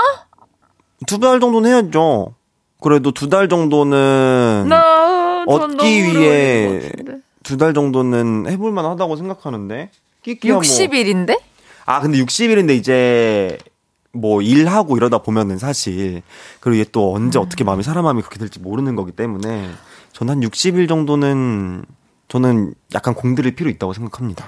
두 1.08 1.20
달 1.20 1.40
정도는 1.40 1.70
해야죠. 1.70 2.34
그래도 2.82 3.12
두 3.12 3.30
달 3.30 3.48
정도는 3.50 4.70
얻기 5.48 6.04
위해 6.04 6.92
두 7.44 7.58
달 7.58 7.74
정도는 7.74 8.48
해볼 8.48 8.72
만 8.72 8.86
하다고 8.86 9.16
생각하는데. 9.18 9.90
60일인데? 10.26 11.28
뭐. 11.28 11.38
아, 11.86 12.02
근데 12.02 12.18
60일인데 12.18 12.72
이제 12.76 13.58
뭐 14.12 14.42
일하고 14.42 14.98
이러다 14.98 15.20
보면은 15.20 15.58
사실 15.60 16.24
그리고 16.60 16.82
이게 16.82 16.90
또 16.92 17.14
언제 17.14 17.38
음. 17.38 17.44
어떻게 17.44 17.64
마음이 17.64 17.84
사람 17.84 18.06
마음이 18.06 18.22
그렇게 18.22 18.40
될지 18.40 18.60
모르는 18.60 18.96
거기 18.96 19.12
때문에 19.12 19.70
저는 20.16 20.36
한 20.36 20.40
60일 20.50 20.88
정도는 20.88 21.84
저는 22.30 22.74
약간 22.94 23.14
공들일 23.14 23.54
필요 23.54 23.70
있다고 23.70 23.92
생각합니다. 23.94 24.46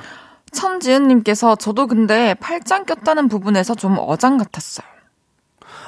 천지은님께서 0.53 1.57
저도 1.57 1.87
근데 1.87 2.33
팔짱 2.35 2.85
꼈다는 2.85 3.27
부분에서 3.27 3.75
좀 3.75 3.97
어장 3.99 4.37
같았어요. 4.37 4.87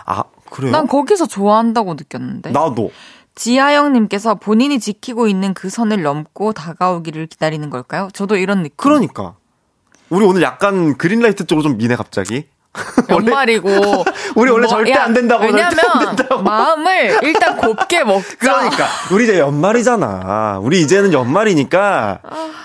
아 0.05 0.23
그래요? 0.51 0.71
난 0.73 0.85
거기서 0.85 1.27
좋아한다고 1.27 1.93
느꼈는데. 1.93 2.51
나도. 2.51 2.91
지하영님께서 3.35 4.35
본인이 4.35 4.81
지키고 4.81 5.27
있는 5.29 5.53
그 5.53 5.69
선을 5.69 6.01
넘고 6.01 6.51
다가오기를 6.51 7.27
기다리는 7.27 7.69
걸까요? 7.69 8.09
저도 8.13 8.35
이런 8.35 8.63
느낌. 8.63 8.75
그러니까. 8.75 9.35
우리 10.09 10.25
오늘 10.25 10.41
약간 10.41 10.97
그린라이트 10.97 11.45
쪽으로 11.45 11.63
좀 11.63 11.77
미네 11.77 11.95
갑자기. 11.95 12.49
연말이고 13.09 13.67
우리 14.35 14.51
원래 14.51 14.67
뭐, 14.67 14.67
절대 14.67 14.91
야, 14.91 15.03
안 15.03 15.13
된다고 15.13 15.43
왜냐면 15.43 15.79
안 15.91 16.15
된다고. 16.15 16.41
마음을 16.43 17.19
일단 17.23 17.57
곱게 17.57 18.03
먹자. 18.03 18.37
그러니까 18.37 18.85
우리 19.11 19.23
이제 19.23 19.39
연말이잖아. 19.39 20.59
우리 20.61 20.81
이제는 20.81 21.11
연말이니까 21.13 22.21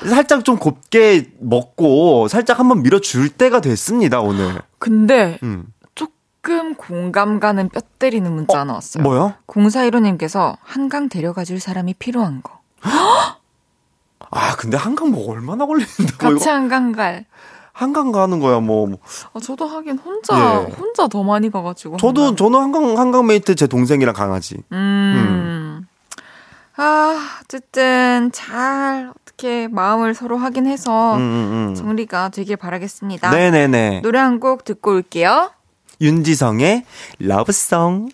살짝 0.07 0.45
좀 0.45 0.59
곱게 0.59 1.31
먹고 1.41 2.29
살짝 2.29 2.59
한번 2.59 2.83
밀어줄 2.83 3.31
때가 3.31 3.61
됐습니다 3.61 4.21
오늘. 4.21 4.61
근데 4.79 5.39
음. 5.43 5.65
조금 5.95 6.75
공감 6.75 7.41
가는 7.41 7.69
뼈 7.71 7.81
때리는 7.99 8.31
문자 8.31 8.61
어, 8.61 8.65
나왔어요. 8.65 9.03
뭐요? 9.03 9.35
0415님께서 9.47 10.57
한강 10.63 11.09
데려가 11.09 11.45
줄 11.45 11.61
사람이 11.61 11.95
필요한 11.95 12.43
거. 12.43 12.61
아 14.31 14.57
근데 14.57 14.77
한강 14.77 15.11
뭐 15.11 15.31
얼마나 15.33 15.65
걸리는데? 15.65 16.17
같이 16.19 16.49
한강 16.49 16.93
갈. 16.93 17.25
한강 17.75 18.13
가는 18.13 18.39
거야 18.41 18.61
뭐. 18.61 18.89
아, 19.35 19.41
저도 19.41 19.67
하긴 19.67 19.99
혼자 19.99 20.65
예. 20.69 20.73
혼자 20.73 21.09
더 21.09 21.23
많이 21.25 21.51
가가지고. 21.51 21.97
저도 21.99 22.23
한강. 22.23 22.37
저는 22.37 22.59
한강 22.61 22.99
한강 22.99 23.27
mate 23.27 23.57
제 23.57 23.67
동생이랑 23.67 24.15
강아지. 24.15 24.55
음. 24.73 24.77
음. 24.77 25.87
아 26.77 27.39
어쨌든 27.43 28.31
잘 28.33 29.11
어떻게 29.21 29.69
마음을 29.69 30.15
서로 30.15 30.39
확인해서 30.39 31.17
음, 31.17 31.19
음, 31.21 31.69
음. 31.71 31.75
정리가 31.75 32.29
되길 32.31 32.57
바라겠습니다. 32.57 33.31
네네네. 33.31 34.01
노래 34.03 34.19
한 34.21 34.39
곡 34.41 34.65
듣고 34.65 34.93
올게요. 34.93 35.51
윤지성의 36.01 36.85
러브송. 37.19 38.09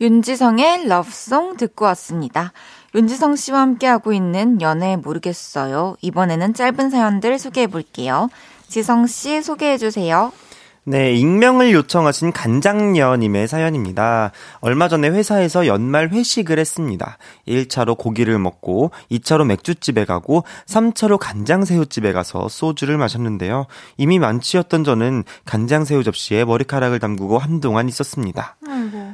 윤지성의 0.00 0.86
러브송 0.88 1.56
듣고 1.56 1.84
왔습니다. 1.86 2.52
윤지성 2.94 3.34
씨와 3.34 3.60
함께하고 3.60 4.12
있는 4.12 4.60
연애 4.60 4.96
모르겠어요. 4.96 5.96
이번에는 6.00 6.54
짧은 6.54 6.90
사연들 6.90 7.40
소개해 7.40 7.66
볼게요. 7.66 8.28
지성 8.68 9.06
씨 9.08 9.42
소개해 9.42 9.78
주세요. 9.78 10.32
네, 10.86 11.14
익명을 11.14 11.72
요청하신 11.72 12.32
간장녀님의 12.32 13.48
사연입니다. 13.48 14.32
얼마 14.60 14.86
전에 14.86 15.08
회사에서 15.08 15.66
연말 15.66 16.10
회식을 16.10 16.58
했습니다. 16.58 17.16
1차로 17.48 17.96
고기를 17.96 18.38
먹고, 18.38 18.90
2차로 19.10 19.46
맥주집에 19.46 20.04
가고, 20.04 20.44
3차로 20.66 21.16
간장새우집에 21.18 22.12
가서 22.12 22.48
소주를 22.50 22.98
마셨는데요. 22.98 23.64
이미 23.96 24.18
만취였던 24.18 24.84
저는 24.84 25.24
간장새우 25.46 26.04
접시에 26.04 26.44
머리카락을 26.44 26.98
담그고 26.98 27.38
한동안 27.38 27.88
있었습니다. 27.88 28.56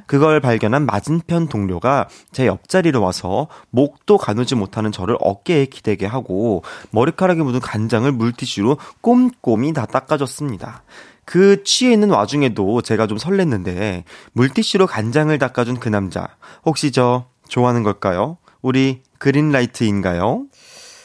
그걸 0.07 0.41
발견한 0.41 0.87
맞은편 0.87 1.47
동료가 1.47 2.09
제 2.33 2.47
옆자리로 2.47 3.01
와서 3.01 3.47
목도 3.71 4.19
가누지 4.19 4.57
못하는 4.57 4.91
저를 4.91 5.17
어깨에 5.21 5.67
기대게 5.67 6.07
하고, 6.07 6.65
머리카락에 6.91 7.43
묻은 7.43 7.61
간장을 7.61 8.11
물티슈로 8.11 8.79
꼼꼼히 9.03 9.73
다 9.73 9.87
닦아줬습니다. 9.87 10.83
그 11.31 11.63
취해 11.63 11.93
있는 11.93 12.11
와중에도 12.11 12.83
제가 12.83 13.07
좀 13.07 13.17
설렜는데 13.17 14.03
물티슈로 14.33 14.89
간장을 14.89 15.39
닦아준 15.39 15.79
그 15.79 15.89
남자 15.89 16.27
혹시 16.67 16.91
저 16.91 17.27
좋아하는 17.47 17.85
걸까요? 17.85 18.39
우리 18.63 19.03
그린라이트인가요? 19.19 20.47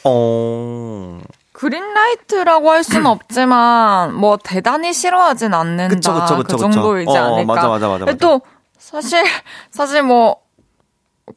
어. 0.02 1.20
그린라이트라고 1.52 2.72
할 2.72 2.82
수는 2.82 3.06
없지만 3.06 4.16
뭐 4.16 4.36
대단히 4.42 4.92
싫어하진 4.92 5.54
않는다. 5.54 5.94
그쵸, 5.94 6.12
그쵸, 6.14 6.36
그쵸, 6.38 6.56
그 6.56 6.60
정도이지 6.60 7.06
그쵸. 7.06 7.18
어, 7.20 7.34
않을까. 7.36 7.54
맞아, 7.54 7.68
맞아, 7.68 7.88
맞아, 7.88 8.04
맞아. 8.06 8.16
또 8.16 8.40
사실 8.78 9.24
사실 9.70 10.02
뭐 10.02 10.40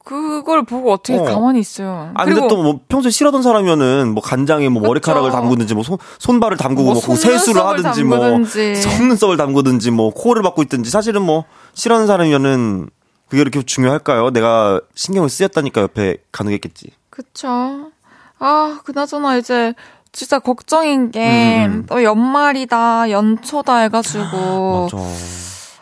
그걸 0.06 0.64
보고 0.64 0.92
어떻게 0.94 1.18
어. 1.18 1.24
가만히 1.24 1.60
있어요. 1.60 2.12
아, 2.14 2.26
근데 2.26 2.48
또 2.48 2.58
뭐 2.62 2.80
평소에 2.88 3.10
싫어하던 3.10 3.42
사람이면은 3.42 4.14
뭐 4.14 4.22
간장에 4.22 4.70
뭐 4.70 4.82
그쵸. 4.82 4.90
머리카락을 4.90 5.32
담그든지 5.32 5.74
뭐 5.74 5.84
손, 5.84 5.98
손발을 6.20 6.58
담그고 6.58 6.94
뭐, 6.94 7.02
뭐 7.06 7.16
세수를 7.16 7.66
하든지 7.66 8.04
뭐 8.04 8.20
담그든지. 8.20 8.72
뭐 8.72 8.76
속눈썹을 8.82 9.38
담그든지 9.38 9.92
뭐 9.92 10.14
코를 10.14 10.44
박고 10.44 10.62
있든지 10.64 10.92
사실은 10.92 11.22
뭐 11.24 11.46
싫어하는 11.74 12.06
사람이면은 12.08 12.90
그게 13.30 13.42
이렇게 13.42 13.62
중요할까요? 13.64 14.32
내가 14.32 14.80
신경을 14.96 15.30
쓰였다니까 15.30 15.82
옆에 15.82 16.18
가능했겠지. 16.32 16.92
그쵸. 17.10 17.92
아, 18.40 18.80
그나저나 18.84 19.38
이제 19.38 19.74
진짜 20.12 20.40
걱정인 20.40 21.12
게, 21.12 21.66
음. 21.68 21.86
또 21.88 22.04
연말이다, 22.04 23.12
연초다 23.12 23.78
해가지고. 23.82 24.90
맞아. 24.92 24.98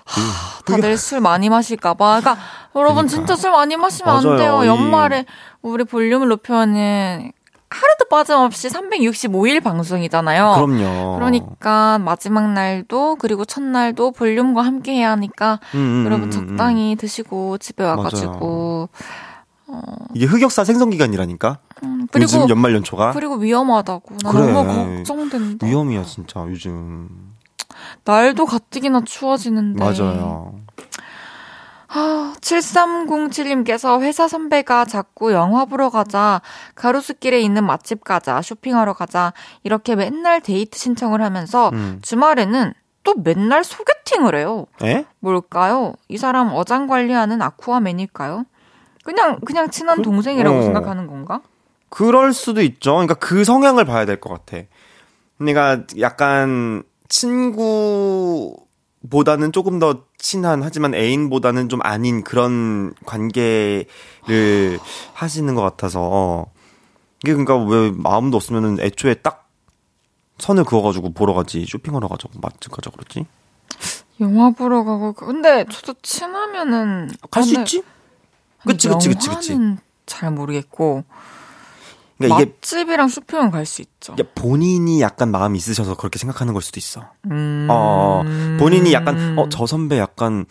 하, 0.06 0.62
다들 0.66 0.98
술 0.98 1.22
많이 1.22 1.50
마실까봐. 1.50 2.20
그러니까 2.22 2.42
여러분 2.78 3.08
그러니까. 3.08 3.16
진짜 3.16 3.36
술 3.36 3.52
많이 3.52 3.76
마시면 3.76 4.14
맞아요. 4.14 4.32
안 4.32 4.38
돼요. 4.38 4.66
연말에 4.66 5.26
우리 5.62 5.84
볼륨을 5.84 6.28
높여는 6.28 7.32
하루도 7.70 8.06
빠짐없이 8.10 8.70
365일 8.70 9.62
방송이잖아요. 9.62 10.54
그럼요. 10.56 11.16
그러니까 11.16 12.00
마지막 12.00 12.52
날도 12.54 13.18
그리고 13.18 13.44
첫날도 13.44 14.12
볼륨과 14.12 14.62
함께 14.62 14.94
해야 14.94 15.12
하니까 15.12 15.60
음, 15.76 15.80
음, 15.80 16.06
여러분 16.06 16.32
음, 16.32 16.40
음, 16.40 16.48
적당히 16.48 16.96
드시고 16.96 17.58
집에 17.58 17.84
와가지고 17.84 18.90
어. 19.68 19.82
이게 20.14 20.26
흑역사 20.26 20.64
생성 20.64 20.90
기간이라니까. 20.92 21.60
음, 21.84 22.08
그리고, 22.12 22.24
요즘 22.24 22.50
연말 22.50 22.74
연초가. 22.74 23.12
그리고 23.12 23.36
위험하다고. 23.36 24.16
나 24.24 24.32
그래. 24.32 24.52
너무 24.54 24.96
걱정된다. 25.04 25.68
위험이야 25.68 26.04
진짜 26.04 26.40
요즘. 26.48 27.10
날도 28.06 28.46
가뜩이나 28.46 29.02
추워지는데. 29.06 29.84
맞아요. 29.84 30.56
아, 31.98 32.34
7307님께서 32.42 34.02
회사 34.02 34.28
선배가 34.28 34.86
자꾸 34.86 35.34
영화 35.34 35.66
보러 35.66 35.90
가자, 35.90 36.42
가로수길에 36.76 37.42
있는 37.42 37.66
맛집 37.66 38.04
가자, 38.04 38.42
쇼핑하러 38.42 38.94
가자, 38.94 39.34
이렇게 39.64 39.96
맨날 39.96 40.42
데이트 40.42 40.78
신청을 40.78 41.24
하면서 41.24 41.70
음. 41.74 41.98
주말에는 42.04 42.74
또 43.04 43.16
맨날 43.16 43.64
소개팅을 43.64 44.36
해요. 44.36 44.68
에? 44.84 45.06
뭘까요? 45.20 45.94
이 46.08 46.18
사람 46.18 46.50
어장 46.54 46.86
관리하는 46.88 47.42
아쿠아맨일까요? 47.42 48.46
그냥, 49.04 49.40
그냥 49.46 49.70
친한 49.72 49.98
그, 49.98 50.04
동생이라고 50.04 50.58
어. 50.60 50.62
생각하는 50.62 51.08
건가? 51.08 51.42
그럴 51.90 52.34
수도 52.34 52.62
있죠. 52.62 52.92
그러니까 52.92 53.16
그 53.16 53.44
성향을 53.44 53.86
봐야 53.86 54.06
될 54.06 54.20
것 54.20 54.30
같아. 54.30 54.64
그러니까 55.38 55.84
약간 56.00 56.84
친구보다는 57.08 58.62
조금 59.54 59.80
더 59.80 60.07
친한 60.18 60.64
하지만 60.64 60.94
애인보다는 60.96 61.70
좀 61.70 61.80
아닌 61.84 62.24
그런 62.24 62.94
관계를 63.06 63.86
하시는 65.14 65.54
것 65.56 65.62
같아서 65.62 66.48
이게 67.24 67.34
그러니까 67.34 67.58
왜 67.58 67.92
마음도 67.92 68.38
없으면은 68.38 68.80
애초에 68.80 69.16
딱 69.16 69.48
선을 70.40 70.64
그어가지고 70.66 71.14
보러 71.14 71.34
가지 71.34 71.66
쇼핑하러 71.68 72.08
가자고 72.08 72.40
맛집 72.42 72.72
가자 72.72 72.90
그러지? 72.92 73.26
영화 74.20 74.50
보러 74.52 74.84
가고 74.84 75.14
근데 75.14 75.66
저도 75.72 75.96
친하면은 76.02 77.10
갈 77.32 77.44
수 77.44 77.60
있지? 77.60 77.84
그치 78.66 78.88
그치 78.90 79.10
그치 79.10 79.30
그치 79.30 79.58
잘 80.06 80.32
모르겠고 80.32 81.04
그러니까 82.18 82.42
이게 82.42 82.52
맛집이랑 82.52 83.08
슈퍼는 83.08 83.52
갈 83.52 83.66
수 83.66 83.82
있죠. 83.82 84.16
본인이 84.36 85.02
약간 85.02 85.30
마음이 85.30 85.58
있으셔서 85.58 85.96
그렇게 85.96 86.18
생각하는 86.20 86.54
걸 86.54 86.62
수도 86.62 86.80
있어. 86.80 87.12
음. 87.30 87.68
어, 87.70 88.24
본인이 88.60 88.94
약간, 88.94 89.38
어, 89.38 89.50
저 89.50 89.66
선배 89.66 89.98
약간, 90.00 90.46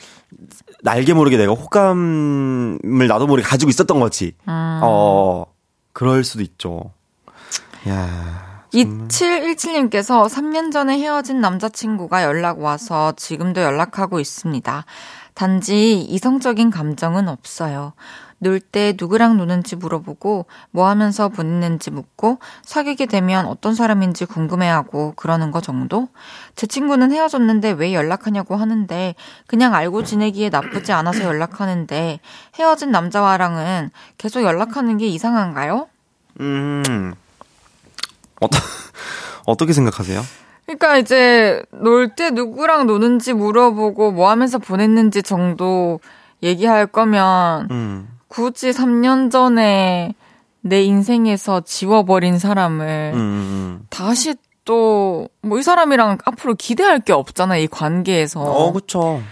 날개 0.83 1.15
모르게 1.15 1.37
내가 1.37 1.53
호감을 1.55 3.07
나도 3.09 3.27
모르게 3.27 3.49
가지고 3.49 3.71
있었던 3.71 3.99
거지. 3.99 4.35
음. 4.49 4.81
어, 4.83 5.47
그럴 5.93 6.25
수도 6.25 6.43
있죠. 6.43 6.93
야 7.89 8.67
2717님께서 8.73 10.29
3년 10.29 10.73
전에 10.73 10.99
헤어진 10.99 11.41
남자친구가 11.41 12.25
연락 12.25 12.61
와서 12.61 13.13
지금도 13.17 13.63
연락하고 13.63 14.21
있습니다. 14.21 14.85
단지 15.35 16.01
이성적인 16.01 16.71
감정은 16.71 17.29
없어요. 17.29 17.93
놀 18.39 18.61
때 18.61 18.95
누구랑 18.99 19.37
노는지 19.39 19.77
물어보고 19.77 20.47
뭐 20.71 20.89
하면서 20.89 21.29
보냈는지 21.29 21.91
묻고 21.91 22.39
사귀게 22.65 23.07
되면 23.07 23.47
어떤 23.47 23.75
사람인지 23.75 24.27
궁금해하고 24.27 25.15
그러는 25.17 25.51
거 25.51 25.61
정도? 25.61 26.09
제 26.55 26.67
친구는 26.67 27.13
헤어졌는데 27.13 27.73
왜 27.73 27.95
연락하냐고 27.95 28.57
하는데 28.57 29.15
그냥 29.47 29.75
알고 29.75 30.05
지내기에 30.05 30.51
나쁘지 30.51 30.93
않아서 30.93 31.25
연락하는데 31.25 32.21
헤어진 32.59 32.91
남자와랑은 32.91 33.91
계속 34.19 34.43
연락하는 34.43 34.99
게 34.99 35.07
이상한가요? 35.07 35.89
음, 36.41 37.15
어떠, 38.41 38.59
어떻게 39.47 39.73
생각하세요? 39.73 40.23
그러니까 40.67 40.99
이제 40.99 41.63
놀 41.71 42.15
때 42.15 42.31
누구랑 42.31 42.87
노는지 42.87 43.33
물어보고 43.33 44.11
뭐 44.13 44.31
하면서 44.31 44.59
보냈는지 44.59 45.23
정도 45.23 46.01
얘기할 46.43 46.87
거면 46.89 47.69
음, 47.71 48.09
굳이 48.29 48.71
3년 48.71 49.31
전에 49.31 50.15
내 50.61 50.83
인생에서 50.83 51.61
지워버린 51.61 52.39
사람을 52.39 53.13
음, 53.15 53.19
음. 53.21 53.87
다시 53.91 54.35
또 54.65 55.29
뭐 55.43 55.59
이 55.61 55.63
사람이랑 55.63 56.19
앞으로 56.25 56.55
기대할 56.55 56.99
게 57.01 57.13
없잖아 57.13 57.57
이 57.57 57.69
관계에서. 57.69 58.41
어, 58.43 58.73
그쵸. 58.73 59.23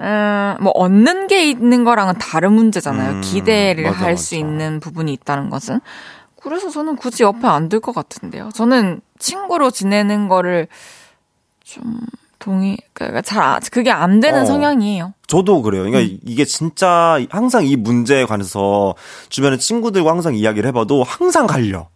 음, 0.00 0.56
뭐 0.60 0.72
얻는 0.74 1.28
게 1.28 1.48
있는 1.48 1.84
거랑은 1.84 2.14
다른 2.18 2.52
문제잖아요. 2.52 3.12
음, 3.12 3.20
기대를 3.20 3.92
할 3.92 4.16
수. 4.16 4.34
있는 4.34 4.80
부분이 4.80 5.12
있다는 5.12 5.50
것은. 5.50 5.80
그래서 6.42 6.68
저는 6.68 6.96
굳이 6.96 7.22
옆에 7.22 7.46
안 7.46 7.68
들 7.68 7.80
것 7.80 7.94
같은데요. 7.94 8.50
저는 8.54 9.00
친구로 9.20 9.70
지내는 9.70 10.26
거를 10.28 10.66
좀 11.62 12.00
동의, 12.44 12.76
그러니까 12.92 13.22
잘, 13.22 13.42
아- 13.42 13.58
그게 13.72 13.90
안 13.90 14.20
되는 14.20 14.42
어. 14.42 14.44
성향이에요. 14.44 15.14
저도 15.26 15.62
그래요. 15.62 15.84
그러니까 15.84 16.00
음. 16.12 16.18
이게 16.26 16.44
진짜 16.44 17.18
항상 17.30 17.66
이 17.66 17.74
문제에 17.74 18.26
관해서 18.26 18.94
주변에 19.30 19.56
친구들과 19.56 20.10
항상 20.10 20.34
이야기를 20.34 20.68
해봐도 20.68 21.02
항상 21.04 21.46
갈려. 21.46 21.88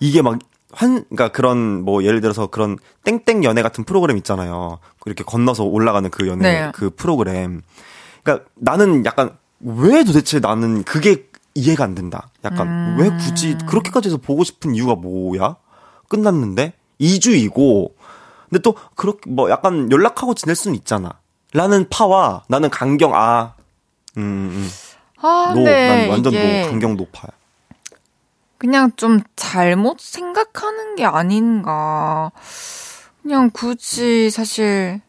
이게 0.00 0.20
막 0.20 0.38
한, 0.72 1.04
그러니까 1.08 1.28
그런 1.28 1.84
뭐 1.84 2.02
예를 2.02 2.20
들어서 2.20 2.48
그런 2.48 2.76
땡땡 3.04 3.44
연애 3.44 3.62
같은 3.62 3.84
프로그램 3.84 4.16
있잖아요. 4.16 4.80
이렇게 5.06 5.22
건너서 5.22 5.62
올라가는 5.64 6.10
그 6.10 6.26
연애 6.26 6.42
네. 6.42 6.72
그 6.74 6.90
프로그램. 6.90 7.62
그러니까 8.22 8.46
나는 8.56 9.04
약간 9.06 9.36
왜 9.60 10.02
도대체 10.02 10.40
나는 10.40 10.82
그게 10.82 11.28
이해가 11.54 11.84
안 11.84 11.94
된다. 11.94 12.30
약간 12.44 12.66
음. 12.66 12.96
왜 12.98 13.10
굳이 13.10 13.56
그렇게까지 13.68 14.08
해서 14.08 14.16
보고 14.18 14.42
싶은 14.42 14.74
이유가 14.74 14.96
뭐야? 14.96 15.56
끝났는데 16.08 16.74
2주이고 17.00 17.92
근데 18.48 18.60
또 18.62 18.74
그렇게 18.94 19.30
뭐 19.30 19.50
약간 19.50 19.90
연락하고 19.90 20.34
지낼 20.34 20.54
수는 20.56 20.74
있잖아. 20.76 21.12
라는 21.52 21.88
파와 21.88 22.44
나는 22.48 22.70
강경 22.70 23.14
아. 23.14 23.54
음, 24.16 24.22
음. 24.22 24.68
아, 25.20 25.52
no. 25.54 25.64
근데 25.64 25.88
난 25.88 26.10
완전 26.10 26.32
이게 26.32 26.62
no. 26.62 26.70
강경 26.70 26.96
no파야. 26.96 27.30
그냥 28.58 28.90
좀 28.96 29.20
잘못 29.36 30.00
생각하는 30.00 30.96
게 30.96 31.04
아닌가. 31.04 32.32
그냥 33.22 33.50
굳이 33.52 34.30
사실 34.30 35.00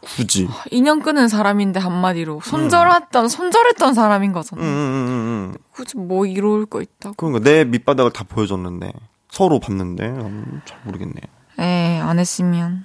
굳이. 0.00 0.48
인연 0.70 1.02
끄는 1.02 1.28
사람인데 1.28 1.80
한마디로 1.80 2.40
손절했던 2.42 3.28
손절했던 3.28 3.94
사람인 3.94 4.32
거잖아. 4.32 4.62
음, 4.62 4.66
음, 4.66 4.70
음, 4.70 5.10
음. 5.52 5.54
굳이 5.72 5.96
뭐 5.96 6.26
이룰 6.26 6.66
거 6.66 6.80
있다고. 6.80 7.14
그러니까 7.16 7.42
내 7.44 7.64
밑바닥을 7.64 8.12
다 8.12 8.24
보여줬는데 8.24 8.92
서로 9.30 9.60
봤는데 9.60 10.06
음, 10.06 10.62
잘 10.64 10.78
모르겠네. 10.84 11.14
에, 11.58 12.00
안 12.00 12.18
했으면 12.18 12.84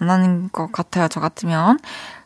안 0.00 0.10
하는 0.10 0.48
것 0.52 0.72
같아요. 0.72 1.08
저 1.08 1.20
같으면 1.20 1.78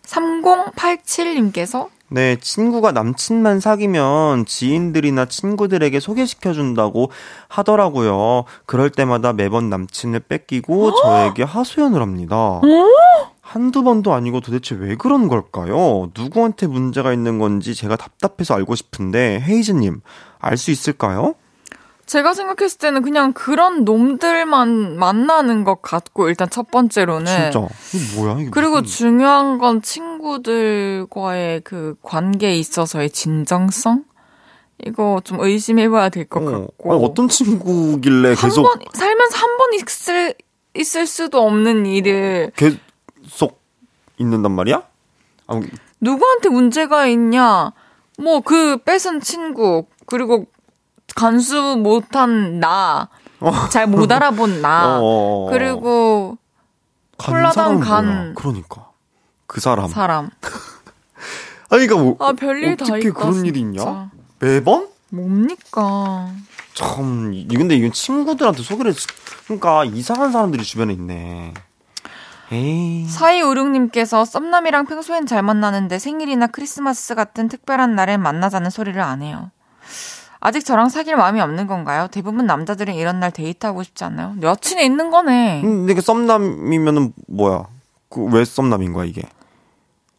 3087님께서 0.04 1.88
네, 2.10 2.36
친구가 2.40 2.92
남친만 2.92 3.60
사귀면 3.60 4.46
지인들이나 4.46 5.26
친구들에게 5.26 6.00
소개시켜준다고 6.00 7.10
하더라고요. 7.48 8.44
그럴 8.64 8.88
때마다 8.88 9.34
매번 9.34 9.68
남친을 9.68 10.20
뺏기고 10.20 10.94
저에게 11.02 11.42
하소연을 11.42 12.00
합니다. 12.00 12.60
한두 13.42 13.82
번도 13.82 14.14
아니고 14.14 14.40
도대체 14.40 14.74
왜 14.74 14.94
그런 14.96 15.28
걸까요? 15.28 16.10
누구한테 16.16 16.66
문제가 16.66 17.12
있는 17.12 17.38
건지 17.38 17.74
제가 17.74 17.96
답답해서 17.96 18.54
알고 18.54 18.74
싶은데, 18.74 19.42
헤이즈님, 19.46 20.00
알 20.38 20.56
수 20.56 20.70
있을까요? 20.70 21.34
제가 22.08 22.32
생각했을 22.32 22.78
때는 22.78 23.02
그냥 23.02 23.34
그런 23.34 23.84
놈들만 23.84 24.98
만나는 24.98 25.62
것 25.64 25.82
같고 25.82 26.30
일단 26.30 26.48
첫 26.48 26.70
번째로는 26.70 27.26
진짜. 27.26 27.68
이게 27.94 28.16
뭐야, 28.18 28.32
이게. 28.36 28.44
네. 28.44 28.50
그리고 28.50 28.80
무슨- 28.80 28.86
중요한 28.96 29.58
건 29.58 29.82
친구들과의 29.82 31.60
그 31.64 31.96
관계에 32.02 32.54
있어서의 32.54 33.10
진정성? 33.10 34.04
이거 34.86 35.20
좀 35.22 35.40
의심해봐야 35.40 36.08
될것 36.08 36.42
어, 36.42 36.46
같고. 36.68 36.92
아니, 36.94 37.04
어떤 37.04 37.28
친구길래 37.28 38.34
계속, 38.36 38.64
한 38.66 38.78
번, 38.78 38.80
살면서 38.94 39.36
한 39.36 39.58
번 39.58 39.74
있을, 39.74 40.34
있을 40.74 41.06
수도 41.06 41.42
없는 41.46 41.84
일을 41.84 42.52
계속 42.56 43.60
있는단 44.16 44.52
말이야? 44.52 44.82
아, 45.48 45.60
누구한테 46.00 46.48
문제가 46.48 47.06
있냐? 47.06 47.72
뭐 48.18 48.40
그 48.40 48.78
뺏은 48.78 49.20
친구, 49.20 49.84
그리고 50.06 50.46
간수 51.18 51.76
못한 51.82 52.60
나, 52.60 53.08
잘못 53.70 54.10
알아본 54.10 54.62
나, 54.62 54.98
어, 55.02 55.48
그리고 55.50 56.38
간 57.18 57.34
콜라당 57.34 57.52
사람은 57.54 57.80
간? 57.80 58.34
그러니까. 58.34 58.88
그 59.46 59.60
사람. 59.60 59.88
사람. 59.88 60.30
아니, 61.70 61.86
그니까 61.86 61.96
뭐. 62.02 62.16
아, 62.20 62.32
별일 62.32 62.76
다 62.76 62.84
있다. 62.84 62.94
어떻게 62.94 63.10
그런 63.10 63.32
진짜. 63.34 63.48
일이 63.48 63.60
있냐? 63.60 64.10
매번? 64.38 64.88
뭡니까? 65.10 66.30
참, 66.74 67.32
이- 67.34 67.46
근데 67.48 67.74
이건 67.74 67.92
친구들한테 67.92 68.62
소개를, 68.62 68.94
시- 68.94 69.06
그러니까 69.44 69.84
이상한 69.84 70.30
사람들이 70.32 70.62
주변에 70.62 70.92
있네. 70.92 71.54
4256님께서 72.50 74.24
썸남이랑 74.24 74.86
평소엔 74.86 75.26
잘 75.26 75.42
만나는데 75.42 75.98
생일이나 75.98 76.46
크리스마스 76.46 77.14
같은 77.14 77.48
특별한 77.48 77.94
날엔 77.94 78.22
만나자는 78.22 78.70
소리를 78.70 79.00
안 79.02 79.22
해요. 79.22 79.50
아직 80.40 80.64
저랑 80.64 80.88
사귈 80.88 81.16
마음이 81.16 81.40
없는 81.40 81.66
건가요? 81.66 82.08
대부분 82.10 82.46
남자들은 82.46 82.94
이런 82.94 83.18
날 83.20 83.30
데이트하고 83.32 83.82
싶지 83.82 84.04
않나요? 84.04 84.34
여친이 84.40 84.84
있는 84.84 85.10
거네. 85.10 85.60
근데 85.62 85.92
이게 85.92 86.00
썸남이면은 86.00 87.12
뭐야? 87.26 87.64
그 88.08 88.24
왜 88.24 88.44
썸남인 88.44 88.92
거야, 88.92 89.04
이게? 89.04 89.22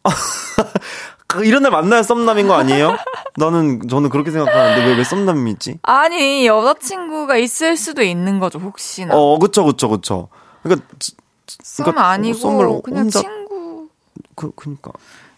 그 1.26 1.44
이런 1.44 1.62
날 1.62 1.70
만나야 1.72 2.02
썸남인 2.02 2.48
거 2.48 2.54
아니에요? 2.54 2.96
나는, 3.36 3.86
저는 3.88 4.10
그렇게 4.10 4.30
생각하는데 4.30 4.84
왜, 4.86 4.96
왜 4.96 5.04
썸남이지? 5.04 5.78
아니, 5.82 6.46
여자친구가 6.46 7.36
있을 7.36 7.76
수도 7.76 8.02
있는 8.02 8.40
거죠, 8.40 8.58
혹시나. 8.58 9.14
어, 9.14 9.38
그쵸, 9.38 9.64
그쵸, 9.64 9.88
그쵸. 9.88 10.28
그러니까, 10.62 10.86
지- 10.98 11.14
썸 11.62 11.84
그러니까 11.84 12.08
아니고, 12.08 12.82
그냥 12.82 13.04
혼자- 13.04 13.20
친구. 13.20 13.88
그, 14.34 14.50
그니까. 14.56 14.90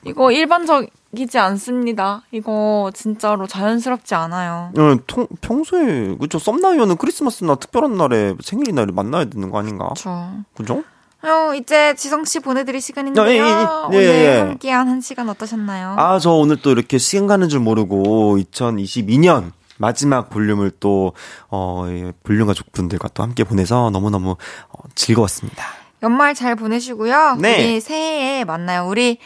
이거 0.05 0.32
일반적이지 0.32 1.38
않습니다. 1.38 2.22
이거 2.30 2.90
진짜로 2.94 3.46
자연스럽지 3.46 4.14
않아요. 4.14 4.72
어, 4.76 4.96
통, 5.07 5.26
평소에, 5.40 6.16
그쵸, 6.20 6.38
썸남이면은 6.38 6.96
크리스마스나 6.96 7.55
특별한 7.55 7.96
날에 7.96 8.34
생일이나 8.42 8.86
만나야 8.86 9.26
되는 9.26 9.50
거 9.50 9.59
아닌가? 9.59 9.86
그렇죠. 9.86 10.32
그죠? 10.55 10.84
어, 11.22 11.55
이제 11.55 11.94
지성 11.94 12.24
씨 12.24 12.40
보내드릴 12.40 12.80
시간인데요. 12.80 13.24
어, 13.24 13.28
예, 13.28 13.36
예, 13.36 13.38
예. 13.38 13.66
오늘 13.86 14.03
예, 14.03 14.24
예. 14.24 14.38
함께한 14.40 14.88
한 14.88 15.00
시간 15.00 15.28
어떠셨나요? 15.28 15.94
아, 15.96 16.18
저 16.18 16.32
오늘 16.32 16.57
또 16.61 16.70
이렇게 16.72 16.98
시간 16.98 17.28
가는 17.28 17.48
줄 17.48 17.61
모르고 17.61 18.38
2022년 18.38 19.53
마지막 19.78 20.30
볼륨을 20.30 20.72
또, 20.80 21.12
어, 21.48 21.86
예, 21.88 22.12
볼륨 22.24 22.48
가족분들과 22.48 23.09
또 23.14 23.22
함께 23.22 23.44
보내서 23.44 23.90
너무너무 23.90 24.32
어, 24.32 24.78
즐거웠습니다. 24.96 25.64
연말 26.03 26.34
잘 26.34 26.57
보내시고요. 26.57 27.36
네. 27.40 27.55
우리 27.55 27.80
새해에 27.80 28.44
만나요. 28.44 28.88
우리 28.88 29.18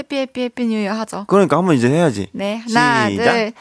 happy 0.00 0.16
happy 0.16 0.42
happy 0.44 0.66
New 0.66 0.78
Year 0.78 0.92
하죠. 0.94 1.24
그러니까 1.28 1.58
한번 1.58 1.76
이제 1.76 1.88
해야지. 1.88 2.28
네, 2.32 2.56
하나, 2.56 3.10
시작. 3.10 3.32
둘. 3.32 3.52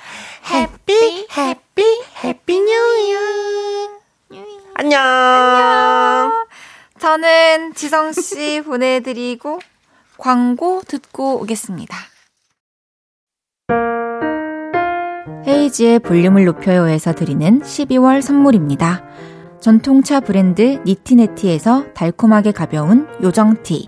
Happy 0.51 1.27
happy 1.38 1.84
happy 2.23 2.59
New 2.61 2.71
Year. 2.71 3.19
안녕! 4.75 6.31
저는 6.97 7.73
지성 7.73 8.13
씨 8.13 8.61
보내드리고 8.65 9.59
광고 10.17 10.81
듣고 10.87 11.41
오겠습니다. 11.41 11.97
헤이즈의 15.45 15.99
볼륨을 15.99 16.45
높여요에서 16.45 17.13
드리는 17.13 17.61
12월 17.61 18.21
선물입니다. 18.21 19.03
전통차 19.59 20.21
브랜드 20.21 20.81
니티네티에서 20.85 21.93
달콤하게 21.93 22.53
가벼운 22.53 23.07
요정티, 23.21 23.87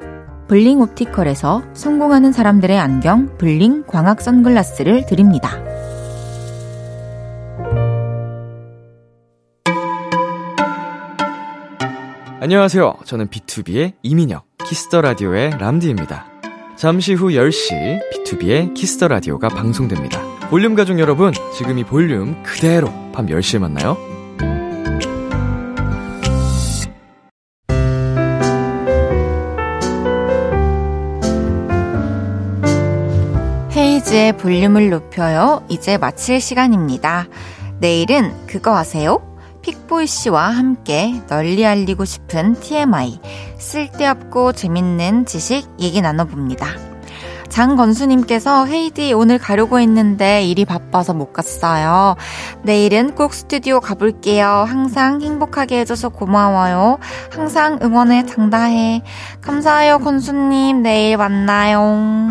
블링 0.51 0.81
옵티컬에서 0.81 1.63
성공하는 1.73 2.33
사람들의 2.33 2.77
안경 2.77 3.37
블링 3.37 3.85
광학 3.87 4.19
선글라스를 4.19 5.05
드립니다. 5.05 5.49
안녕하세요. 12.41 12.95
저는 13.05 13.27
비투비의 13.29 13.93
이민혁, 14.01 14.43
키스 14.65 14.86
더 14.86 14.99
라디오의 14.99 15.51
람디입니다. 15.51 16.25
잠시 16.75 17.13
후 17.13 17.29
10시 17.29 18.01
비투비의 18.11 18.73
키스 18.73 18.94
더 18.94 19.07
라디오가 19.07 19.47
방송됩니다. 19.47 20.19
볼륨 20.49 20.75
가족 20.75 20.99
여러분, 20.99 21.31
지금 21.55 21.77
이 21.77 21.85
볼륨 21.85 22.43
그대로 22.43 22.89
밤 23.13 23.27
10시에 23.27 23.59
만나요. 23.59 24.10
헤이즈의 34.11 34.33
볼륨을 34.33 34.89
높여요. 34.89 35.63
이제 35.69 35.97
마칠 35.97 36.41
시간입니다. 36.41 37.27
내일은 37.79 38.45
그거 38.45 38.75
아세요? 38.75 39.21
픽보이 39.61 40.05
씨와 40.05 40.49
함께 40.49 41.21
널리 41.27 41.65
알리고 41.65 42.03
싶은 42.03 42.59
TMI, 42.59 43.19
쓸데없고 43.57 44.51
재밌는 44.53 45.25
지식 45.25 45.67
얘기 45.79 46.01
나눠봅니다. 46.01 46.67
장건수님께서 47.47 48.65
헤이디 48.65 49.13
오늘 49.13 49.37
가려고 49.37 49.79
했는데 49.79 50.43
일이 50.43 50.65
바빠서 50.65 51.13
못 51.13 51.31
갔어요. 51.31 52.15
내일은 52.63 53.15
꼭 53.15 53.33
스튜디오 53.33 53.79
가볼게요. 53.79 54.65
항상 54.67 55.21
행복하게 55.21 55.79
해줘서 55.79 56.09
고마워요. 56.09 56.97
항상 57.31 57.79
응원에 57.81 58.25
장다해. 58.25 59.03
감사해요, 59.41 59.99
건수님. 59.99 60.81
내일 60.81 61.17
만나요. 61.17 62.29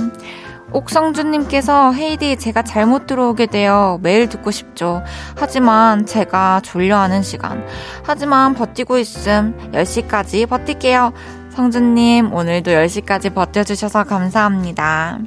옥성준님께서 0.72 1.92
헤이디 1.92 2.36
제가 2.36 2.62
잘못 2.62 3.06
들어오게 3.06 3.46
되어 3.46 3.98
매일 4.02 4.28
듣고 4.28 4.50
싶죠. 4.50 5.02
하지만 5.36 6.06
제가 6.06 6.60
졸려하는 6.62 7.22
시간. 7.22 7.64
하지만 8.04 8.54
버티고 8.54 8.98
있음. 8.98 9.56
10시까지 9.72 10.48
버틸게요. 10.48 11.12
성준님, 11.50 12.32
오늘도 12.32 12.70
10시까지 12.70 13.34
버텨주셔서 13.34 14.04
감사합니다. 14.04 15.18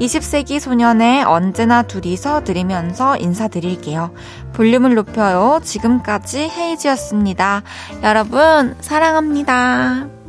20세기 0.00 0.58
소년의 0.58 1.24
언제나 1.24 1.82
둘이서 1.82 2.44
들으면서 2.44 3.16
인사드릴게요. 3.16 4.12
볼륨을 4.52 4.94
높여요. 4.94 5.60
지금까지 5.62 6.48
헤이즈였습니다. 6.48 7.62
여러분, 8.02 8.74
사랑합니다. 8.80 10.21